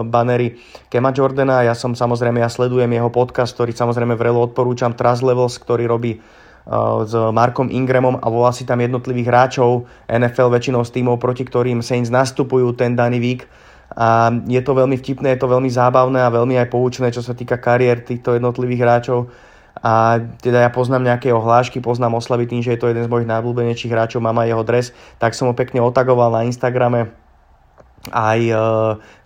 baneri 0.06 0.60
Kema 0.92 1.16
Jordana. 1.16 1.64
Ja 1.64 1.72
som 1.72 1.96
samozrejme, 1.96 2.44
ja 2.44 2.52
sledujem 2.52 2.92
jeho 2.92 3.08
podcast, 3.08 3.56
ktorý 3.56 3.72
samozrejme 3.72 4.20
vrelo 4.20 4.44
odporúčam, 4.44 4.92
Trust 4.92 5.24
Levels, 5.24 5.56
ktorý 5.56 5.88
robí 5.88 6.20
s 7.08 7.14
Markom 7.16 7.72
Ingramom 7.72 8.20
a 8.20 8.28
volá 8.28 8.52
si 8.52 8.68
tam 8.68 8.84
jednotlivých 8.84 9.32
hráčov 9.32 9.88
NFL 10.12 10.52
väčšinou 10.52 10.84
z 10.84 11.00
týmov, 11.00 11.16
proti 11.16 11.48
ktorým 11.48 11.80
Saints 11.80 12.12
nastupujú 12.12 12.76
ten 12.76 12.92
daný 12.92 13.24
vík. 13.24 13.48
A 13.96 14.36
je 14.44 14.60
to 14.60 14.76
veľmi 14.76 15.00
vtipné, 15.00 15.40
je 15.40 15.40
to 15.40 15.48
veľmi 15.48 15.72
zábavné 15.72 16.20
a 16.20 16.28
veľmi 16.28 16.60
aj 16.60 16.68
poučné, 16.68 17.08
čo 17.08 17.24
sa 17.24 17.32
týka 17.32 17.56
kariér 17.56 18.04
týchto 18.04 18.36
jednotlivých 18.36 18.84
hráčov 18.84 19.32
a 19.82 20.18
teda 20.42 20.66
ja 20.66 20.70
poznám 20.74 21.06
nejaké 21.06 21.30
ohlášky, 21.30 21.78
poznám 21.84 22.18
oslavy 22.18 22.50
tým, 22.50 22.66
že 22.66 22.74
je 22.74 22.80
to 22.82 22.90
jeden 22.90 23.06
z 23.06 23.12
mojich 23.12 23.30
najblúbenejších 23.30 23.94
hráčov, 23.94 24.26
mám 24.26 24.42
aj 24.42 24.50
jeho 24.50 24.64
dres, 24.66 24.86
tak 25.22 25.38
som 25.38 25.50
ho 25.50 25.54
pekne 25.54 25.84
otagoval 25.86 26.34
na 26.34 26.46
Instagrame. 26.50 27.14
Aj 28.08 28.40
e, 28.40 28.56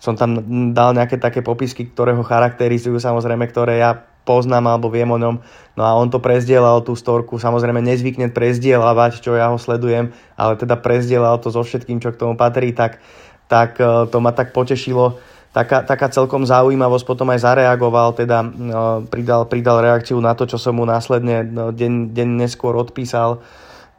som 0.02 0.18
tam 0.18 0.42
dal 0.74 0.92
nejaké 0.92 1.16
také 1.16 1.40
popisky, 1.40 1.88
ktoré 1.88 2.12
ho 2.12 2.24
charakterizujú, 2.26 2.98
samozrejme, 2.98 3.46
ktoré 3.48 3.78
ja 3.80 4.02
poznám 4.22 4.74
alebo 4.74 4.90
viem 4.90 5.08
o 5.08 5.18
ňom. 5.18 5.38
No 5.78 5.82
a 5.82 5.94
on 5.94 6.10
to 6.10 6.18
prezdielal 6.18 6.82
tú 6.82 6.98
storku, 6.98 7.38
samozrejme 7.38 7.78
nezvykne 7.82 8.30
prezdielavať, 8.34 9.22
čo 9.22 9.38
ja 9.38 9.50
ho 9.50 9.58
sledujem, 9.58 10.10
ale 10.34 10.58
teda 10.58 10.78
prezdielal 10.78 11.38
to 11.38 11.54
so 11.54 11.62
všetkým, 11.62 12.02
čo 12.02 12.12
k 12.12 12.20
tomu 12.20 12.34
patrí, 12.34 12.74
tak, 12.74 12.98
tak 13.46 13.78
e, 13.78 14.10
to 14.10 14.18
ma 14.18 14.34
tak 14.34 14.52
potešilo 14.52 15.16
taká, 15.52 15.84
taká 15.84 16.08
celkom 16.08 16.48
zaujímavosť, 16.48 17.04
potom 17.04 17.28
aj 17.30 17.44
zareagoval, 17.44 18.16
teda 18.16 18.42
no, 18.42 19.04
pridal, 19.06 19.44
pridal 19.46 19.84
reakciu 19.84 20.16
na 20.18 20.32
to, 20.32 20.48
čo 20.48 20.56
som 20.56 20.80
mu 20.80 20.88
následne 20.88 21.44
no, 21.44 21.70
deň, 21.70 22.16
deň 22.16 22.28
neskôr 22.48 22.72
odpísal, 22.74 23.44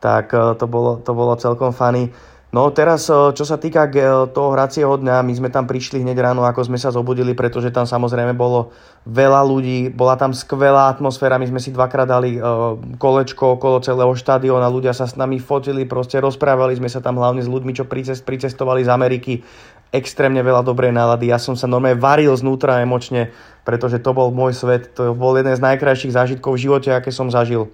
tak 0.01 0.33
e, 0.33 0.57
to 0.57 0.65
bolo, 0.65 0.99
to 0.99 1.13
bolo 1.13 1.37
celkom 1.37 1.71
funny. 1.71 2.09
No 2.53 2.69
teraz, 2.69 3.09
čo 3.09 3.45
sa 3.49 3.57
týka 3.57 3.89
toho 4.29 4.53
hracieho 4.53 4.93
dňa, 4.93 5.25
my 5.25 5.33
sme 5.33 5.49
tam 5.49 5.65
prišli 5.65 6.05
hneď 6.05 6.21
ráno, 6.21 6.45
ako 6.45 6.69
sme 6.69 6.77
sa 6.77 6.93
zobudili, 6.93 7.33
pretože 7.33 7.73
tam 7.73 7.89
samozrejme 7.89 8.37
bolo 8.37 8.69
veľa 9.09 9.41
ľudí, 9.41 9.89
bola 9.89 10.13
tam 10.13 10.37
skvelá 10.37 10.93
atmosféra, 10.93 11.41
my 11.41 11.49
sme 11.49 11.57
si 11.57 11.73
dvakrát 11.73 12.05
dali 12.05 12.37
kolečko 13.01 13.57
okolo 13.57 13.81
celého 13.81 14.13
štadióna, 14.13 14.69
ľudia 14.69 14.93
sa 14.93 15.09
s 15.09 15.17
nami 15.17 15.41
fotili, 15.41 15.89
proste 15.89 16.21
rozprávali 16.21 16.77
sme 16.77 16.93
sa 16.93 17.01
tam 17.01 17.17
hlavne 17.17 17.41
s 17.41 17.49
ľuďmi, 17.49 17.73
čo 17.73 17.89
pricestovali 17.89 18.85
z 18.85 18.89
Ameriky, 18.93 19.41
extrémne 19.93 20.41
veľa 20.41 20.65
dobrej 20.65 20.89
nálady, 20.89 21.29
ja 21.29 21.37
som 21.37 21.53
sa 21.53 21.69
normálne 21.69 22.01
varil 22.01 22.33
znútra 22.33 22.81
emočne, 22.81 23.29
pretože 23.61 24.01
to 24.01 24.11
bol 24.11 24.33
môj 24.33 24.57
svet, 24.57 24.97
to 24.97 25.13
bol 25.13 25.37
jeden 25.37 25.53
z 25.53 25.61
najkrajších 25.61 26.17
zážitkov 26.17 26.57
v 26.57 26.63
živote, 26.65 26.89
aké 26.89 27.13
som 27.13 27.29
zažil 27.29 27.69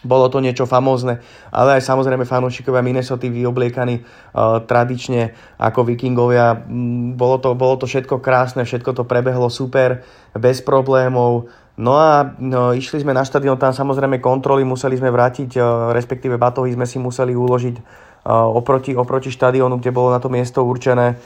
bolo 0.00 0.32
to 0.32 0.40
niečo 0.40 0.64
famózne, 0.64 1.20
ale 1.52 1.76
aj 1.76 1.84
samozrejme 1.84 2.24
fanúšikovia 2.24 2.80
Minnesota 2.80 3.28
vyobliekaní 3.28 4.00
uh, 4.00 4.64
tradične 4.64 5.36
ako 5.60 5.84
vikingovia. 5.84 6.56
Mm, 6.56 7.20
bolo 7.20 7.36
to, 7.36 7.52
bolo 7.52 7.76
to 7.76 7.84
všetko 7.84 8.24
krásne, 8.24 8.64
všetko 8.64 8.96
to 8.96 9.04
prebehlo 9.04 9.52
super, 9.52 10.00
bez 10.32 10.64
problémov. 10.64 11.52
No 11.80 11.96
a 11.96 12.32
no, 12.40 12.72
išli 12.72 13.04
sme 13.04 13.12
na 13.12 13.24
štadión, 13.24 13.60
tam 13.60 13.72
samozrejme 13.72 14.20
kontroly 14.24 14.64
museli 14.64 14.96
sme 14.96 15.12
vrátiť, 15.12 15.60
uh, 15.60 15.92
respektíve 15.92 16.40
batohy 16.40 16.72
sme 16.72 16.88
si 16.88 16.96
museli 16.96 17.36
uložiť 17.36 18.08
oproti, 18.28 18.96
oproti 18.96 19.30
štadiónu, 19.32 19.80
kde 19.80 19.90
bolo 19.94 20.12
na 20.12 20.20
to 20.20 20.28
miesto 20.28 20.64
určené. 20.64 21.16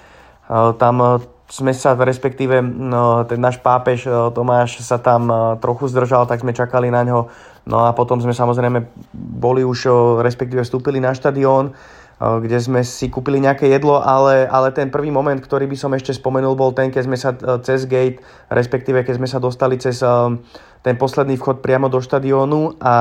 Uh, 0.44 0.76
tam 0.76 0.96
uh, 1.00 1.22
sme 1.44 1.76
sa, 1.76 1.92
respektíve 1.92 2.56
ten 3.28 3.36
náš 3.36 3.60
pápež 3.60 4.08
Tomáš 4.32 4.80
sa 4.80 4.96
tam 4.96 5.28
trochu 5.60 5.92
zdržal, 5.92 6.24
tak 6.24 6.40
sme 6.40 6.56
čakali 6.56 6.88
na 6.88 7.04
ňo 7.04 7.28
No 7.64 7.88
a 7.88 7.96
potom 7.96 8.20
sme 8.20 8.36
samozrejme 8.36 8.92
boli 9.16 9.64
už, 9.64 9.88
respektíve 10.20 10.60
vstúpili 10.60 11.00
na 11.00 11.16
štadión, 11.16 11.72
kde 12.24 12.58
sme 12.60 12.80
si 12.86 13.12
kúpili 13.12 13.42
nejaké 13.42 13.68
jedlo, 13.68 14.00
ale, 14.00 14.48
ale 14.48 14.72
ten 14.72 14.88
prvý 14.88 15.12
moment, 15.12 15.36
ktorý 15.36 15.68
by 15.68 15.76
som 15.76 15.92
ešte 15.92 16.14
spomenul, 16.14 16.56
bol 16.56 16.72
ten, 16.72 16.88
keď 16.88 17.02
sme 17.04 17.16
sa 17.18 17.30
cez 17.60 17.84
gate, 17.84 18.22
respektíve 18.48 19.02
keď 19.04 19.14
sme 19.18 19.28
sa 19.28 19.42
dostali 19.42 19.76
cez 19.76 20.00
ten 20.84 21.00
posledný 21.00 21.40
vchod 21.40 21.64
priamo 21.64 21.88
do 21.88 21.96
štadiónu 21.96 22.76
a 22.76 22.94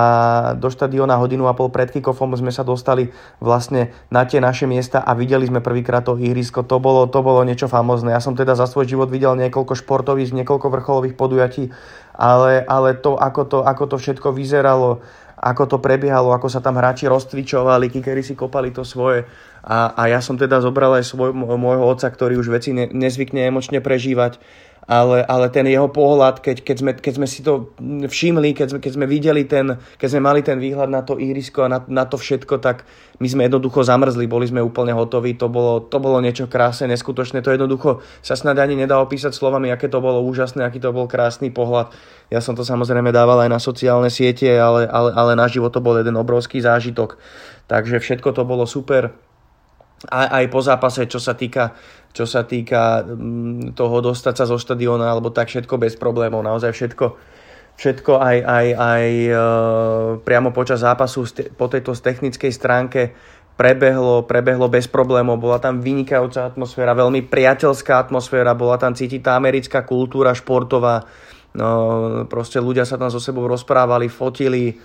do 0.55 0.71
štadióna 0.71 1.19
hodinu 1.19 1.51
a 1.51 1.53
pol 1.53 1.67
pred 1.67 1.91
kickoffom 1.91 2.31
sme 2.31 2.47
sa 2.47 2.63
dostali 2.63 3.11
vlastne 3.43 3.91
na 4.07 4.23
tie 4.23 4.39
naše 4.39 4.63
miesta 4.63 5.03
a 5.03 5.11
videli 5.11 5.51
sme 5.51 5.59
prvýkrát 5.59 6.07
to 6.07 6.15
ihrisko. 6.15 6.63
To 6.63 6.79
bolo, 6.79 7.11
to 7.11 7.19
bolo 7.19 7.43
niečo 7.43 7.67
famózne. 7.67 8.15
Ja 8.15 8.23
som 8.23 8.39
teda 8.39 8.55
za 8.55 8.71
svoj 8.71 8.87
život 8.87 9.11
videl 9.11 9.35
niekoľko 9.35 9.75
športových, 9.75 10.31
niekoľko 10.31 10.71
vrcholových 10.71 11.19
podujatí, 11.19 11.75
ale, 12.15 12.63
ale 12.63 12.95
to, 12.95 13.19
ako 13.19 13.41
to, 13.51 13.59
ako 13.67 13.83
to 13.91 13.95
všetko 13.99 14.31
vyzeralo, 14.31 15.03
ako 15.43 15.75
to 15.75 15.77
prebiehalo, 15.83 16.31
ako 16.31 16.47
sa 16.47 16.63
tam 16.63 16.79
hráči 16.79 17.11
rozcvičovali, 17.11 17.91
kikery 17.91 18.23
si 18.23 18.31
kopali 18.31 18.71
to 18.71 18.87
svoje. 18.87 19.27
A, 19.67 19.91
a 19.91 20.07
ja 20.07 20.23
som 20.23 20.39
teda 20.39 20.63
zobral 20.63 20.95
aj 20.95 21.03
svoj, 21.03 21.35
môjho 21.35 21.83
otca, 21.83 22.07
ktorý 22.07 22.39
už 22.39 22.47
veci 22.47 22.71
ne, 22.71 22.87
nezvykne 22.87 23.51
emočne 23.51 23.83
prežívať 23.83 24.39
ale, 24.83 25.23
ale 25.23 25.47
ten 25.47 25.63
jeho 25.63 25.87
pohľad, 25.87 26.43
keď, 26.43 26.57
keď, 26.59 26.77
sme, 26.83 26.91
keď 26.99 27.13
sme 27.15 27.27
si 27.27 27.39
to 27.39 27.71
všimli, 28.03 28.51
keď 28.51 28.67
sme, 28.75 28.79
keď 28.83 28.91
sme 28.99 29.05
videli 29.07 29.43
ten, 29.47 29.79
keď 29.95 30.07
sme 30.11 30.21
mali 30.21 30.43
ten 30.43 30.59
výhľad 30.59 30.91
na 30.91 31.07
to 31.07 31.15
ihrisko 31.15 31.63
a 31.63 31.71
na, 31.71 31.79
na 31.87 32.03
to 32.03 32.19
všetko, 32.19 32.59
tak 32.59 32.83
my 33.23 33.27
sme 33.31 33.47
jednoducho 33.47 33.87
zamrzli, 33.87 34.27
boli 34.27 34.43
sme 34.43 34.59
úplne 34.59 34.91
hotoví, 34.91 35.39
to 35.39 35.47
bolo, 35.47 35.87
to 35.87 36.03
bolo 36.03 36.19
niečo 36.19 36.51
krásne, 36.51 36.91
neskutočné, 36.91 37.39
to 37.39 37.55
jednoducho 37.55 38.03
sa 38.19 38.35
snad 38.35 38.59
ani 38.59 38.75
nedá 38.75 38.99
opísať 38.99 39.31
slovami, 39.31 39.71
aké 39.71 39.87
to 39.87 40.03
bolo 40.03 40.19
úžasné, 40.19 40.67
aký 40.67 40.83
to 40.83 40.91
bol 40.91 41.07
krásny 41.07 41.47
pohľad. 41.47 41.95
Ja 42.27 42.43
som 42.43 42.51
to 42.51 42.67
samozrejme 42.67 43.15
dával 43.15 43.39
aj 43.39 43.49
na 43.55 43.63
sociálne 43.63 44.11
siete, 44.11 44.51
ale, 44.59 44.83
ale, 44.83 45.15
ale 45.15 45.31
na 45.39 45.47
život 45.47 45.71
to 45.71 45.79
bol 45.79 45.95
jeden 45.95 46.19
obrovský 46.19 46.59
zážitok. 46.59 47.15
Takže 47.71 48.03
všetko 48.03 48.35
to 48.35 48.43
bolo 48.43 48.67
super. 48.67 49.15
Aj, 50.11 50.27
aj 50.43 50.45
po 50.51 50.59
zápase, 50.59 51.07
čo 51.07 51.19
sa 51.21 51.35
týka 51.35 51.75
čo 52.13 52.29
sa 52.29 52.45
týka 52.45 53.01
mm, 53.01 53.73
toho 53.73 53.97
dostať 53.99 54.33
sa 54.37 54.45
zo 54.45 54.61
štadióna 54.61 55.09
alebo 55.09 55.33
tak 55.33 55.49
všetko 55.49 55.81
bez 55.81 55.97
problémov, 55.97 56.45
naozaj 56.45 56.69
všetko, 56.69 57.17
všetko 57.73 58.21
aj, 58.21 58.37
aj, 58.45 58.67
aj 58.77 59.05
e, 59.09 59.31
priamo 60.21 60.53
počas 60.53 60.85
zápasu 60.85 61.25
po 61.57 61.65
tejto 61.65 61.97
technickej 61.97 62.53
stránke 62.53 63.17
prebehlo, 63.57 64.29
prebehlo 64.29 64.69
bez 64.69 64.85
problémov, 64.85 65.41
bola 65.41 65.57
tam 65.57 65.81
vynikajúca 65.81 66.53
atmosféra, 66.53 66.93
veľmi 66.93 67.25
priateľská 67.25 67.97
atmosféra, 67.97 68.53
bola 68.53 68.77
tam 68.77 68.93
cítiť 68.93 69.21
tá 69.25 69.33
americká 69.33 69.81
kultúra 69.81 70.37
športová, 70.37 71.05
no, 71.57 71.69
proste 72.29 72.61
ľudia 72.61 72.85
sa 72.85 72.97
tam 72.97 73.09
so 73.09 73.21
sebou 73.21 73.45
rozprávali, 73.45 74.09
fotili, 74.09 74.77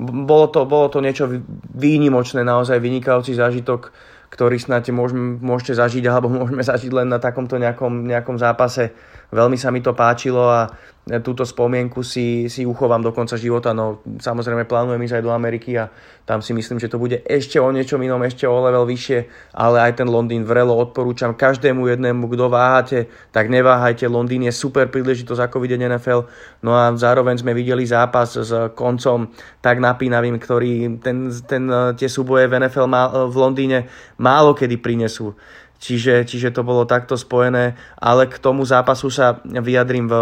bolo 0.00 0.48
to, 0.48 0.64
bolo 0.64 0.88
to 0.88 1.04
niečo 1.04 1.28
výnimočné, 1.76 2.40
naozaj 2.40 2.80
vynikajúci 2.80 3.36
zážitok 3.36 3.92
ktorý 4.30 4.62
snáď 4.62 4.94
môžeme, 4.94 5.42
môžete 5.42 5.74
zažiť 5.74 6.06
alebo 6.06 6.30
môžeme 6.30 6.62
zažiť 6.62 6.90
len 6.94 7.10
na 7.10 7.18
takomto 7.18 7.58
nejakom, 7.58 8.06
nejakom 8.06 8.38
zápase. 8.38 8.94
Veľmi 9.30 9.56
sa 9.58 9.70
mi 9.70 9.78
to 9.80 9.94
páčilo 9.94 10.46
a 10.50 10.70
túto 11.18 11.42
spomienku 11.42 12.06
si, 12.06 12.46
si 12.46 12.62
uchovám 12.62 13.02
do 13.02 13.10
konca 13.10 13.34
života. 13.34 13.74
No 13.74 13.98
samozrejme 14.22 14.68
plánujem 14.68 15.02
ísť 15.02 15.16
aj 15.18 15.24
do 15.26 15.32
Ameriky 15.34 15.74
a 15.74 15.90
tam 16.22 16.38
si 16.38 16.54
myslím, 16.54 16.78
že 16.78 16.86
to 16.86 17.02
bude 17.02 17.26
ešte 17.26 17.58
o 17.58 17.66
niečom 17.72 17.98
inom, 17.98 18.22
ešte 18.22 18.46
o 18.46 18.54
level 18.62 18.86
vyššie, 18.86 19.50
ale 19.56 19.90
aj 19.90 19.98
ten 19.98 20.06
Londýn 20.06 20.46
vrelo 20.46 20.78
odporúčam 20.78 21.34
každému 21.34 21.90
jednému, 21.90 22.30
kto 22.30 22.46
váhate, 22.46 23.10
tak 23.34 23.50
neváhajte. 23.50 24.06
Londýn 24.06 24.46
je 24.46 24.54
super 24.54 24.86
príležitosť 24.86 25.50
ako 25.50 25.58
vidieť 25.66 25.90
NFL. 25.90 26.30
No 26.62 26.78
a 26.78 26.94
zároveň 26.94 27.42
sme 27.42 27.56
videli 27.58 27.82
zápas 27.82 28.38
s 28.38 28.52
koncom 28.78 29.34
tak 29.58 29.82
napínavým, 29.82 30.38
ktorý 30.38 31.02
ten, 31.02 31.32
ten, 31.48 31.66
tie 31.98 32.06
súboje 32.06 32.46
v 32.46 32.62
NFL 32.62 32.86
v 33.26 33.36
Londýne 33.40 33.78
málo 34.20 34.54
kedy 34.54 34.78
prinesú. 34.78 35.34
Čiže, 35.80 36.28
čiže 36.28 36.52
to 36.52 36.60
bolo 36.60 36.84
takto 36.84 37.16
spojené, 37.16 37.72
ale 37.96 38.28
k 38.28 38.36
tomu 38.36 38.68
zápasu 38.68 39.08
sa 39.08 39.40
vyjadrím 39.42 40.12
v 40.12 40.14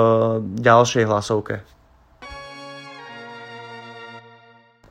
ďalšej 0.62 1.04
hlasovke. 1.04 1.66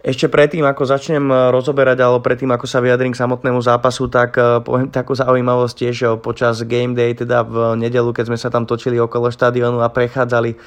Ešte 0.07 0.31
predtým, 0.31 0.63
ako 0.63 0.87
začnem 0.87 1.51
rozoberať, 1.51 1.99
alebo 1.99 2.23
predtým, 2.23 2.47
ako 2.55 2.63
sa 2.63 2.79
vyjadrím 2.79 3.11
k 3.11 3.19
samotnému 3.19 3.59
zápasu, 3.59 4.07
tak 4.07 4.39
eh, 4.39 4.63
poviem 4.63 4.87
takú 4.87 5.11
zaujímavosť 5.11 5.75
tiež 5.75 5.97
eh, 6.03 6.09
počas 6.15 6.63
game 6.63 6.95
day, 6.95 7.11
teda 7.11 7.43
v 7.43 7.75
nedelu, 7.75 8.15
keď 8.15 8.31
sme 8.31 8.39
sa 8.39 8.47
tam 8.47 8.63
točili 8.63 8.95
okolo 9.03 9.27
štadiónu 9.27 9.83
a 9.83 9.91
prechádzali 9.91 10.55
eh, 10.55 10.59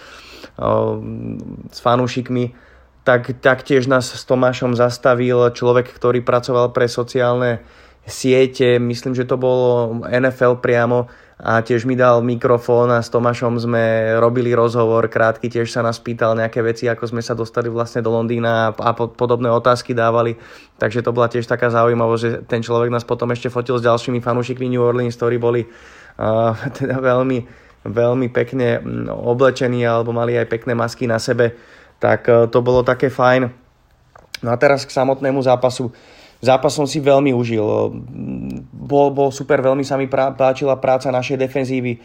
s 1.72 1.78
fanúšikmi, 1.80 2.53
tak 3.01 3.40
taktiež 3.40 3.88
nás 3.88 4.12
s 4.12 4.28
Tomášom 4.28 4.76
zastavil 4.76 5.40
človek, 5.57 5.88
ktorý 5.88 6.20
pracoval 6.20 6.76
pre 6.76 6.84
sociálne 6.84 7.64
siete, 8.07 8.80
myslím, 8.80 9.12
že 9.12 9.28
to 9.28 9.36
bolo 9.36 10.01
NFL 10.09 10.61
priamo 10.61 11.09
a 11.40 11.64
tiež 11.64 11.88
mi 11.88 11.96
dal 11.96 12.20
mikrofón 12.20 12.92
a 12.92 13.01
s 13.01 13.09
Tomášom 13.09 13.57
sme 13.57 14.12
robili 14.20 14.53
rozhovor 14.53 15.09
krátky, 15.09 15.48
tiež 15.48 15.72
sa 15.72 15.80
nás 15.80 15.96
pýtal 15.96 16.36
nejaké 16.36 16.61
veci, 16.61 16.84
ako 16.84 17.16
sme 17.16 17.24
sa 17.24 17.32
dostali 17.32 17.72
vlastne 17.72 18.05
do 18.05 18.12
Londýna 18.12 18.76
a 18.76 18.90
podobné 18.92 19.48
otázky 19.48 19.96
dávali, 19.96 20.36
takže 20.76 21.01
to 21.01 21.16
bola 21.16 21.32
tiež 21.32 21.48
taká 21.48 21.72
zaujímavosť, 21.72 22.20
že 22.20 22.30
ten 22.44 22.61
človek 22.61 22.92
nás 22.92 23.09
potom 23.09 23.32
ešte 23.32 23.48
fotil 23.48 23.80
s 23.80 23.86
ďalšími 23.88 24.20
fanúšikmi 24.20 24.68
New 24.68 24.84
Orleans, 24.84 25.16
ktorí 25.16 25.40
boli 25.40 25.64
uh, 25.64 26.53
teda 26.78 27.01
veľmi, 27.01 27.38
veľmi 27.88 28.28
pekne 28.28 28.84
oblečení 29.09 29.80
alebo 29.80 30.12
mali 30.12 30.36
aj 30.36 30.44
pekné 30.44 30.76
masky 30.76 31.09
na 31.09 31.16
sebe, 31.16 31.57
tak 31.96 32.28
uh, 32.28 32.53
to 32.53 32.61
bolo 32.61 32.84
také 32.84 33.09
fajn. 33.09 33.48
No 34.44 34.48
a 34.53 34.57
teraz 34.61 34.84
k 34.84 34.92
samotnému 34.92 35.40
zápasu. 35.40 35.92
Zápas 36.41 36.72
som 36.72 36.88
si 36.88 37.05
veľmi 37.05 37.36
užil. 37.36 37.61
Bol, 38.72 39.12
bol 39.12 39.28
super, 39.28 39.61
veľmi 39.61 39.84
sa 39.84 40.01
mi 40.01 40.09
prá, 40.09 40.32
páčila 40.32 40.80
práca 40.80 41.12
našej 41.12 41.36
defenzívy 41.36 42.01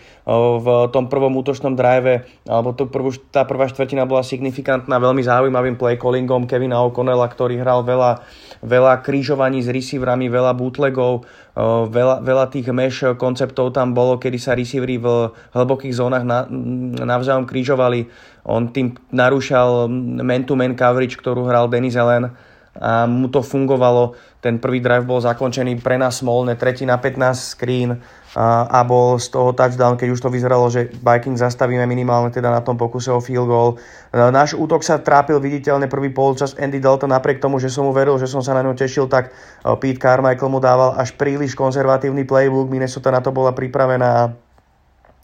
v 0.59 0.67
tom 0.91 1.07
prvom 1.07 1.31
útočnom 1.39 1.71
drive, 1.71 2.27
alebo 2.43 2.75
to 2.75 2.91
prvú, 2.91 3.15
tá 3.31 3.47
prvá 3.47 3.71
štvrtina 3.71 4.03
bola 4.03 4.27
signifikantná 4.27 4.99
veľmi 4.99 5.23
zaujímavým 5.23 5.79
play 5.79 5.95
callingom 5.95 6.51
Kevina 6.51 6.83
O'Connella, 6.83 7.31
ktorý 7.31 7.63
hral 7.63 7.87
veľa, 7.87 8.27
veľa 8.59 8.99
krížovaní 9.07 9.63
s 9.63 9.71
receiverami, 9.71 10.27
veľa 10.27 10.51
bootlegov, 10.51 11.23
veľa, 11.87 12.19
veľa 12.19 12.45
tých 12.51 12.67
mesh 12.75 13.07
konceptov 13.15 13.71
tam 13.71 13.95
bolo, 13.95 14.19
kedy 14.19 14.35
sa 14.35 14.51
receivery 14.51 14.99
v 14.99 15.31
hlbokých 15.55 15.95
zónach 15.95 16.27
na, 16.27 16.43
navzájom 17.07 17.47
krížovali. 17.47 18.11
On 18.43 18.67
tým 18.67 18.99
narúšal 19.15 19.87
man-to-man 20.19 20.75
coverage, 20.75 21.15
ktorú 21.15 21.47
hral 21.47 21.71
Denis 21.71 21.95
Allen 21.95 22.35
a 22.75 23.07
mu 23.07 23.31
to 23.31 23.39
fungovalo. 23.39 24.15
Ten 24.43 24.59
prvý 24.59 24.83
drive 24.83 25.07
bol 25.07 25.23
zakončený 25.23 25.79
pre 25.81 25.97
nás 25.97 26.21
smolne, 26.21 26.59
tretí 26.59 26.85
na 26.85 26.99
15 27.01 27.55
screen 27.55 27.97
a, 28.35 28.67
a 28.67 28.79
bol 28.83 29.17
z 29.17 29.31
toho 29.31 29.55
touchdown, 29.55 29.95
keď 29.97 30.11
už 30.11 30.21
to 30.21 30.29
vyzeralo, 30.29 30.67
že 30.67 30.91
Vikings 30.91 31.39
zastavíme 31.39 31.81
minimálne 31.87 32.29
teda 32.29 32.51
na 32.51 32.61
tom 32.61 32.75
pokuse 32.75 33.09
o 33.09 33.23
field 33.23 33.47
goal. 33.47 33.79
E, 34.11 34.19
náš 34.29 34.53
útok 34.53 34.83
sa 34.83 34.99
trápil 34.99 35.39
viditeľne 35.39 35.87
prvý 35.87 36.11
polčas 36.11 36.53
Andy 36.59 36.83
Dalton, 36.83 37.15
napriek 37.15 37.39
tomu, 37.39 37.57
že 37.57 37.71
som 37.71 37.87
mu 37.87 37.95
veril, 37.95 38.19
že 38.19 38.27
som 38.27 38.43
sa 38.43 38.53
na 38.53 38.61
ňo 38.61 38.75
tešil, 38.75 39.07
tak 39.07 39.31
e, 39.31 39.71
Pete 39.79 40.03
Carmichael 40.03 40.51
mu 40.51 40.59
dával 40.59 40.93
až 40.99 41.15
príliš 41.15 41.55
konzervatívny 41.55 42.27
playbook, 42.27 42.69
Minnesota 42.69 43.09
na 43.09 43.23
to 43.23 43.31
bola 43.31 43.55
pripravená 43.55 44.35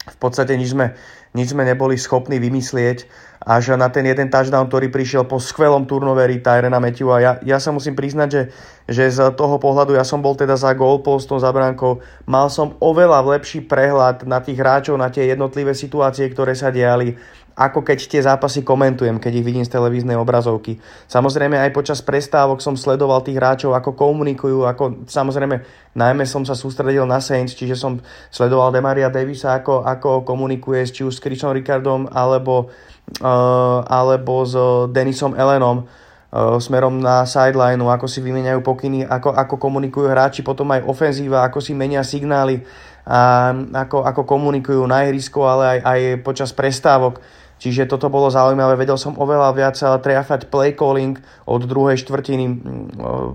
v 0.01 0.17
podstate 0.17 0.57
nič 0.57 0.73
sme, 0.73 0.97
nič 1.31 1.55
sme 1.55 1.63
neboli 1.63 1.95
schopní 1.95 2.39
vymyslieť. 2.39 3.07
Až 3.41 3.73
na 3.73 3.89
ten 3.89 4.05
jeden 4.05 4.29
touchdown, 4.29 4.69
ktorý 4.69 4.93
prišiel 4.93 5.25
po 5.25 5.41
skvelom 5.41 5.89
turnoveri 5.89 6.45
Tyrena 6.45 6.77
Matthew 6.77 7.09
a 7.09 7.17
ja, 7.17 7.31
ja 7.41 7.57
sa 7.57 7.73
musím 7.73 7.97
priznať, 7.97 8.29
že, 8.29 8.41
že 8.85 9.03
z 9.09 9.33
toho 9.33 9.57
pohľadu 9.57 9.97
ja 9.97 10.05
som 10.05 10.21
bol 10.21 10.37
teda 10.37 10.53
za 10.53 10.69
goalpostom, 10.77 11.41
za 11.41 11.49
bránkou, 11.49 12.05
mal 12.29 12.53
som 12.53 12.77
oveľa 12.77 13.25
lepší 13.33 13.65
prehľad 13.65 14.29
na 14.29 14.45
tých 14.45 14.61
hráčov, 14.61 14.93
na 14.93 15.09
tie 15.09 15.25
jednotlivé 15.25 15.73
situácie, 15.73 16.29
ktoré 16.29 16.53
sa 16.53 16.69
diali, 16.69 17.17
ako 17.55 17.83
keď 17.83 17.99
tie 18.07 18.21
zápasy 18.23 18.63
komentujem, 18.63 19.19
keď 19.19 19.41
ich 19.41 19.45
vidím 19.45 19.65
z 19.67 19.73
televíznej 19.75 20.15
obrazovky. 20.15 20.79
Samozrejme 21.11 21.59
aj 21.59 21.75
počas 21.75 21.99
prestávok 21.99 22.63
som 22.63 22.79
sledoval 22.79 23.21
tých 23.21 23.37
hráčov, 23.37 23.75
ako 23.75 23.93
komunikujú, 23.93 24.63
ako 24.63 25.05
samozrejme 25.05 25.59
najmä 25.93 26.23
som 26.23 26.47
sa 26.47 26.55
sústredil 26.55 27.03
na 27.03 27.19
Saints, 27.19 27.53
čiže 27.53 27.75
som 27.75 27.99
sledoval 28.31 28.71
Demaria 28.71 29.11
Davisa, 29.11 29.59
ako, 29.59 29.83
ako 29.83 30.23
komunikuje 30.23 30.87
či 30.87 31.03
už 31.03 31.19
s 31.19 31.23
Chrisom 31.23 31.51
Ricardom 31.51 32.07
alebo, 32.07 32.71
uh, 33.19 33.79
alebo 33.83 34.47
s 34.47 34.55
Denisom 34.95 35.35
Ellenom 35.35 35.83
uh, 35.83 36.55
smerom 36.55 37.03
na 37.03 37.27
sideline, 37.27 37.83
ako 37.83 38.07
si 38.07 38.23
vymeniajú 38.23 38.63
pokyny, 38.63 39.03
ako, 39.03 39.35
ako 39.35 39.55
komunikujú 39.59 40.07
hráči, 40.07 40.39
potom 40.39 40.71
aj 40.71 40.87
ofenzíva, 40.87 41.43
ako 41.43 41.59
si 41.59 41.75
menia 41.75 42.01
signály, 42.07 42.63
a 43.01 43.49
ako, 43.73 44.05
ako 44.05 44.21
komunikujú 44.29 44.85
na 44.85 45.09
ihrisku, 45.09 45.41
ale 45.41 45.65
aj, 45.65 45.79
aj 45.81 45.99
počas 46.21 46.53
prestávok 46.53 47.17
Čiže 47.61 47.85
toto 47.85 48.09
bolo 48.09 48.25
zaujímavé, 48.33 48.73
vedel 48.73 48.97
som 48.97 49.13
oveľa 49.13 49.53
viac 49.53 49.77
triafať 49.77 50.49
play 50.49 50.73
calling 50.73 51.21
od 51.45 51.61
druhej 51.69 52.01
štvrtiny. 52.01 52.45
Mm, 52.49 52.57
eh, 52.57 53.27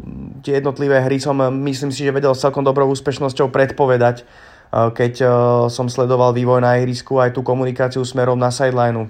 tie 0.42 0.58
jednotlivé 0.58 0.98
hry 1.06 1.22
som, 1.22 1.38
eh, 1.38 1.46
myslím 1.46 1.94
si, 1.94 2.02
že 2.02 2.10
vedel 2.10 2.34
s 2.34 2.42
celkom 2.42 2.66
dobrou 2.66 2.90
úspešnosťou 2.90 3.54
predpovedať, 3.54 4.26
keď 4.76 5.22
som 5.70 5.86
sledoval 5.86 6.34
vývoj 6.34 6.58
na 6.58 6.82
ihrisku 6.82 7.22
aj 7.22 7.38
tú 7.38 7.46
komunikáciu 7.46 8.02
smerom 8.02 8.34
na 8.34 8.50
sidelineu. 8.50 9.08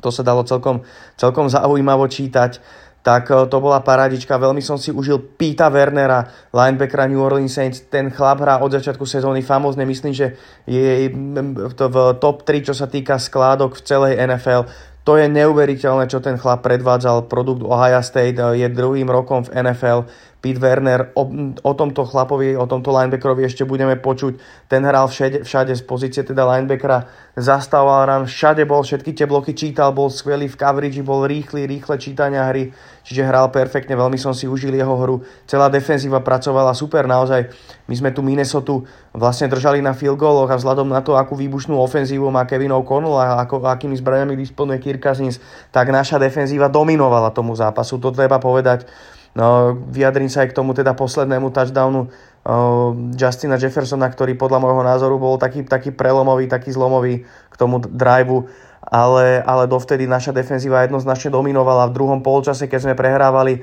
To 0.00 0.08
sa 0.08 0.22
dalo 0.22 0.46
celkom, 0.46 0.86
celkom 1.18 1.50
zaujímavo 1.50 2.06
čítať 2.08 2.62
tak 3.00 3.32
to 3.32 3.56
bola 3.60 3.80
paradička. 3.80 4.36
Veľmi 4.36 4.60
som 4.60 4.76
si 4.76 4.92
užil 4.92 5.36
Pita 5.40 5.72
Wernera, 5.72 6.20
linebackera 6.52 7.08
New 7.08 7.24
Orleans 7.24 7.48
Saints. 7.48 7.88
Ten 7.88 8.12
chlap 8.12 8.44
hrá 8.44 8.60
od 8.60 8.76
začiatku 8.76 9.08
sezóny 9.08 9.40
famózne. 9.40 9.88
Myslím, 9.88 10.12
že 10.12 10.36
je 10.68 11.08
v 11.08 11.96
top 12.20 12.44
3, 12.44 12.68
čo 12.68 12.74
sa 12.76 12.92
týka 12.92 13.16
skládok 13.16 13.80
v 13.80 13.84
celej 13.88 14.12
NFL. 14.20 14.68
To 15.08 15.16
je 15.16 15.32
neuveriteľné, 15.32 16.12
čo 16.12 16.20
ten 16.20 16.36
chlap 16.36 16.60
predvádzal. 16.60 17.24
Produkt 17.24 17.64
Ohio 17.64 18.04
State 18.04 18.36
je 18.36 18.68
druhým 18.68 19.08
rokom 19.08 19.48
v 19.48 19.52
NFL 19.64 20.04
Pete 20.40 20.56
Werner, 20.56 21.12
o, 21.12 21.28
o 21.60 21.72
tomto 21.76 22.08
chlapovi, 22.08 22.56
o 22.56 22.64
tomto 22.64 22.88
linebackerovi 22.88 23.44
ešte 23.44 23.68
budeme 23.68 24.00
počuť. 24.00 24.40
Ten 24.72 24.88
hral 24.88 25.04
všade, 25.04 25.44
všade 25.44 25.76
z 25.76 25.84
pozície 25.84 26.24
teda 26.24 26.48
linebackera, 26.48 27.04
zastával 27.36 28.08
rán, 28.08 28.24
všade 28.24 28.64
bol, 28.64 28.80
všetky 28.80 29.12
tie 29.12 29.28
bloky 29.28 29.52
čítal, 29.52 29.92
bol 29.92 30.08
skvelý 30.08 30.48
v 30.48 30.56
coverage, 30.56 31.04
bol 31.04 31.28
rýchly, 31.28 31.68
rýchle 31.68 32.00
čítania 32.00 32.48
hry, 32.48 32.72
čiže 33.04 33.20
hral 33.20 33.52
perfektne, 33.52 33.92
veľmi 33.92 34.16
som 34.16 34.32
si 34.32 34.48
užil 34.48 34.72
jeho 34.72 34.96
hru. 34.96 35.20
Celá 35.44 35.68
defenzíva 35.68 36.24
pracovala 36.24 36.72
super, 36.72 37.04
naozaj. 37.04 37.52
My 37.84 37.94
sme 38.00 38.10
tu 38.16 38.24
Minnesota 38.24 38.80
vlastne 39.12 39.44
držali 39.52 39.84
na 39.84 39.92
field 39.92 40.16
goaloch 40.16 40.48
a 40.48 40.56
vzhľadom 40.56 40.88
na 40.88 41.04
to, 41.04 41.20
akú 41.20 41.36
výbušnú 41.36 41.76
ofenzívu 41.76 42.32
má 42.32 42.48
Kevin 42.48 42.72
O'Connell 42.72 43.20
a 43.20 43.44
ako, 43.44 43.68
akými 43.68 43.98
zbraniami 44.00 44.40
disponuje 44.40 44.80
Kirk 44.80 45.04
Cousins, 45.04 45.36
tak 45.68 45.92
naša 45.92 46.16
defenzíva 46.16 46.72
dominovala 46.72 47.28
tomu 47.28 47.52
zápasu, 47.52 48.00
to 48.00 48.08
treba 48.08 48.40
povedať. 48.40 48.88
No, 49.30 49.78
vyjadrím 49.78 50.26
sa 50.26 50.42
aj 50.42 50.50
k 50.50 50.58
tomu 50.58 50.74
teda 50.74 50.90
poslednému 50.98 51.54
touchdownu 51.54 52.10
uh, 52.10 52.90
Justina 53.14 53.62
Jeffersona, 53.62 54.10
ktorý 54.10 54.34
podľa 54.34 54.58
môjho 54.58 54.82
názoru 54.82 55.22
bol 55.22 55.38
taký, 55.38 55.62
taký 55.62 55.94
prelomový, 55.94 56.50
taký 56.50 56.74
zlomový 56.74 57.22
k 57.26 57.54
tomu 57.54 57.78
driveu, 57.78 58.50
ale, 58.82 59.38
ale 59.46 59.70
dovtedy 59.70 60.10
naša 60.10 60.34
defenzíva 60.34 60.82
jednoznačne 60.82 61.30
dominovala. 61.30 61.86
V 61.90 61.96
druhom 62.00 62.20
polčase, 62.26 62.66
keď 62.66 62.90
sme 62.90 62.94
prehrávali, 62.98 63.62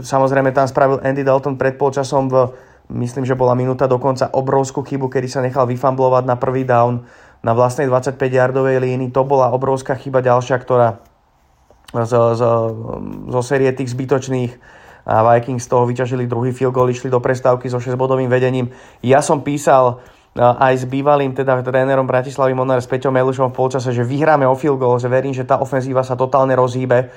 samozrejme 0.00 0.56
tam 0.56 0.64
spravil 0.64 1.04
Andy 1.04 1.20
Dalton 1.20 1.60
pred 1.60 1.76
polčasom 1.76 2.32
v 2.32 2.56
myslím, 2.88 3.28
že 3.28 3.36
bola 3.36 3.52
minúta 3.52 3.84
dokonca 3.84 4.32
obrovskú 4.32 4.80
chybu, 4.80 5.12
kedy 5.12 5.28
sa 5.28 5.44
nechal 5.44 5.68
vyfamblovať 5.68 6.24
na 6.24 6.40
prvý 6.40 6.64
down 6.64 7.04
na 7.44 7.52
vlastnej 7.52 7.86
25-yardovej 7.86 8.80
línii. 8.80 9.12
To 9.12 9.28
bola 9.28 9.52
obrovská 9.52 9.94
chyba 10.00 10.24
ďalšia, 10.24 10.56
ktorá 10.56 11.04
zo, 11.92 12.32
zo, 12.36 12.52
zo 13.28 13.40
série 13.44 13.68
tých 13.72 13.92
zbytočných 13.92 14.77
Vikings 15.08 15.64
z 15.64 15.70
toho 15.72 15.88
vyťažili 15.88 16.28
druhý 16.28 16.52
field 16.52 16.76
goal, 16.76 16.92
išli 16.92 17.08
do 17.08 17.16
prestávky 17.16 17.72
so 17.72 17.80
6-bodovým 17.80 18.28
vedením. 18.28 18.68
Ja 19.00 19.24
som 19.24 19.40
písal 19.40 20.04
aj 20.36 20.74
s 20.78 20.84
bývalým 20.84 21.34
teda 21.34 21.64
trénerom 21.64 22.06
Bratislavy 22.06 22.54
Monár 22.54 22.78
s 22.78 22.86
Peťom 22.86 23.10
Melušom 23.10 23.50
v 23.50 23.58
polčase, 23.58 23.90
že 23.90 24.06
vyhráme 24.06 24.46
o 24.46 24.54
field 24.54 24.78
goal, 24.78 25.00
že 25.00 25.10
verím, 25.10 25.34
že 25.34 25.48
tá 25.48 25.58
ofenzíva 25.58 26.06
sa 26.06 26.14
totálne 26.14 26.54
rozhýbe, 26.54 27.10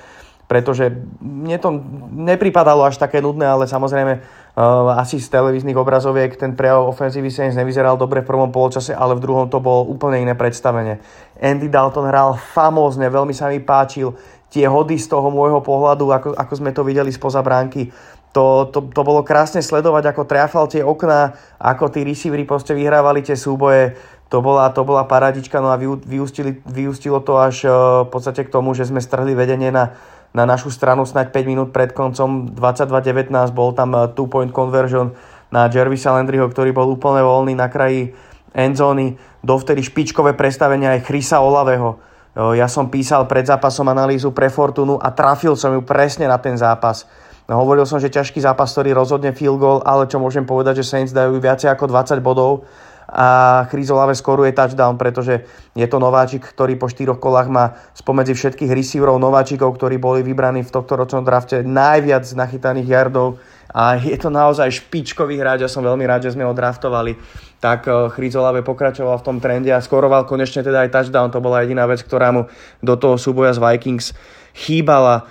pretože 0.50 0.92
mne 1.22 1.56
to 1.64 1.70
nepripadalo 2.12 2.84
až 2.84 3.00
také 3.00 3.24
nudné, 3.24 3.48
ale 3.48 3.72
samozrejme 3.72 4.20
uh, 4.20 5.00
asi 5.00 5.22
z 5.22 5.32
televíznych 5.32 5.80
obrazoviek 5.80 6.36
ten 6.36 6.60
prejav 6.60 6.92
ofenzívy 6.92 7.32
Saints 7.32 7.56
nevyzeral 7.56 7.96
dobre 7.96 8.20
v 8.20 8.28
prvom 8.28 8.52
polčase, 8.52 8.92
ale 8.92 9.16
v 9.16 9.24
druhom 9.24 9.48
to 9.48 9.64
bolo 9.64 9.88
úplne 9.88 10.20
iné 10.20 10.36
predstavenie. 10.36 11.00
Andy 11.40 11.72
Dalton 11.72 12.04
hral 12.04 12.36
famózne, 12.36 13.08
veľmi 13.08 13.32
sa 13.32 13.48
mi 13.48 13.64
páčil, 13.64 14.12
tie 14.52 14.68
hody 14.68 15.00
z 15.00 15.08
toho 15.08 15.32
môjho 15.32 15.64
pohľadu, 15.64 16.12
ako, 16.12 16.30
ako 16.36 16.54
sme 16.60 16.76
to 16.76 16.84
videli 16.84 17.10
spoza 17.10 17.40
bránky. 17.40 17.88
To, 18.36 18.68
to, 18.68 18.84
to 18.92 19.02
bolo 19.04 19.24
krásne 19.24 19.64
sledovať, 19.64 20.12
ako 20.12 20.28
triafal 20.28 20.68
tie 20.68 20.84
okná, 20.84 21.36
ako 21.60 21.92
tí 21.92 22.04
receivery 22.04 22.44
proste 22.44 22.76
vyhrávali 22.76 23.24
tie 23.24 23.36
súboje. 23.36 23.96
To 24.32 24.40
bola, 24.40 24.72
to 24.72 24.88
bola 24.88 25.04
paradička, 25.04 25.60
no 25.60 25.72
a 25.72 25.80
vyústili, 25.80 26.64
vyústilo 26.64 27.20
to 27.20 27.36
až 27.36 27.68
uh, 27.68 28.08
v 28.08 28.10
podstate 28.12 28.48
k 28.48 28.54
tomu, 28.54 28.72
že 28.72 28.88
sme 28.88 29.04
strhli 29.04 29.36
vedenie 29.36 29.72
na, 29.76 30.00
na 30.32 30.48
našu 30.48 30.72
stranu 30.72 31.04
snáď 31.04 31.36
5 31.36 31.52
minút 31.52 31.70
pred 31.76 31.92
koncom 31.92 32.48
22-19, 32.56 33.32
bol 33.52 33.76
tam 33.76 33.92
uh, 33.92 34.08
two-point 34.08 34.56
conversion 34.56 35.12
na 35.52 35.68
Jervisa 35.68 36.16
Landryho, 36.16 36.48
ktorý 36.48 36.72
bol 36.72 36.88
úplne 36.88 37.20
voľný 37.28 37.60
na 37.60 37.68
kraji 37.68 38.16
endzóny, 38.56 39.20
dovtedy 39.44 39.84
špičkové 39.84 40.40
prestavenia 40.40 40.96
aj 40.96 41.12
Chrisa 41.12 41.44
Olaveho 41.44 42.00
ja 42.36 42.68
som 42.72 42.88
písal 42.88 43.28
pred 43.28 43.44
zápasom 43.44 43.92
analýzu 43.92 44.32
pre 44.32 44.48
Fortunu 44.48 44.96
a 44.96 45.12
trafil 45.12 45.60
som 45.60 45.76
ju 45.76 45.84
presne 45.84 46.32
na 46.32 46.40
ten 46.40 46.56
zápas. 46.56 47.04
No, 47.52 47.60
hovoril 47.60 47.84
som, 47.84 48.00
že 48.00 48.08
ťažký 48.08 48.40
zápas, 48.40 48.72
ktorý 48.72 48.96
rozhodne 48.96 49.36
field 49.36 49.60
goal, 49.60 49.84
ale 49.84 50.08
čo 50.08 50.24
môžem 50.24 50.48
povedať, 50.48 50.80
že 50.80 50.88
Saints 50.88 51.12
dajú 51.12 51.36
viacej 51.36 51.68
ako 51.68 51.92
20 51.92 52.24
bodov 52.24 52.64
a 53.12 53.28
Chris 53.68 53.92
Olave 53.92 54.16
skoruje 54.16 54.56
touchdown, 54.56 54.96
pretože 54.96 55.44
je 55.76 55.84
to 55.84 56.00
nováčik, 56.00 56.48
ktorý 56.48 56.80
po 56.80 56.88
štyroch 56.88 57.20
kolách 57.20 57.52
má 57.52 57.76
spomedzi 57.92 58.32
všetkých 58.32 58.72
receiverov 58.72 59.20
nováčikov, 59.20 59.76
ktorí 59.76 60.00
boli 60.00 60.24
vybraní 60.24 60.64
v 60.64 60.72
tohto 60.72 60.96
ročnom 60.96 61.28
drafte 61.28 61.60
najviac 61.60 62.24
nachytaných 62.32 62.88
yardov. 62.88 63.36
A 63.72 64.00
je 64.00 64.16
to 64.16 64.32
naozaj 64.32 64.68
špičkový 64.72 65.40
hráč, 65.40 65.64
ja 65.64 65.72
som 65.72 65.84
veľmi 65.84 66.04
rád, 66.04 66.28
že 66.28 66.36
sme 66.36 66.48
ho 66.48 66.56
draftovali. 66.56 67.20
Tak 67.60 67.88
eh, 67.88 67.94
Chryzolave 68.16 68.64
pokračoval 68.64 69.20
v 69.20 69.26
tom 69.28 69.38
trende 69.44 69.72
a 69.76 69.84
skoroval 69.84 70.24
konečne 70.24 70.64
teda 70.64 70.88
aj 70.88 70.96
touchdown, 70.96 71.32
to 71.32 71.44
bola 71.44 71.64
jediná 71.68 71.84
vec, 71.88 72.04
ktorá 72.04 72.32
mu 72.32 72.48
do 72.80 72.96
toho 72.96 73.20
súboja 73.20 73.52
z 73.52 73.60
Vikings 73.60 74.16
chýbala. 74.56 75.28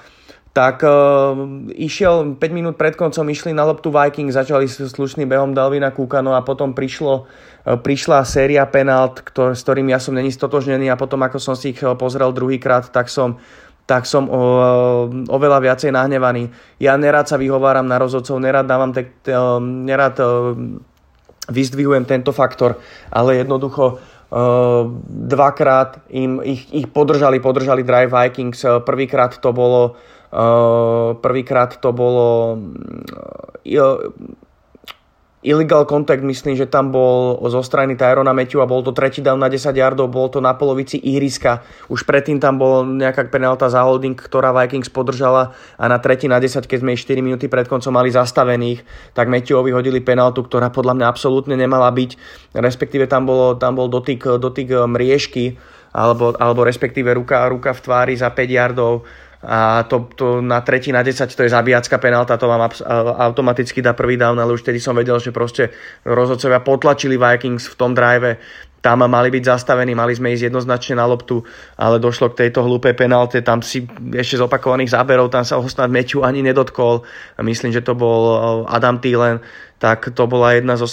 Tak 0.51 0.83
uh, 0.83 0.91
išiel 1.79 2.35
5 2.35 2.43
minút 2.51 2.75
pred 2.75 2.99
koncom, 2.99 3.23
išli 3.31 3.55
na 3.55 3.63
loptu 3.63 3.95
Vikings, 3.95 4.35
začali 4.35 4.67
s 4.67 4.83
slušným 4.83 5.31
behom 5.31 5.55
Dalvina 5.55 5.95
Kúkano 5.95 6.35
a 6.35 6.43
potom 6.43 6.75
prišlo, 6.75 7.31
prišla 7.65 8.25
séria 8.25 8.65
penalt, 8.67 9.21
ktor- 9.21 9.57
s 9.57 9.63
ktorým 9.65 9.89
ja 9.93 10.01
som 10.01 10.17
není 10.17 10.33
stotožnený 10.33 10.89
a 10.89 11.01
potom 11.01 11.21
ako 11.21 11.39
som 11.39 11.55
si 11.57 11.77
ich 11.77 11.81
pozrel 12.01 12.33
druhýkrát, 12.33 12.89
tak 12.89 13.09
som 13.09 13.41
tak 13.91 14.07
som 14.07 14.31
o, 14.31 14.39
oveľa 15.27 15.59
viacej 15.59 15.91
nahnevaný. 15.91 16.47
Ja 16.79 16.95
nerad 16.95 17.27
sa 17.27 17.35
vyhováram 17.35 17.91
na 17.91 17.99
rozhodcov, 17.99 18.39
nerad 18.39 18.63
dávam 18.63 18.95
te, 18.95 19.11
te, 19.19 19.35
nerad 19.61 20.15
vyzdvihujem 21.51 22.07
tento 22.07 22.31
faktor, 22.31 22.79
ale 23.11 23.43
jednoducho 23.43 23.99
dvakrát 25.11 26.07
im 26.15 26.39
ich, 26.47 26.71
ich 26.71 26.87
podržali, 26.87 27.43
podržali 27.43 27.83
Drive 27.83 28.15
Vikings. 28.15 28.63
Prvýkrát 28.87 29.35
to 29.43 29.51
bolo 29.51 29.99
prvýkrát 31.19 31.83
to 31.83 31.91
bolo 31.91 32.55
Illegal 35.41 35.89
contact, 35.89 36.21
myslím, 36.21 36.53
že 36.53 36.69
tam 36.69 36.93
bol 36.93 37.41
zo 37.49 37.65
strany 37.65 37.97
Tyrona 37.97 38.37
Matthew 38.37 38.61
a 38.61 38.69
bol 38.69 38.85
to 38.85 38.93
tretí 38.93 39.25
down 39.25 39.41
na 39.41 39.49
10 39.49 39.73
yardov, 39.73 40.13
bol 40.13 40.29
to 40.29 40.37
na 40.37 40.53
polovici 40.53 41.01
ihriska. 41.01 41.65
Už 41.89 42.05
predtým 42.05 42.37
tam 42.37 42.61
bol 42.61 42.85
nejaká 42.85 43.25
penalta 43.33 43.65
za 43.73 43.81
holding, 43.81 44.13
ktorá 44.13 44.53
Vikings 44.53 44.93
podržala 44.93 45.57
a 45.81 45.89
na 45.89 45.97
tretí 45.97 46.29
na 46.29 46.37
10, 46.37 46.69
keď 46.69 46.85
sme 46.85 46.93
4 46.93 47.25
minúty 47.25 47.49
pred 47.49 47.65
koncom 47.65 47.89
mali 47.89 48.13
zastavených, 48.13 48.85
tak 49.17 49.33
Matthewovi 49.33 49.73
hodili 49.73 50.05
penaltu, 50.05 50.45
ktorá 50.45 50.69
podľa 50.69 51.01
mňa 51.01 51.07
absolútne 51.09 51.57
nemala 51.57 51.89
byť. 51.89 52.21
Respektíve 52.53 53.09
tam, 53.09 53.25
bolo, 53.25 53.57
tam 53.57 53.81
bol 53.81 53.89
dotyk, 53.89 54.37
dotyk 54.37 54.77
mriežky, 54.93 55.57
alebo, 55.97 56.37
alebo 56.37 56.69
respektíve 56.69 57.17
ruka, 57.17 57.49
ruka 57.49 57.73
v 57.73 57.81
tvári 57.81 58.13
za 58.13 58.29
5 58.29 58.45
yardov 58.45 59.09
a 59.41 59.89
to, 59.89 60.09
to 60.13 60.45
na 60.45 60.61
tretí 60.61 60.93
na 60.93 61.01
10 61.01 61.25
to 61.33 61.43
je 61.43 61.49
zabíjacká 61.49 61.97
penálta, 61.97 62.37
to 62.37 62.45
vám 62.45 62.69
automaticky 63.17 63.81
dá 63.81 63.97
prvý 63.97 64.21
down, 64.21 64.37
ale 64.37 64.53
už 64.53 64.61
vtedy 64.61 64.77
som 64.77 64.93
vedel, 64.93 65.17
že 65.17 65.33
proste 65.33 65.73
rozhodcovia 66.05 66.61
potlačili 66.61 67.17
Vikings 67.17 67.73
v 67.73 67.79
tom 67.81 67.97
drive, 67.97 68.37
tam 68.81 69.05
mali 69.05 69.29
byť 69.29 69.45
zastavení, 69.45 69.93
mali 69.93 70.17
sme 70.17 70.33
ísť 70.33 70.49
jednoznačne 70.49 70.97
na 70.97 71.05
loptu, 71.05 71.45
ale 71.77 72.01
došlo 72.01 72.33
k 72.33 72.49
tejto 72.49 72.65
hlúpej 72.65 72.97
penalte, 72.97 73.45
tam 73.45 73.61
si 73.61 73.85
ešte 74.17 74.41
z 74.41 74.45
opakovaných 74.45 74.97
záberov, 74.97 75.29
tam 75.29 75.45
sa 75.45 75.61
ho 75.61 75.65
snad 75.69 75.93
Meťu 75.93 76.25
ani 76.25 76.41
nedotkol. 76.41 77.05
Myslím, 77.45 77.77
že 77.77 77.85
to 77.85 77.93
bol 77.93 78.21
eh, 78.25 78.41
Adam 78.73 78.97
Thielen, 78.97 79.45
tak 79.81 80.13
to 80.13 80.29
bola 80.29 80.53
jedna 80.53 80.77
zo, 80.77 80.85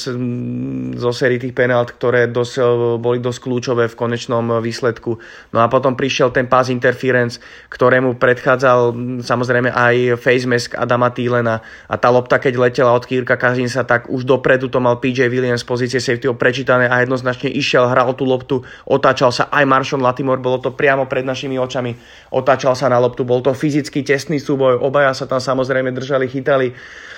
zo 0.95 1.11
sérii 1.11 1.43
tých 1.43 1.51
penalt, 1.51 1.91
ktoré 1.91 2.31
dosť, 2.31 2.55
e, 2.55 2.63
boli 2.95 3.19
dosť 3.19 3.39
kľúčové 3.43 3.91
v 3.91 3.99
konečnom 3.99 4.47
e, 4.47 4.63
výsledku. 4.63 5.19
No 5.51 5.59
a 5.59 5.67
potom 5.67 5.99
prišiel 5.99 6.31
ten 6.31 6.47
pass 6.47 6.71
interference, 6.71 7.43
ktorému 7.67 8.15
predchádzal 8.15 8.95
samozrejme 9.27 9.75
aj 9.75 10.15
face 10.15 10.47
mask 10.47 10.71
Adama 10.79 11.11
Thielena. 11.11 11.59
A 11.91 11.99
tá 11.99 12.07
lopta, 12.07 12.39
keď 12.39 12.63
letela 12.63 12.95
od 12.95 13.03
Kirka 13.03 13.35
Kazinsa, 13.35 13.83
tak 13.83 14.07
už 14.07 14.23
dopredu 14.23 14.71
to 14.71 14.79
mal 14.79 15.03
PJ 15.03 15.27
Williams 15.27 15.67
z 15.67 15.67
pozície 15.67 15.99
safety 15.99 16.31
prečítané 16.31 16.87
a 16.87 17.03
jednoznačne 17.03 17.51
išiel, 17.51 17.91
hral 17.91 18.15
tú 18.15 18.23
loptu, 18.23 18.63
otáčal 18.87 19.35
sa 19.35 19.51
aj 19.51 19.67
Marshall 19.67 19.99
Latimore, 19.99 20.39
bolo 20.39 20.63
to 20.63 20.71
priamo 20.71 21.11
pred 21.11 21.27
našimi 21.27 21.59
očami, 21.59 21.91
otáčal 22.31 22.71
sa 22.71 22.87
na 22.87 23.03
loptu, 23.03 23.27
bol 23.27 23.43
to 23.43 23.51
fyzicky 23.51 23.99
tesný 24.07 24.39
súboj, 24.39 24.79
obaja 24.79 25.11
sa 25.11 25.27
tam 25.27 25.43
samozrejme 25.43 25.91
držali, 25.91 26.31
chytali 26.31 26.71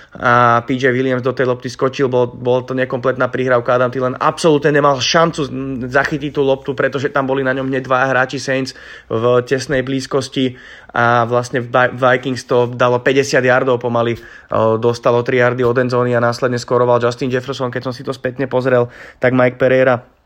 a 0.09 0.65
PJ 0.65 0.89
Williams 0.89 1.21
do 1.21 1.29
tej 1.37 1.45
lopty 1.45 1.69
skočil, 1.69 2.09
bol, 2.09 2.25
bol 2.33 2.65
to 2.65 2.73
nekompletná 2.73 3.29
prihrávka, 3.29 3.77
Adam 3.77 3.93
Thielen 3.93 4.17
absolútne 4.17 4.73
nemal 4.73 4.97
šancu 4.97 5.45
zachytiť 5.85 6.31
tú 6.33 6.41
loptu, 6.41 6.73
pretože 6.73 7.13
tam 7.13 7.29
boli 7.29 7.45
na 7.45 7.53
ňom 7.53 7.69
hneď 7.69 7.85
dva 7.85 8.09
hráči 8.09 8.41
Saints 8.41 8.73
v 9.05 9.45
tesnej 9.45 9.85
blízkosti. 9.85 10.57
A 10.97 11.29
vlastne 11.29 11.61
Vikings 11.93 12.49
to 12.49 12.65
dalo 12.73 13.05
50 13.05 13.37
yardov 13.45 13.77
pomaly, 13.77 14.17
dostalo 14.81 15.21
3 15.21 15.45
yardy 15.45 15.61
od 15.61 15.77
endzóny 15.77 16.17
a 16.17 16.23
následne 16.23 16.57
skoroval 16.57 16.97
Justin 16.97 17.29
Jefferson, 17.29 17.69
keď 17.69 17.85
som 17.85 17.93
si 17.93 18.01
to 18.01 18.09
spätne 18.09 18.49
pozrel, 18.49 18.89
tak 19.21 19.37
Mike 19.37 19.61
Pereira 19.61 20.18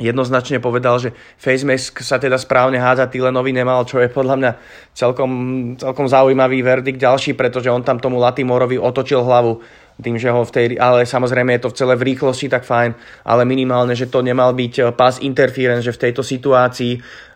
jednoznačne 0.00 0.56
povedal, 0.62 0.96
že 0.96 1.12
face 1.36 1.68
mask 1.68 2.00
sa 2.00 2.16
teda 2.16 2.40
správne 2.40 2.80
hádza 2.80 3.12
Tylenovi 3.12 3.52
nemal, 3.52 3.84
čo 3.84 4.00
je 4.00 4.08
podľa 4.08 4.36
mňa 4.40 4.52
celkom, 4.96 5.30
celkom 5.76 6.06
zaujímavý 6.08 6.64
verdikt 6.64 6.96
ďalší, 6.96 7.36
pretože 7.36 7.68
on 7.68 7.84
tam 7.84 8.00
tomu 8.00 8.16
Latimorovi 8.16 8.80
otočil 8.80 9.20
hlavu 9.20 9.60
tým, 10.00 10.16
že 10.16 10.32
ho 10.32 10.40
v 10.42 10.50
tej, 10.50 10.66
ale 10.80 11.04
samozrejme 11.04 11.52
je 11.56 11.62
to 11.68 11.70
v 11.70 11.78
celé 11.78 11.94
v 12.00 12.06
rýchlosti, 12.12 12.48
tak 12.48 12.64
fajn, 12.64 12.96
ale 13.28 13.42
minimálne, 13.44 13.92
že 13.92 14.08
to 14.08 14.24
nemal 14.24 14.56
byť 14.56 14.96
pass 14.96 15.20
interference, 15.20 15.84
že 15.84 15.92
v 15.92 16.02
tejto 16.08 16.24
situácii 16.24 16.92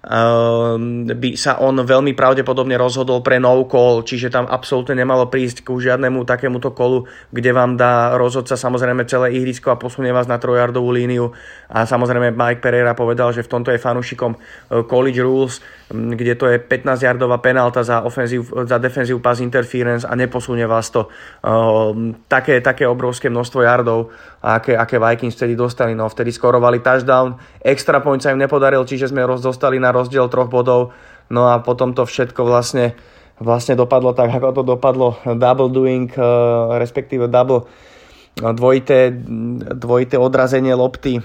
by 0.07 1.30
sa 1.34 1.59
on 1.59 1.82
veľmi 1.82 2.14
pravdepodobne 2.14 2.78
rozhodol 2.78 3.26
pre 3.26 3.42
no 3.42 3.66
call, 3.66 4.07
čiže 4.07 4.30
tam 4.30 4.46
absolútne 4.46 4.94
nemalo 4.94 5.26
prísť 5.26 5.66
k 5.66 5.90
žiadnemu 5.90 6.22
takémuto 6.22 6.70
kolu, 6.70 7.11
kde 7.34 7.50
vám 7.50 7.74
dá 7.74 8.14
rozhodca 8.14 8.54
samozrejme 8.54 9.02
celé 9.11 9.34
ihrisko 9.34 9.74
a 9.74 9.80
posunie 9.80 10.14
vás 10.14 10.30
na 10.30 10.38
trojardovú 10.38 10.94
líniu. 10.94 11.34
A 11.66 11.90
samozrejme 11.90 12.30
Mike 12.38 12.62
Pereira 12.62 12.94
povedal, 12.94 13.34
že 13.34 13.42
v 13.42 13.50
tomto 13.50 13.74
je 13.74 13.82
fanúšikom 13.82 14.38
eh, 14.38 14.86
college 14.86 15.18
rules, 15.18 15.59
kde 15.90 16.38
to 16.38 16.50
je 16.54 16.62
15-yardová 16.62 17.42
penálta 17.42 17.82
za, 17.82 18.07
ofenzív, 18.07 18.50
za 18.66 18.78
defensive 18.78 19.18
pass 19.18 19.42
interference 19.42 20.07
a 20.07 20.14
neposunie 20.14 20.66
vás 20.66 20.90
to. 20.90 21.11
Um, 21.42 22.14
také, 22.30 22.62
také 22.62 22.86
obrovské 22.86 23.30
množstvo 23.30 23.62
yardov, 24.47 24.55
aké, 24.55 24.72
aké 24.78 24.97
Vikings 25.03 25.34
vtedy 25.34 25.59
dostali. 25.59 25.92
No 25.99 26.07
vtedy 26.07 26.30
skorovali 26.30 26.78
touchdown, 26.78 27.34
extra 27.59 27.99
point 27.99 28.22
sa 28.22 28.30
im 28.30 28.38
nepodaril, 28.38 28.86
čiže 28.86 29.11
sme 29.11 29.26
dostali 29.26 29.82
na 29.82 29.90
rozdiel 29.90 30.30
troch 30.30 30.47
bodov. 30.47 30.94
No 31.26 31.51
a 31.51 31.59
potom 31.59 31.90
to 31.90 32.07
všetko 32.07 32.47
vlastne, 32.47 32.94
vlastne 33.42 33.74
dopadlo 33.74 34.14
tak, 34.14 34.30
ako 34.30 34.55
to 34.55 34.62
dopadlo. 34.62 35.18
Double 35.26 35.70
doing, 35.74 36.07
eh, 36.14 36.22
respektíve 36.78 37.26
double 37.26 37.66
eh, 37.66 38.53
dvojité, 38.55 39.11
dvojité 39.74 40.16
odrazenie 40.22 40.78
lopty 40.78 41.18
eh, 41.18 41.24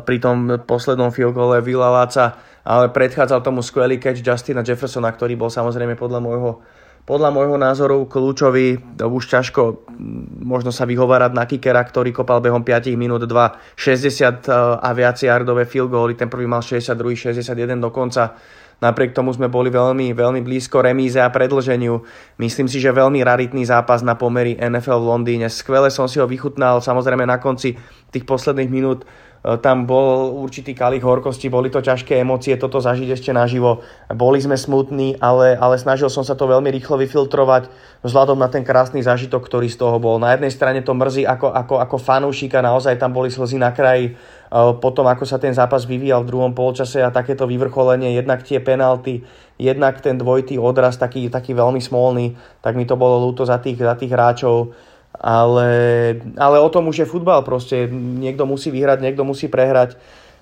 pri 0.00 0.16
tom 0.16 0.64
poslednom 0.64 1.12
field 1.12 1.36
goale 1.36 1.60
Villaváca, 1.60 2.40
ale 2.64 2.88
predchádzal 2.88 3.44
tomu 3.44 3.60
skvelý 3.60 4.00
catch 4.00 4.24
Justina 4.24 4.64
Jeffersona, 4.64 5.12
ktorý 5.12 5.36
bol 5.36 5.52
samozrejme 5.52 6.00
podľa 6.00 6.20
môjho 6.24 6.64
podľa 7.10 7.34
môjho 7.34 7.58
názoru 7.58 8.06
kľúčový, 8.06 8.78
už 9.02 9.24
ťažko 9.26 9.90
možno 10.46 10.70
sa 10.70 10.86
vyhovárať 10.86 11.34
na 11.34 11.42
kickera, 11.42 11.82
ktorý 11.82 12.14
kopal 12.14 12.38
behom 12.38 12.62
5 12.62 12.94
minút 12.94 13.26
2, 13.26 13.74
60 13.74 14.46
a 14.78 14.90
viac 14.94 15.18
yardové 15.18 15.66
field 15.66 15.90
goaly, 15.90 16.14
ten 16.14 16.30
prvý 16.30 16.46
mal 16.46 16.62
62, 16.62 17.34
61 17.34 17.82
dokonca. 17.82 18.38
Napriek 18.78 19.10
tomu 19.10 19.34
sme 19.34 19.50
boli 19.50 19.74
veľmi, 19.74 20.14
veľmi 20.14 20.40
blízko 20.40 20.86
remíze 20.86 21.18
a 21.18 21.28
predlženiu. 21.28 22.00
Myslím 22.38 22.70
si, 22.70 22.78
že 22.78 22.94
veľmi 22.94 23.20
raritný 23.26 23.66
zápas 23.66 24.06
na 24.06 24.14
pomery 24.14 24.54
NFL 24.56 25.02
v 25.02 25.10
Londýne. 25.10 25.46
Skvele 25.50 25.90
som 25.90 26.06
si 26.06 26.22
ho 26.22 26.30
vychutnal, 26.30 26.78
samozrejme 26.78 27.26
na 27.26 27.42
konci 27.42 27.74
tých 28.08 28.24
posledných 28.24 28.70
minút 28.70 29.04
E, 29.04 29.29
tam 29.40 29.88
bol 29.88 30.36
určitý 30.36 30.76
kalich 30.76 31.00
horkosti, 31.00 31.48
boli 31.48 31.72
to 31.72 31.80
ťažké 31.80 32.20
emócie 32.20 32.60
toto 32.60 32.76
zažiť 32.76 33.08
ešte 33.16 33.32
naživo. 33.32 33.80
Boli 34.12 34.36
sme 34.36 34.52
smutní, 34.52 35.16
ale, 35.16 35.56
ale 35.56 35.80
snažil 35.80 36.12
som 36.12 36.20
sa 36.20 36.36
to 36.36 36.44
veľmi 36.44 36.68
rýchlo 36.68 37.00
vyfiltrovať 37.00 37.72
vzhľadom 38.04 38.36
na 38.36 38.52
ten 38.52 38.60
krásny 38.60 39.00
zážitok, 39.00 39.40
ktorý 39.40 39.72
z 39.72 39.80
toho 39.80 39.96
bol. 39.96 40.20
Na 40.20 40.36
jednej 40.36 40.52
strane 40.52 40.84
to 40.84 40.92
mrzí 40.92 41.24
ako, 41.24 41.56
ako, 41.56 41.80
ako 41.80 41.96
fanúšika, 41.96 42.60
naozaj 42.60 43.00
tam 43.00 43.16
boli 43.16 43.32
slzy 43.32 43.56
na 43.56 43.72
kraji, 43.72 44.12
e, 44.12 44.14
potom 44.76 45.08
ako 45.08 45.24
sa 45.24 45.40
ten 45.40 45.56
zápas 45.56 45.88
vyvíjal 45.88 46.20
v 46.20 46.36
druhom 46.36 46.52
polčase 46.52 47.00
a 47.00 47.08
takéto 47.08 47.48
vyvrcholenie, 47.48 48.12
jednak 48.12 48.44
tie 48.44 48.60
penalty, 48.60 49.24
jednak 49.56 50.04
ten 50.04 50.20
dvojitý 50.20 50.60
odraz, 50.60 51.00
taký, 51.00 51.32
taký 51.32 51.56
veľmi 51.56 51.80
smolný, 51.80 52.36
tak 52.60 52.76
mi 52.76 52.84
to 52.84 52.92
bolo 53.00 53.24
ľúto 53.24 53.48
za 53.48 53.56
tých, 53.56 53.80
za 53.80 53.96
tých 53.96 54.12
hráčov 54.12 54.76
ale, 55.16 55.70
ale 56.38 56.56
o 56.62 56.68
tom 56.70 56.86
už 56.88 57.04
je 57.04 57.10
futbal 57.10 57.42
proste. 57.42 57.90
Niekto 57.92 58.46
musí 58.46 58.70
vyhrať, 58.70 59.02
niekto 59.02 59.26
musí 59.26 59.50
prehrať. 59.50 59.98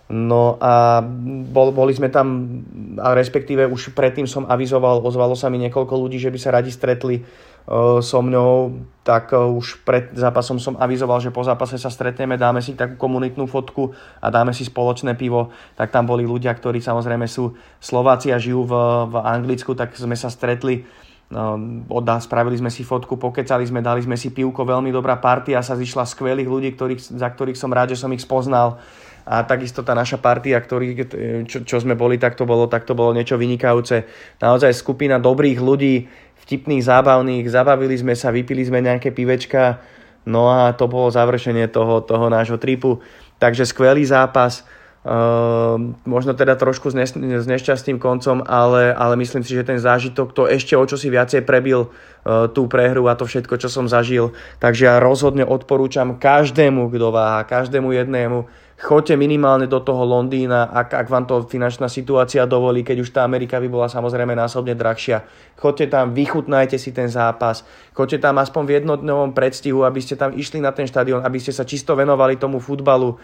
No 0.08 0.56
a 0.56 1.04
bol, 1.52 1.68
boli 1.68 1.92
sme 1.92 2.08
tam, 2.08 2.48
a 2.96 3.12
respektíve 3.12 3.68
už 3.68 3.92
predtým 3.92 4.24
som 4.24 4.48
avizoval, 4.48 5.04
ozvalo 5.04 5.36
sa 5.36 5.52
mi 5.52 5.60
niekoľko 5.60 5.94
ľudí, 6.00 6.16
že 6.16 6.32
by 6.32 6.38
sa 6.40 6.56
radi 6.56 6.72
stretli 6.72 7.20
uh, 7.20 8.00
so 8.00 8.24
mňou, 8.24 8.72
tak 9.04 9.36
uh, 9.36 9.44
už 9.52 9.84
pred 9.84 10.08
zápasom 10.16 10.56
som 10.56 10.80
avizoval, 10.80 11.20
že 11.20 11.28
po 11.28 11.44
zápase 11.44 11.76
sa 11.76 11.92
stretneme, 11.92 12.40
dáme 12.40 12.64
si 12.64 12.72
takú 12.72 12.96
komunitnú 12.96 13.44
fotku 13.44 13.92
a 14.24 14.32
dáme 14.32 14.56
si 14.56 14.64
spoločné 14.64 15.12
pivo. 15.12 15.52
Tak 15.76 15.92
tam 15.92 16.08
boli 16.08 16.24
ľudia, 16.24 16.56
ktorí 16.56 16.80
samozrejme 16.80 17.28
sú 17.28 17.52
Slováci 17.76 18.32
a 18.32 18.40
žijú 18.40 18.64
v, 18.64 18.72
v 19.12 19.14
Anglicku, 19.20 19.76
tak 19.76 19.92
sme 19.92 20.16
sa 20.16 20.32
stretli 20.32 20.88
No, 21.28 21.60
Odá, 21.92 22.16
spravili 22.24 22.56
sme 22.56 22.72
si 22.72 22.80
fotku, 22.88 23.20
pokecali 23.20 23.60
sme, 23.68 23.84
dali 23.84 24.00
sme 24.00 24.16
si 24.16 24.32
pivko, 24.32 24.64
veľmi 24.64 24.88
dobrá 24.88 25.20
partia 25.20 25.60
sa 25.60 25.76
zišla 25.76 26.08
skvelých 26.08 26.48
ľudí, 26.48 26.72
ktorých, 26.72 27.20
za 27.20 27.28
ktorých 27.28 27.58
som 27.60 27.68
rád, 27.68 27.92
že 27.92 28.00
som 28.00 28.08
ich 28.16 28.24
spoznal. 28.24 28.80
A 29.28 29.44
takisto 29.44 29.84
tá 29.84 29.92
naša 29.92 30.16
partia, 30.16 30.56
ktorý, 30.56 31.04
čo, 31.44 31.60
čo 31.68 31.76
sme 31.84 31.92
boli, 31.92 32.16
tak 32.16 32.32
to 32.32 32.48
bolo, 32.48 32.64
tak 32.64 32.88
to 32.88 32.96
bolo 32.96 33.12
niečo 33.12 33.36
vynikajúce. 33.36 34.08
Naozaj 34.40 34.72
skupina 34.72 35.20
dobrých 35.20 35.60
ľudí, 35.60 36.08
vtipných, 36.48 36.80
zábavných, 36.80 37.44
zabavili 37.44 37.92
sme 37.92 38.16
sa, 38.16 38.32
vypili 38.32 38.64
sme 38.64 38.80
nejaké 38.80 39.12
pivečka, 39.12 39.84
no 40.24 40.48
a 40.48 40.72
to 40.72 40.88
bolo 40.88 41.12
završenie 41.12 41.68
toho, 41.68 42.00
toho 42.00 42.32
nášho 42.32 42.56
tripu. 42.56 43.04
Takže 43.36 43.68
skvelý 43.68 44.08
zápas, 44.08 44.64
Uh, 45.08 45.80
možno 46.04 46.36
teda 46.36 46.52
trošku 46.52 46.92
s, 46.92 46.94
ne, 46.94 47.08
s 47.08 47.46
nešťastným 47.48 47.96
koncom, 47.96 48.44
ale, 48.44 48.92
ale 48.92 49.16
myslím 49.16 49.40
si, 49.40 49.56
že 49.56 49.64
ten 49.64 49.80
zážitok 49.80 50.36
to 50.36 50.44
ešte 50.44 50.76
o 50.76 50.84
čo 50.84 51.00
si 51.00 51.08
viacej 51.08 51.48
prebil 51.48 51.88
uh, 51.88 52.44
tú 52.52 52.68
prehru 52.68 53.08
a 53.08 53.16
to 53.16 53.24
všetko, 53.24 53.56
čo 53.56 53.72
som 53.72 53.88
zažil. 53.88 54.36
Takže 54.60 54.84
ja 54.84 55.00
rozhodne 55.00 55.48
odporúčam 55.48 56.20
každému, 56.20 56.92
kto 56.92 57.08
váha, 57.08 57.40
každému 57.48 57.88
jednému, 57.96 58.52
choďte 58.78 59.18
minimálne 59.18 59.66
do 59.66 59.82
toho 59.82 60.06
Londýna, 60.06 60.70
ak, 60.70 60.94
ak 60.94 61.06
vám 61.10 61.26
to 61.26 61.42
finančná 61.42 61.90
situácia 61.90 62.46
dovolí, 62.46 62.86
keď 62.86 62.96
už 63.02 63.10
tá 63.10 63.26
Amerika 63.26 63.58
by 63.58 63.66
bola 63.66 63.90
samozrejme 63.90 64.38
násobne 64.38 64.78
drahšia. 64.78 65.26
Choďte 65.58 65.90
tam, 65.90 66.14
vychutnajte 66.14 66.78
si 66.78 66.94
ten 66.94 67.10
zápas, 67.10 67.66
choďte 67.90 68.22
tam 68.22 68.38
aspoň 68.38 68.62
v 68.62 68.74
jednodňovom 68.78 69.34
predstihu, 69.34 69.82
aby 69.82 69.98
ste 69.98 70.14
tam 70.14 70.30
išli 70.30 70.62
na 70.62 70.70
ten 70.70 70.86
štadión, 70.86 71.26
aby 71.26 71.42
ste 71.42 71.50
sa 71.50 71.66
čisto 71.66 71.98
venovali 71.98 72.38
tomu 72.38 72.62
futbalu 72.62 73.18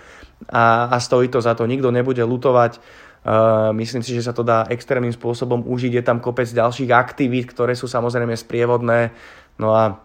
a, 0.50 0.90
a 0.90 0.98
stojí 0.98 1.30
to 1.30 1.38
za 1.38 1.54
to. 1.54 1.70
Nikto 1.70 1.94
nebude 1.94 2.26
lutovať. 2.26 2.82
Uh, 3.24 3.72
myslím 3.78 4.04
si, 4.04 4.12
že 4.12 4.26
sa 4.26 4.36
to 4.36 4.44
dá 4.44 4.68
extrémnym 4.68 5.14
spôsobom 5.14 5.64
užiť. 5.64 5.96
Je 5.96 6.04
tam 6.04 6.20
kopec 6.20 6.44
ďalších 6.50 6.90
aktivít, 6.92 7.54
ktoré 7.54 7.72
sú 7.72 7.88
samozrejme 7.88 8.36
sprievodné. 8.36 9.16
No 9.56 9.72
a 9.72 9.96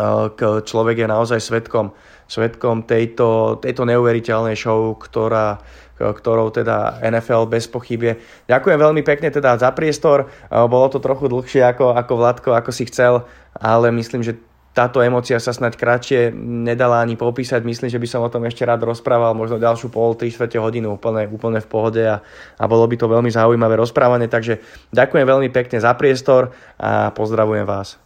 uh, 0.00 0.62
človek 0.64 1.04
je 1.04 1.06
naozaj 1.06 1.38
svetkom 1.38 1.94
svetkom 2.26 2.84
tejto, 2.88 3.60
tejto 3.60 3.82
neuveriteľnej 3.84 4.56
show, 4.56 4.96
ktorá, 4.96 5.60
ktorou 5.96 6.50
teda 6.50 7.00
NFL 7.04 7.46
bez 7.46 7.70
pochybie. 7.70 8.18
Ďakujem 8.50 8.78
veľmi 8.80 9.02
pekne 9.06 9.30
teda 9.30 9.60
za 9.60 9.70
priestor, 9.70 10.26
bolo 10.50 10.90
to 10.90 10.98
trochu 10.98 11.30
dlhšie 11.30 11.62
ako, 11.62 11.94
ako 11.94 12.12
Vladko, 12.18 12.50
ako 12.56 12.70
si 12.74 12.88
chcel, 12.88 13.22
ale 13.54 13.94
myslím, 13.94 14.24
že 14.26 14.34
táto 14.74 14.98
emocia 14.98 15.38
sa 15.38 15.54
snať 15.54 15.78
kratšie 15.78 16.20
nedala 16.34 16.98
ani 16.98 17.14
popísať. 17.14 17.62
Myslím, 17.62 17.94
že 17.94 18.02
by 18.02 18.08
som 18.10 18.26
o 18.26 18.28
tom 18.28 18.42
ešte 18.42 18.66
rád 18.66 18.82
rozprával, 18.82 19.30
možno 19.38 19.62
ďalšiu 19.62 19.86
pol, 19.86 20.18
3 20.18 20.34
čtvrte 20.34 20.58
hodinu 20.58 20.98
úplne, 20.98 21.30
úplne 21.30 21.62
v 21.62 21.70
pohode 21.70 22.02
a, 22.02 22.18
a 22.58 22.64
bolo 22.66 22.82
by 22.90 22.98
to 22.98 23.06
veľmi 23.06 23.30
zaujímavé 23.30 23.78
rozprávanie. 23.78 24.26
Takže 24.26 24.58
ďakujem 24.90 25.30
veľmi 25.30 25.48
pekne 25.54 25.78
za 25.78 25.94
priestor 25.94 26.50
a 26.74 27.14
pozdravujem 27.14 27.62
vás. 27.62 28.03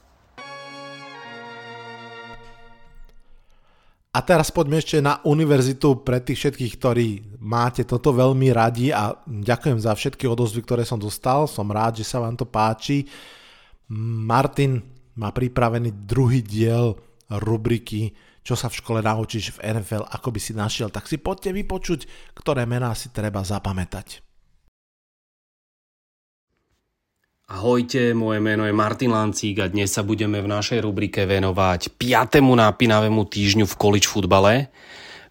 A 4.18 4.26
teraz 4.26 4.50
poďme 4.50 4.82
ešte 4.82 4.98
na 4.98 5.22
univerzitu 5.22 6.02
pre 6.02 6.18
tých 6.18 6.42
všetkých, 6.42 6.72
ktorí 6.74 7.38
máte 7.38 7.86
toto 7.86 8.10
veľmi 8.10 8.50
radi 8.50 8.90
a 8.90 9.14
ďakujem 9.22 9.78
za 9.78 9.94
všetky 9.94 10.26
odozvy, 10.26 10.66
ktoré 10.66 10.82
som 10.82 10.98
dostal. 10.98 11.46
Som 11.46 11.70
rád, 11.70 12.02
že 12.02 12.10
sa 12.10 12.18
vám 12.18 12.34
to 12.34 12.42
páči. 12.42 13.06
Martin 14.26 14.82
má 15.14 15.30
pripravený 15.30 16.02
druhý 16.02 16.42
diel 16.42 16.98
rubriky 17.30 18.10
čo 18.48 18.56
sa 18.56 18.72
v 18.72 18.80
škole 18.80 19.04
naučíš 19.04 19.60
v 19.60 19.76
NFL, 19.76 20.08
ako 20.08 20.32
by 20.32 20.40
si 20.40 20.56
našiel, 20.56 20.88
tak 20.88 21.04
si 21.04 21.20
poďte 21.20 21.52
vypočuť, 21.52 22.32
ktoré 22.32 22.64
mená 22.64 22.96
si 22.96 23.12
treba 23.12 23.44
zapamätať. 23.44 24.24
Ahojte, 27.48 28.12
moje 28.12 28.44
meno 28.44 28.68
je 28.68 28.76
Martin 28.76 29.08
Lancík 29.08 29.64
a 29.64 29.72
dnes 29.72 29.88
sa 29.88 30.04
budeme 30.04 30.36
v 30.36 30.52
našej 30.52 30.84
rubrike 30.84 31.24
venovať 31.24 31.96
5. 31.96 32.44
nápinavému 32.44 33.24
týždňu 33.24 33.64
v 33.64 33.78
college 33.80 34.04
futbale. 34.04 34.68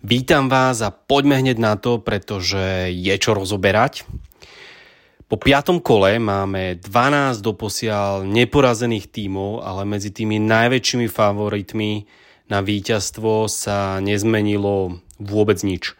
Vítam 0.01 0.49
vás 0.49 0.81
a 0.81 0.89
poďme 0.89 1.37
hneď 1.37 1.61
na 1.61 1.77
to, 1.77 2.01
pretože 2.01 2.89
je 2.89 3.13
čo 3.21 3.37
rozoberať. 3.37 4.01
Po 5.29 5.37
piatom 5.37 5.77
kole 5.77 6.17
máme 6.17 6.81
12 6.81 7.37
doposiaľ 7.37 8.25
neporazených 8.25 9.13
tímov, 9.13 9.61
ale 9.61 9.85
medzi 9.85 10.09
tými 10.09 10.41
najväčšími 10.41 11.05
favoritmi 11.05 12.09
na 12.49 12.65
víťazstvo 12.65 13.45
sa 13.45 14.01
nezmenilo 14.01 15.05
vôbec 15.21 15.61
nič. 15.61 15.93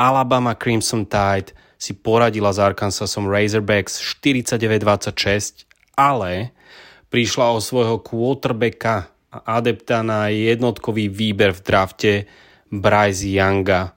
Alabama 0.00 0.56
Crimson 0.56 1.04
Tide 1.04 1.52
si 1.78 1.94
poradila 1.94 2.50
s 2.50 2.58
Arkansasom 2.58 3.30
Razorbacks 3.30 4.02
49-26, 4.02 5.64
ale 5.94 6.50
prišla 7.08 7.54
o 7.54 7.62
svojho 7.62 8.02
quarterbacka 8.02 9.08
a 9.30 9.38
adepta 9.62 10.02
na 10.02 10.28
jednotkový 10.28 11.06
výber 11.06 11.54
v 11.54 11.60
drafte 11.62 12.12
Bryce 12.68 13.30
Younga, 13.30 13.94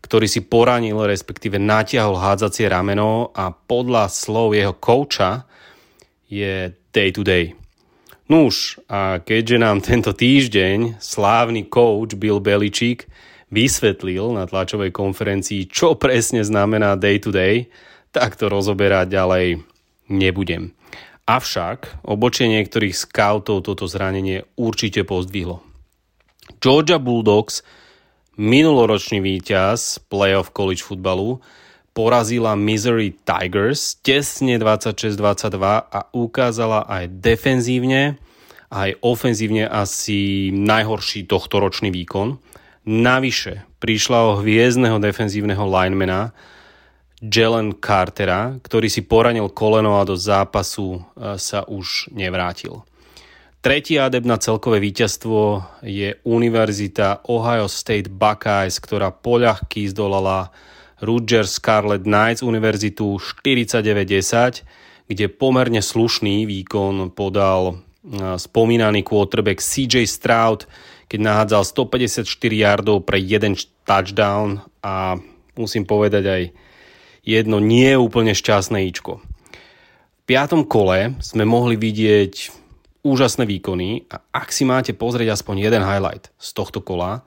ktorý 0.00 0.26
si 0.26 0.42
poranil, 0.42 0.96
respektíve 0.96 1.60
natiahol 1.60 2.16
hádzacie 2.18 2.66
rameno 2.66 3.30
a 3.36 3.52
podľa 3.52 4.08
slov 4.08 4.56
jeho 4.56 4.74
kouča 4.74 5.44
je 6.26 6.72
day 6.90 7.12
to 7.12 7.22
day. 7.22 7.54
Nuž, 8.30 8.78
a 8.86 9.18
keďže 9.18 9.58
nám 9.58 9.82
tento 9.82 10.14
týždeň 10.14 11.02
slávny 11.02 11.66
coach 11.66 12.14
Bill 12.14 12.38
Belichick 12.38 13.10
vysvetlil 13.50 14.34
na 14.34 14.46
tlačovej 14.46 14.94
konferencii, 14.94 15.66
čo 15.66 15.98
presne 15.98 16.46
znamená 16.46 16.94
day 16.94 17.18
to 17.18 17.34
day, 17.34 17.68
tak 18.14 18.38
to 18.38 18.50
rozoberať 18.50 19.10
ďalej 19.10 19.46
nebudem. 20.10 20.74
Avšak 21.30 22.02
obočie 22.02 22.50
niektorých 22.50 22.94
scoutov 22.94 23.62
toto 23.62 23.86
zranenie 23.86 24.42
určite 24.58 25.06
pozdvihlo. 25.06 25.62
Georgia 26.58 26.98
Bulldogs, 26.98 27.62
minuloročný 28.34 29.22
víťaz 29.22 30.02
playoff 30.10 30.50
college 30.50 30.82
futbalu, 30.82 31.38
porazila 31.94 32.58
Missouri 32.58 33.14
Tigers 33.14 34.02
tesne 34.02 34.58
26-22 34.58 35.54
a 35.86 36.00
ukázala 36.10 36.86
aj 36.90 37.22
defenzívne, 37.22 38.18
aj 38.70 38.98
ofenzívne 39.02 39.70
asi 39.70 40.50
najhorší 40.50 41.30
tohtoročný 41.30 41.94
výkon. 41.94 42.38
Navyše 42.88 43.68
prišla 43.76 44.18
o 44.24 44.32
hviezdneho 44.40 44.96
defenzívneho 44.96 45.64
linemana 45.68 46.32
Jalen 47.20 47.76
Cartera, 47.76 48.56
ktorý 48.64 48.88
si 48.88 49.04
poranil 49.04 49.52
koleno 49.52 50.00
a 50.00 50.08
do 50.08 50.16
zápasu 50.16 50.96
e, 50.96 51.36
sa 51.36 51.68
už 51.68 52.08
nevrátil. 52.16 52.80
Tretí 53.60 54.00
adept 54.00 54.24
na 54.24 54.40
celkové 54.40 54.80
víťazstvo 54.80 55.60
je 55.84 56.16
Univerzita 56.24 57.28
Ohio 57.28 57.68
State 57.68 58.08
Buckeyes, 58.08 58.80
ktorá 58.80 59.12
poľahky 59.12 59.84
zdolala 59.92 60.48
Rutgers 61.04 61.60
Scarlet 61.60 62.08
Knights 62.08 62.40
univerzitu 62.40 63.20
4910, 63.20 64.64
kde 65.12 65.26
pomerne 65.28 65.84
slušný 65.84 66.48
výkon 66.48 67.12
podal 67.12 67.84
spomínaný 68.40 69.04
quarterback 69.04 69.60
CJ 69.60 70.08
Stroud, 70.08 70.64
keď 71.10 71.18
nahádzal 71.18 71.66
154 71.66 72.22
yardov 72.54 73.02
pre 73.02 73.18
jeden 73.18 73.58
touchdown 73.82 74.62
a 74.78 75.18
musím 75.58 75.82
povedať 75.82 76.24
aj 76.30 76.42
jedno 77.26 77.58
nie 77.58 77.90
úplne 77.98 78.30
šťastné 78.30 78.86
ičko. 78.94 79.18
V 79.18 80.22
piatom 80.22 80.62
kole 80.62 81.18
sme 81.18 81.42
mohli 81.42 81.74
vidieť 81.74 82.54
úžasné 83.02 83.42
výkony 83.42 84.06
a 84.06 84.22
ak 84.30 84.54
si 84.54 84.62
máte 84.62 84.94
pozrieť 84.94 85.34
aspoň 85.34 85.66
jeden 85.66 85.82
highlight 85.82 86.30
z 86.38 86.48
tohto 86.54 86.78
kola, 86.78 87.26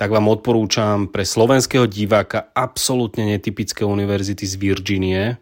tak 0.00 0.08
vám 0.08 0.30
odporúčam 0.30 1.10
pre 1.10 1.26
slovenského 1.26 1.84
diváka 1.84 2.48
absolútne 2.56 3.28
netypické 3.28 3.84
univerzity 3.84 4.46
z 4.46 4.54
Virginie. 4.56 5.36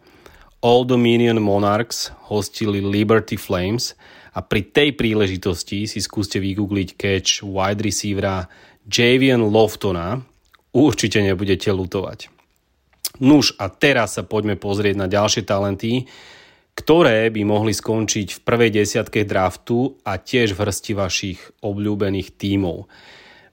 Old 0.59 0.91
Dominion 0.91 1.37
Monarchs 1.37 2.09
hostili 2.27 2.81
Liberty 2.81 3.37
Flames 3.37 3.93
a 4.37 4.45
pri 4.45 4.69
tej 4.69 4.93
príležitosti 4.93 5.89
si 5.89 5.97
skúste 5.97 6.37
vygoogliť 6.37 6.89
catch 6.93 7.41
wide 7.41 7.81
receivera 7.81 8.45
Javian 8.85 9.41
Loftona. 9.49 10.21
Určite 10.77 11.25
nebudete 11.25 11.73
lutovať. 11.73 12.29
Nuž 13.17 13.57
a 13.57 13.73
teraz 13.73 14.21
sa 14.21 14.21
poďme 14.21 14.53
pozrieť 14.53 14.93
na 14.93 15.09
ďalšie 15.09 15.41
talenty, 15.41 16.05
ktoré 16.77 17.33
by 17.33 17.41
mohli 17.41 17.73
skončiť 17.73 18.37
v 18.37 18.43
prvej 18.45 18.69
desiatke 18.69 19.25
draftu 19.25 19.97
a 20.05 20.21
tiež 20.21 20.53
v 20.53 20.69
hrsti 20.69 20.93
vašich 20.93 21.39
obľúbených 21.65 22.37
tímov. 22.37 22.85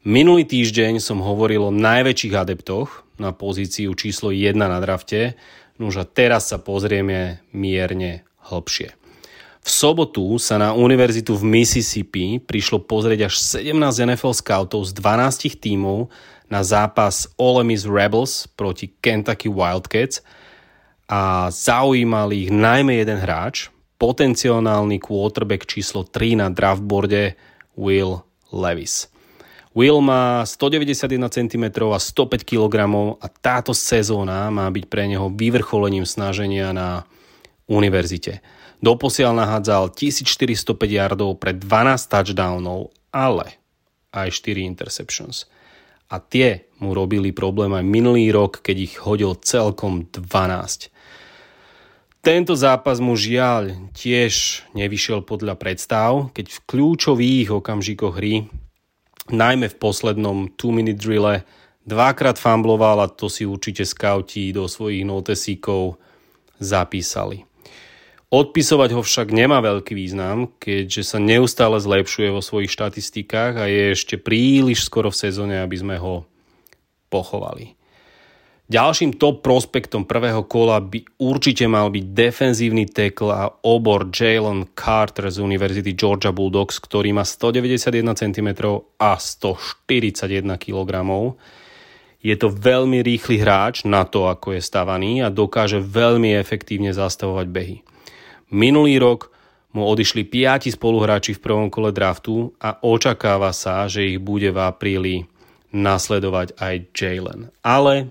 Minulý 0.04 0.44
týždeň 0.44 1.00
som 1.00 1.24
hovoril 1.24 1.64
o 1.64 1.72
najväčších 1.72 2.34
adeptoch 2.36 3.08
na 3.16 3.32
pozíciu 3.32 3.96
číslo 3.96 4.28
1 4.28 4.52
na 4.52 4.76
drafte, 4.84 5.40
nož 5.80 5.96
a 5.96 6.04
teraz 6.04 6.52
sa 6.52 6.60
pozrieme 6.60 7.40
mierne 7.56 8.28
hlbšie. 8.52 9.03
V 9.64 9.70
sobotu 9.72 10.36
sa 10.36 10.60
na 10.60 10.76
univerzitu 10.76 11.32
v 11.40 11.48
Mississippi 11.48 12.36
prišlo 12.36 12.84
pozrieť 12.84 13.32
až 13.32 13.64
17 13.64 13.72
NFL 14.12 14.36
scoutov 14.36 14.84
z 14.84 14.92
12 14.92 15.56
tímov 15.56 16.12
na 16.52 16.60
zápas 16.60 17.32
Ole 17.40 17.64
Miss 17.64 17.88
Rebels 17.88 18.44
proti 18.60 18.92
Kentucky 19.00 19.48
Wildcats 19.48 20.20
a 21.08 21.48
zaujímal 21.48 22.36
ich 22.36 22.52
najmä 22.52 23.00
jeden 23.00 23.16
hráč, 23.16 23.72
potenciálny 23.96 25.00
quarterback 25.00 25.64
číslo 25.64 26.04
3 26.04 26.44
na 26.44 26.52
draftboarde 26.52 27.32
Will 27.80 28.20
Levis. 28.52 29.08
Will 29.72 30.04
má 30.04 30.44
191 30.44 31.08
cm 31.32 31.64
a 31.88 31.96
105 31.96 32.44
kg 32.44 32.76
a 33.16 33.26
táto 33.32 33.72
sezóna 33.72 34.52
má 34.52 34.68
byť 34.68 34.84
pre 34.92 35.08
neho 35.08 35.32
vyvrcholením 35.32 36.04
snaženia 36.04 36.76
na 36.76 37.08
univerzite. 37.64 38.44
Doposiaľ 38.82 39.32
nahádzal 39.44 39.94
1405 39.94 40.74
yardov 40.88 41.38
pre 41.38 41.54
12 41.54 42.10
touchdownov, 42.10 42.94
ale 43.14 43.58
aj 44.14 44.42
4 44.42 44.62
interceptions. 44.62 45.46
A 46.10 46.20
tie 46.22 46.70
mu 46.78 46.94
robili 46.94 47.34
problém 47.34 47.72
aj 47.74 47.84
minulý 47.86 48.30
rok, 48.30 48.62
keď 48.62 48.76
ich 48.78 48.94
hodil 49.02 49.34
celkom 49.40 50.06
12. 50.10 50.94
Tento 52.24 52.56
zápas 52.56 53.04
mu 53.04 53.20
žiaľ 53.20 53.92
tiež 53.92 54.64
nevyšiel 54.72 55.28
podľa 55.28 55.60
predstav, 55.60 56.32
keď 56.32 56.56
v 56.56 56.62
kľúčových 56.64 57.48
okamžikoch 57.52 58.16
hry 58.16 58.48
najmä 59.28 59.68
v 59.68 59.76
poslednom 59.76 60.52
2-minute 60.56 61.00
drille 61.00 61.44
dvakrát 61.84 62.40
fambloval 62.40 63.04
a 63.04 63.12
to 63.12 63.28
si 63.28 63.44
určite 63.44 63.84
skauti 63.84 64.52
do 64.56 64.64
svojich 64.64 65.04
notesíkov 65.04 66.00
zapísali. 66.60 67.44
Odpisovať 68.32 68.90
ho 68.96 69.02
však 69.04 69.30
nemá 69.30 69.60
veľký 69.60 69.92
význam, 69.92 70.52
keďže 70.56 71.02
sa 71.04 71.18
neustále 71.20 71.76
zlepšuje 71.76 72.28
vo 72.32 72.40
svojich 72.40 72.72
štatistikách 72.72 73.60
a 73.60 73.64
je 73.68 73.92
ešte 73.92 74.16
príliš 74.16 74.84
skoro 74.88 75.12
v 75.12 75.20
sezóne, 75.28 75.60
aby 75.60 75.76
sme 75.76 75.96
ho 76.00 76.24
pochovali. 77.12 77.76
Ďalším 78.64 79.20
top 79.20 79.44
prospektom 79.44 80.08
prvého 80.08 80.48
kola 80.48 80.80
by 80.80 81.20
určite 81.20 81.68
mal 81.68 81.92
byť 81.92 82.04
defenzívny 82.16 82.88
tackle 82.88 83.28
a 83.28 83.44
obor 83.60 84.08
Jalen 84.08 84.72
Carter 84.72 85.28
z 85.28 85.44
Univerzity 85.44 85.92
Georgia 85.92 86.32
Bulldogs, 86.32 86.80
ktorý 86.80 87.12
má 87.12 87.28
191 87.28 88.16
cm 88.16 88.48
a 88.96 89.20
141 89.20 90.48
kg. 90.56 90.92
Je 92.24 92.34
to 92.40 92.48
veľmi 92.48 93.04
rýchly 93.04 93.36
hráč 93.36 93.84
na 93.84 94.08
to, 94.08 94.32
ako 94.32 94.56
je 94.56 94.64
stavaný 94.64 95.20
a 95.20 95.28
dokáže 95.28 95.84
veľmi 95.84 96.32
efektívne 96.32 96.96
zastavovať 96.96 97.46
behy. 97.52 97.84
Minulý 98.54 99.02
rok 99.02 99.34
mu 99.74 99.82
odišli 99.90 100.22
5 100.30 100.70
spoluhráči 100.78 101.34
v 101.34 101.42
prvom 101.42 101.66
kole 101.66 101.90
draftu 101.90 102.54
a 102.62 102.78
očakáva 102.78 103.50
sa, 103.50 103.90
že 103.90 104.14
ich 104.14 104.22
bude 104.22 104.54
v 104.54 104.62
apríli 104.62 105.26
nasledovať 105.74 106.54
aj 106.62 106.74
Jalen. 106.94 107.50
Ale 107.66 108.06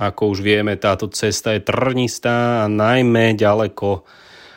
ako 0.00 0.32
už 0.32 0.40
vieme, 0.40 0.80
táto 0.80 1.12
cesta 1.12 1.52
je 1.52 1.60
trnistá 1.60 2.64
a 2.64 2.72
najmä 2.72 3.36
ďaleko 3.36 4.00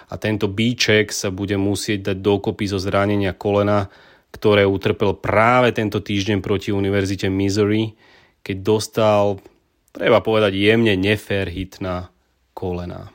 a 0.07 0.13
tento 0.15 0.47
bíček 0.47 1.11
sa 1.11 1.35
bude 1.35 1.59
musieť 1.59 2.15
dať 2.15 2.17
dokopy 2.23 2.71
zo 2.71 2.79
zranenia 2.79 3.35
kolena, 3.35 3.91
ktoré 4.31 4.63
utrpel 4.63 5.19
práve 5.19 5.75
tento 5.75 5.99
týždeň 5.99 6.39
proti 6.39 6.71
Univerzite 6.71 7.27
Missouri, 7.27 7.91
keď 8.39 8.57
dostal, 8.63 9.43
treba 9.91 10.23
povedať, 10.23 10.55
jemne 10.55 10.95
nefér 10.95 11.51
hit 11.51 11.83
na 11.83 12.07
kolená. 12.55 13.11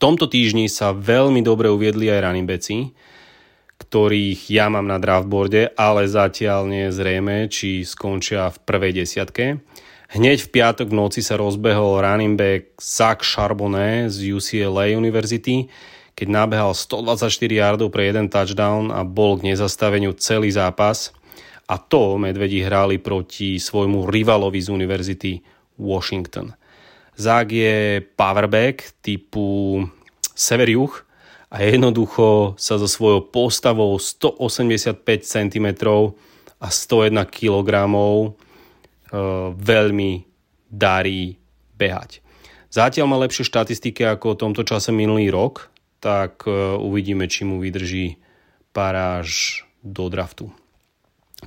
Tomto 0.00 0.32
týždni 0.32 0.72
sa 0.72 0.96
veľmi 0.96 1.44
dobre 1.44 1.68
uviedli 1.68 2.08
aj 2.08 2.24
running 2.24 2.48
backi, 2.48 2.96
ktorých 3.84 4.48
ja 4.48 4.72
mám 4.72 4.88
na 4.88 4.96
draftboarde, 4.96 5.76
ale 5.76 6.08
zatiaľ 6.08 6.64
nie 6.72 6.88
je 6.88 6.96
zrejme, 6.96 7.36
či 7.52 7.84
skončia 7.84 8.48
v 8.48 8.56
prvej 8.64 9.04
desiatke. 9.04 9.60
Hneď 10.16 10.48
v 10.48 10.52
piatok 10.56 10.88
v 10.88 10.96
noci 10.96 11.20
sa 11.20 11.36
rozbehol 11.36 12.00
running 12.00 12.40
back 12.40 12.80
Zach 12.80 13.20
Charbonnet 13.20 14.08
z 14.08 14.32
UCLA 14.32 14.96
University, 14.96 15.68
keď 16.16 16.26
nabehal 16.32 16.72
124 16.72 17.28
yardov 17.52 17.92
pre 17.92 18.08
jeden 18.08 18.32
touchdown 18.32 18.88
a 18.88 19.04
bol 19.04 19.36
k 19.36 19.52
nezastaveniu 19.52 20.16
celý 20.16 20.48
zápas. 20.48 21.12
A 21.68 21.76
to 21.76 22.16
medvedi 22.16 22.64
hrali 22.64 22.96
proti 22.96 23.60
svojmu 23.60 24.08
rivalovi 24.08 24.64
z 24.64 24.68
univerzity 24.72 25.32
Washington. 25.76 26.56
Zach 27.20 27.52
je 27.52 28.00
powerback 28.16 28.96
typu 29.04 29.84
sever 30.32 30.72
juh 30.72 31.04
a 31.52 31.60
jednoducho 31.60 32.56
sa 32.56 32.80
so 32.80 32.88
svojou 32.88 33.28
postavou 33.28 34.00
185 34.00 35.04
cm 35.28 35.68
a 36.56 36.68
101 36.72 37.28
kg 37.28 37.70
E, 39.10 39.18
veľmi 39.50 40.22
darí 40.70 41.34
behať. 41.74 42.22
Zatiaľ 42.70 43.10
má 43.10 43.16
lepšie 43.26 43.42
štatistiky 43.42 44.06
ako 44.06 44.38
v 44.38 44.40
tomto 44.46 44.62
čase 44.62 44.94
minulý 44.94 45.34
rok, 45.34 45.66
tak 45.98 46.46
e, 46.46 46.54
uvidíme, 46.78 47.26
či 47.26 47.42
mu 47.42 47.58
vydrží 47.58 48.22
paráž 48.70 49.62
do 49.82 50.06
draftu. 50.06 50.54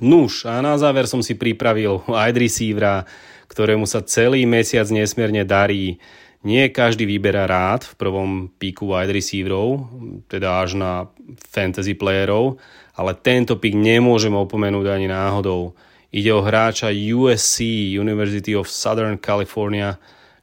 Nuž, 0.04 0.44
a 0.44 0.60
na 0.60 0.76
záver 0.76 1.08
som 1.08 1.24
si 1.24 1.40
pripravil 1.40 2.04
wide 2.04 2.36
receivera, 2.36 3.08
ktorému 3.48 3.84
sa 3.84 4.04
celý 4.04 4.44
mesiac 4.48 4.88
nesmierne 4.88 5.44
darí. 5.44 5.98
Nie 6.44 6.68
každý 6.68 7.08
vyberá 7.08 7.48
rád 7.48 7.88
v 7.88 7.94
prvom 7.96 8.30
píku 8.60 8.84
wide 8.84 9.16
receiverov, 9.16 9.88
teda 10.28 10.60
až 10.60 10.76
na 10.76 11.08
fantasy 11.48 11.96
playerov, 11.96 12.60
ale 12.92 13.16
tento 13.16 13.56
pík 13.56 13.72
nemôžem 13.72 14.32
opomenúť 14.32 14.86
ani 14.92 15.08
náhodou. 15.08 15.72
Ide 16.14 16.30
o 16.30 16.44
hráča 16.44 16.92
USC, 16.92 17.64
University 17.96 18.54
of 18.54 18.68
Southern 18.70 19.18
California, 19.18 19.96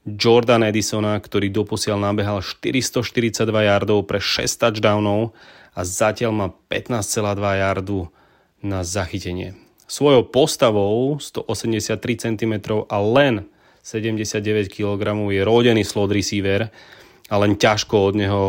Jordan 0.03 0.65
Edisona, 0.65 1.21
ktorý 1.21 1.53
doposiaľ 1.53 2.01
nabehal 2.11 2.41
442 2.41 3.45
yardov 3.45 4.09
pre 4.09 4.17
6 4.17 4.49
touchdownov 4.57 5.37
a 5.77 5.81
zatiaľ 5.85 6.31
má 6.33 6.47
15,2 6.49 7.61
yardu 7.61 8.09
na 8.65 8.81
zachytenie. 8.81 9.53
Svojou 9.91 10.23
postavou 10.23 11.19
183 11.19 11.99
cm 12.15 12.53
a 12.87 12.97
len 13.03 13.43
79 13.83 14.71
kg 14.71 15.03
je 15.27 15.43
rodený 15.43 15.83
slot 15.83 16.15
receiver 16.15 16.71
a 17.27 17.35
len 17.35 17.59
ťažko 17.59 17.95
od 17.99 18.15
neho 18.15 18.43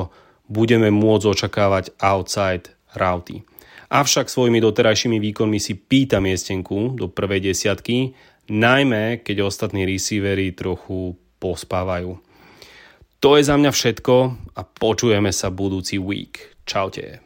budeme 0.46 0.94
môcť 0.94 1.26
očakávať 1.26 1.98
outside 1.98 2.70
routy. 2.94 3.42
Avšak 3.90 4.30
svojimi 4.30 4.62
doterajšími 4.62 5.18
výkonmi 5.18 5.58
si 5.58 5.74
pýta 5.74 6.22
miestenku 6.22 6.94
do 6.94 7.10
prvej 7.10 7.50
desiatky, 7.50 8.14
najmä 8.46 9.26
keď 9.26 9.42
ostatní 9.42 9.82
receivery 9.82 10.54
trochu 10.54 11.18
pospávajú. 11.42 12.22
To 13.18 13.34
je 13.34 13.42
za 13.42 13.58
mňa 13.58 13.74
všetko 13.74 14.14
a 14.54 14.60
počujeme 14.62 15.34
sa 15.34 15.50
budúci 15.50 15.98
week. 15.98 16.54
Čaute. 16.62 17.18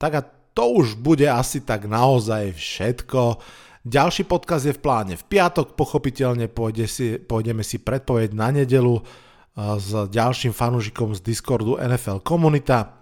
Tak 0.00 0.12
a 0.16 0.22
to 0.54 0.64
už 0.80 0.94
bude 1.02 1.26
asi 1.26 1.60
tak 1.60 1.90
naozaj 1.90 2.54
všetko. 2.54 3.42
Ďalší 3.84 4.24
podkaz 4.24 4.64
je 4.64 4.72
v 4.72 4.80
pláne. 4.80 5.14
V 5.18 5.24
piatok 5.28 5.76
pochopiteľne 5.76 6.48
pôjde 6.48 6.86
si, 6.88 7.06
pôjdeme 7.20 7.60
si 7.60 7.82
predpoveď 7.82 8.32
na 8.32 8.48
nedelu 8.48 9.02
s 9.54 9.90
ďalším 9.92 10.56
fanúšikom 10.56 11.12
z 11.12 11.20
Discordu 11.20 11.76
NFL 11.76 12.24
Komunita. 12.24 12.96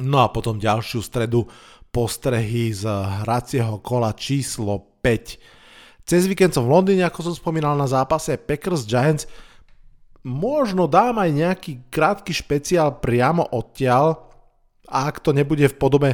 No 0.00 0.24
a 0.24 0.32
potom 0.32 0.56
ďalšiu 0.56 1.04
stredu 1.04 1.44
postrehy 1.92 2.72
z 2.72 2.88
hracieho 3.22 3.76
kola 3.84 4.16
číslo 4.16 4.96
5. 5.04 6.08
Cez 6.08 6.24
víkend 6.24 6.56
som 6.56 6.64
v 6.64 6.72
Londýne, 6.72 7.04
ako 7.04 7.30
som 7.30 7.34
spomínal 7.36 7.76
na 7.76 7.84
zápase 7.84 8.40
Packers 8.40 8.88
Giants. 8.88 9.28
Možno 10.24 10.88
dám 10.88 11.20
aj 11.20 11.30
nejaký 11.30 11.72
krátky 11.92 12.32
špeciál 12.32 12.96
priamo 12.98 13.44
odtiaľ. 13.52 14.30
Ak 14.88 15.20
to 15.20 15.36
nebude 15.36 15.68
v 15.68 15.78
podobe 15.78 16.10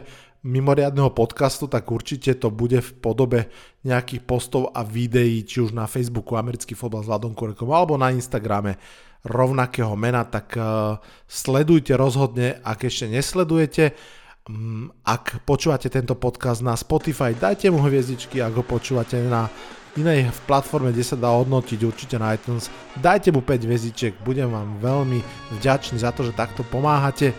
mimoriadného 0.47 1.11
podcastu, 1.11 1.67
tak 1.67 1.91
určite 1.91 2.39
to 2.39 2.49
bude 2.55 2.79
v 2.79 2.91
podobe 3.03 3.41
nejakých 3.83 4.23
postov 4.23 4.71
a 4.71 4.87
videí, 4.87 5.43
či 5.43 5.63
už 5.65 5.75
na 5.75 5.91
Facebooku 5.91 6.39
Americký 6.39 6.79
fotbal 6.79 7.03
s 7.03 7.11
Vladom 7.11 7.35
Kurekom 7.35 7.71
alebo 7.75 7.99
na 7.99 8.15
Instagrame 8.15 8.79
rovnakého 9.27 9.99
mena, 9.99 10.23
tak 10.23 10.55
uh, 10.55 10.97
sledujte 11.27 11.99
rozhodne, 11.99 12.63
ak 12.63 12.87
ešte 12.87 13.11
nesledujete. 13.11 13.99
Um, 14.47 14.95
ak 15.03 15.43
počúvate 15.43 15.91
tento 15.91 16.15
podcast 16.15 16.63
na 16.63 16.79
Spotify, 16.79 17.35
dajte 17.35 17.69
mu 17.75 17.83
hviezdičky, 17.83 18.39
ak 18.39 18.63
ho 18.63 18.65
počúvate 18.65 19.19
na 19.27 19.51
inej 19.99 20.31
platforme, 20.47 20.95
kde 20.95 21.03
sa 21.03 21.19
dá 21.19 21.35
hodnotiť 21.35 21.81
určite 21.83 22.17
na 22.23 22.39
iTunes, 22.39 22.71
dajte 22.95 23.35
mu 23.35 23.43
5 23.43 23.67
hviezdičiek, 23.67 24.15
budem 24.23 24.47
vám 24.47 24.79
veľmi 24.79 25.19
vďačný 25.59 25.99
za 25.99 26.15
to, 26.15 26.23
že 26.23 26.39
takto 26.39 26.63
pomáhate. 26.63 27.35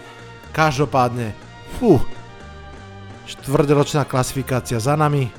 Každopádne, 0.51 1.31
fú, 1.79 2.03
štvrťročná 3.30 4.09
klasifikácia 4.09 4.82
za 4.82 4.97
nami, 4.97 5.30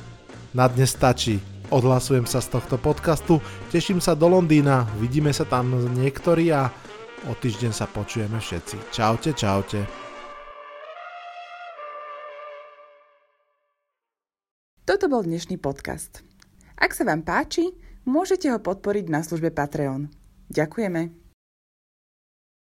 na 0.54 0.70
dnes 0.70 0.94
stačí 0.94 1.42
odhlasujem 1.70 2.26
sa 2.26 2.42
z 2.42 2.58
tohto 2.58 2.76
podcastu, 2.78 3.38
teším 3.70 4.02
sa 4.02 4.14
do 4.18 4.26
Londýna, 4.30 4.86
vidíme 4.98 5.30
sa 5.30 5.46
tam 5.46 5.74
niektorí 5.94 6.50
a 6.54 6.70
o 7.26 7.32
týždeň 7.34 7.72
sa 7.74 7.86
počujeme 7.90 8.38
všetci. 8.38 8.94
Čaute, 8.94 9.30
čaute. 9.34 9.80
Toto 14.86 15.06
bol 15.06 15.22
dnešný 15.22 15.58
podcast. 15.62 16.26
Ak 16.74 16.94
sa 16.94 17.06
vám 17.06 17.22
páči, 17.22 17.70
môžete 18.02 18.50
ho 18.50 18.58
podporiť 18.58 19.06
na 19.06 19.22
službe 19.22 19.54
Patreon. 19.54 20.10
Ďakujeme. 20.50 21.19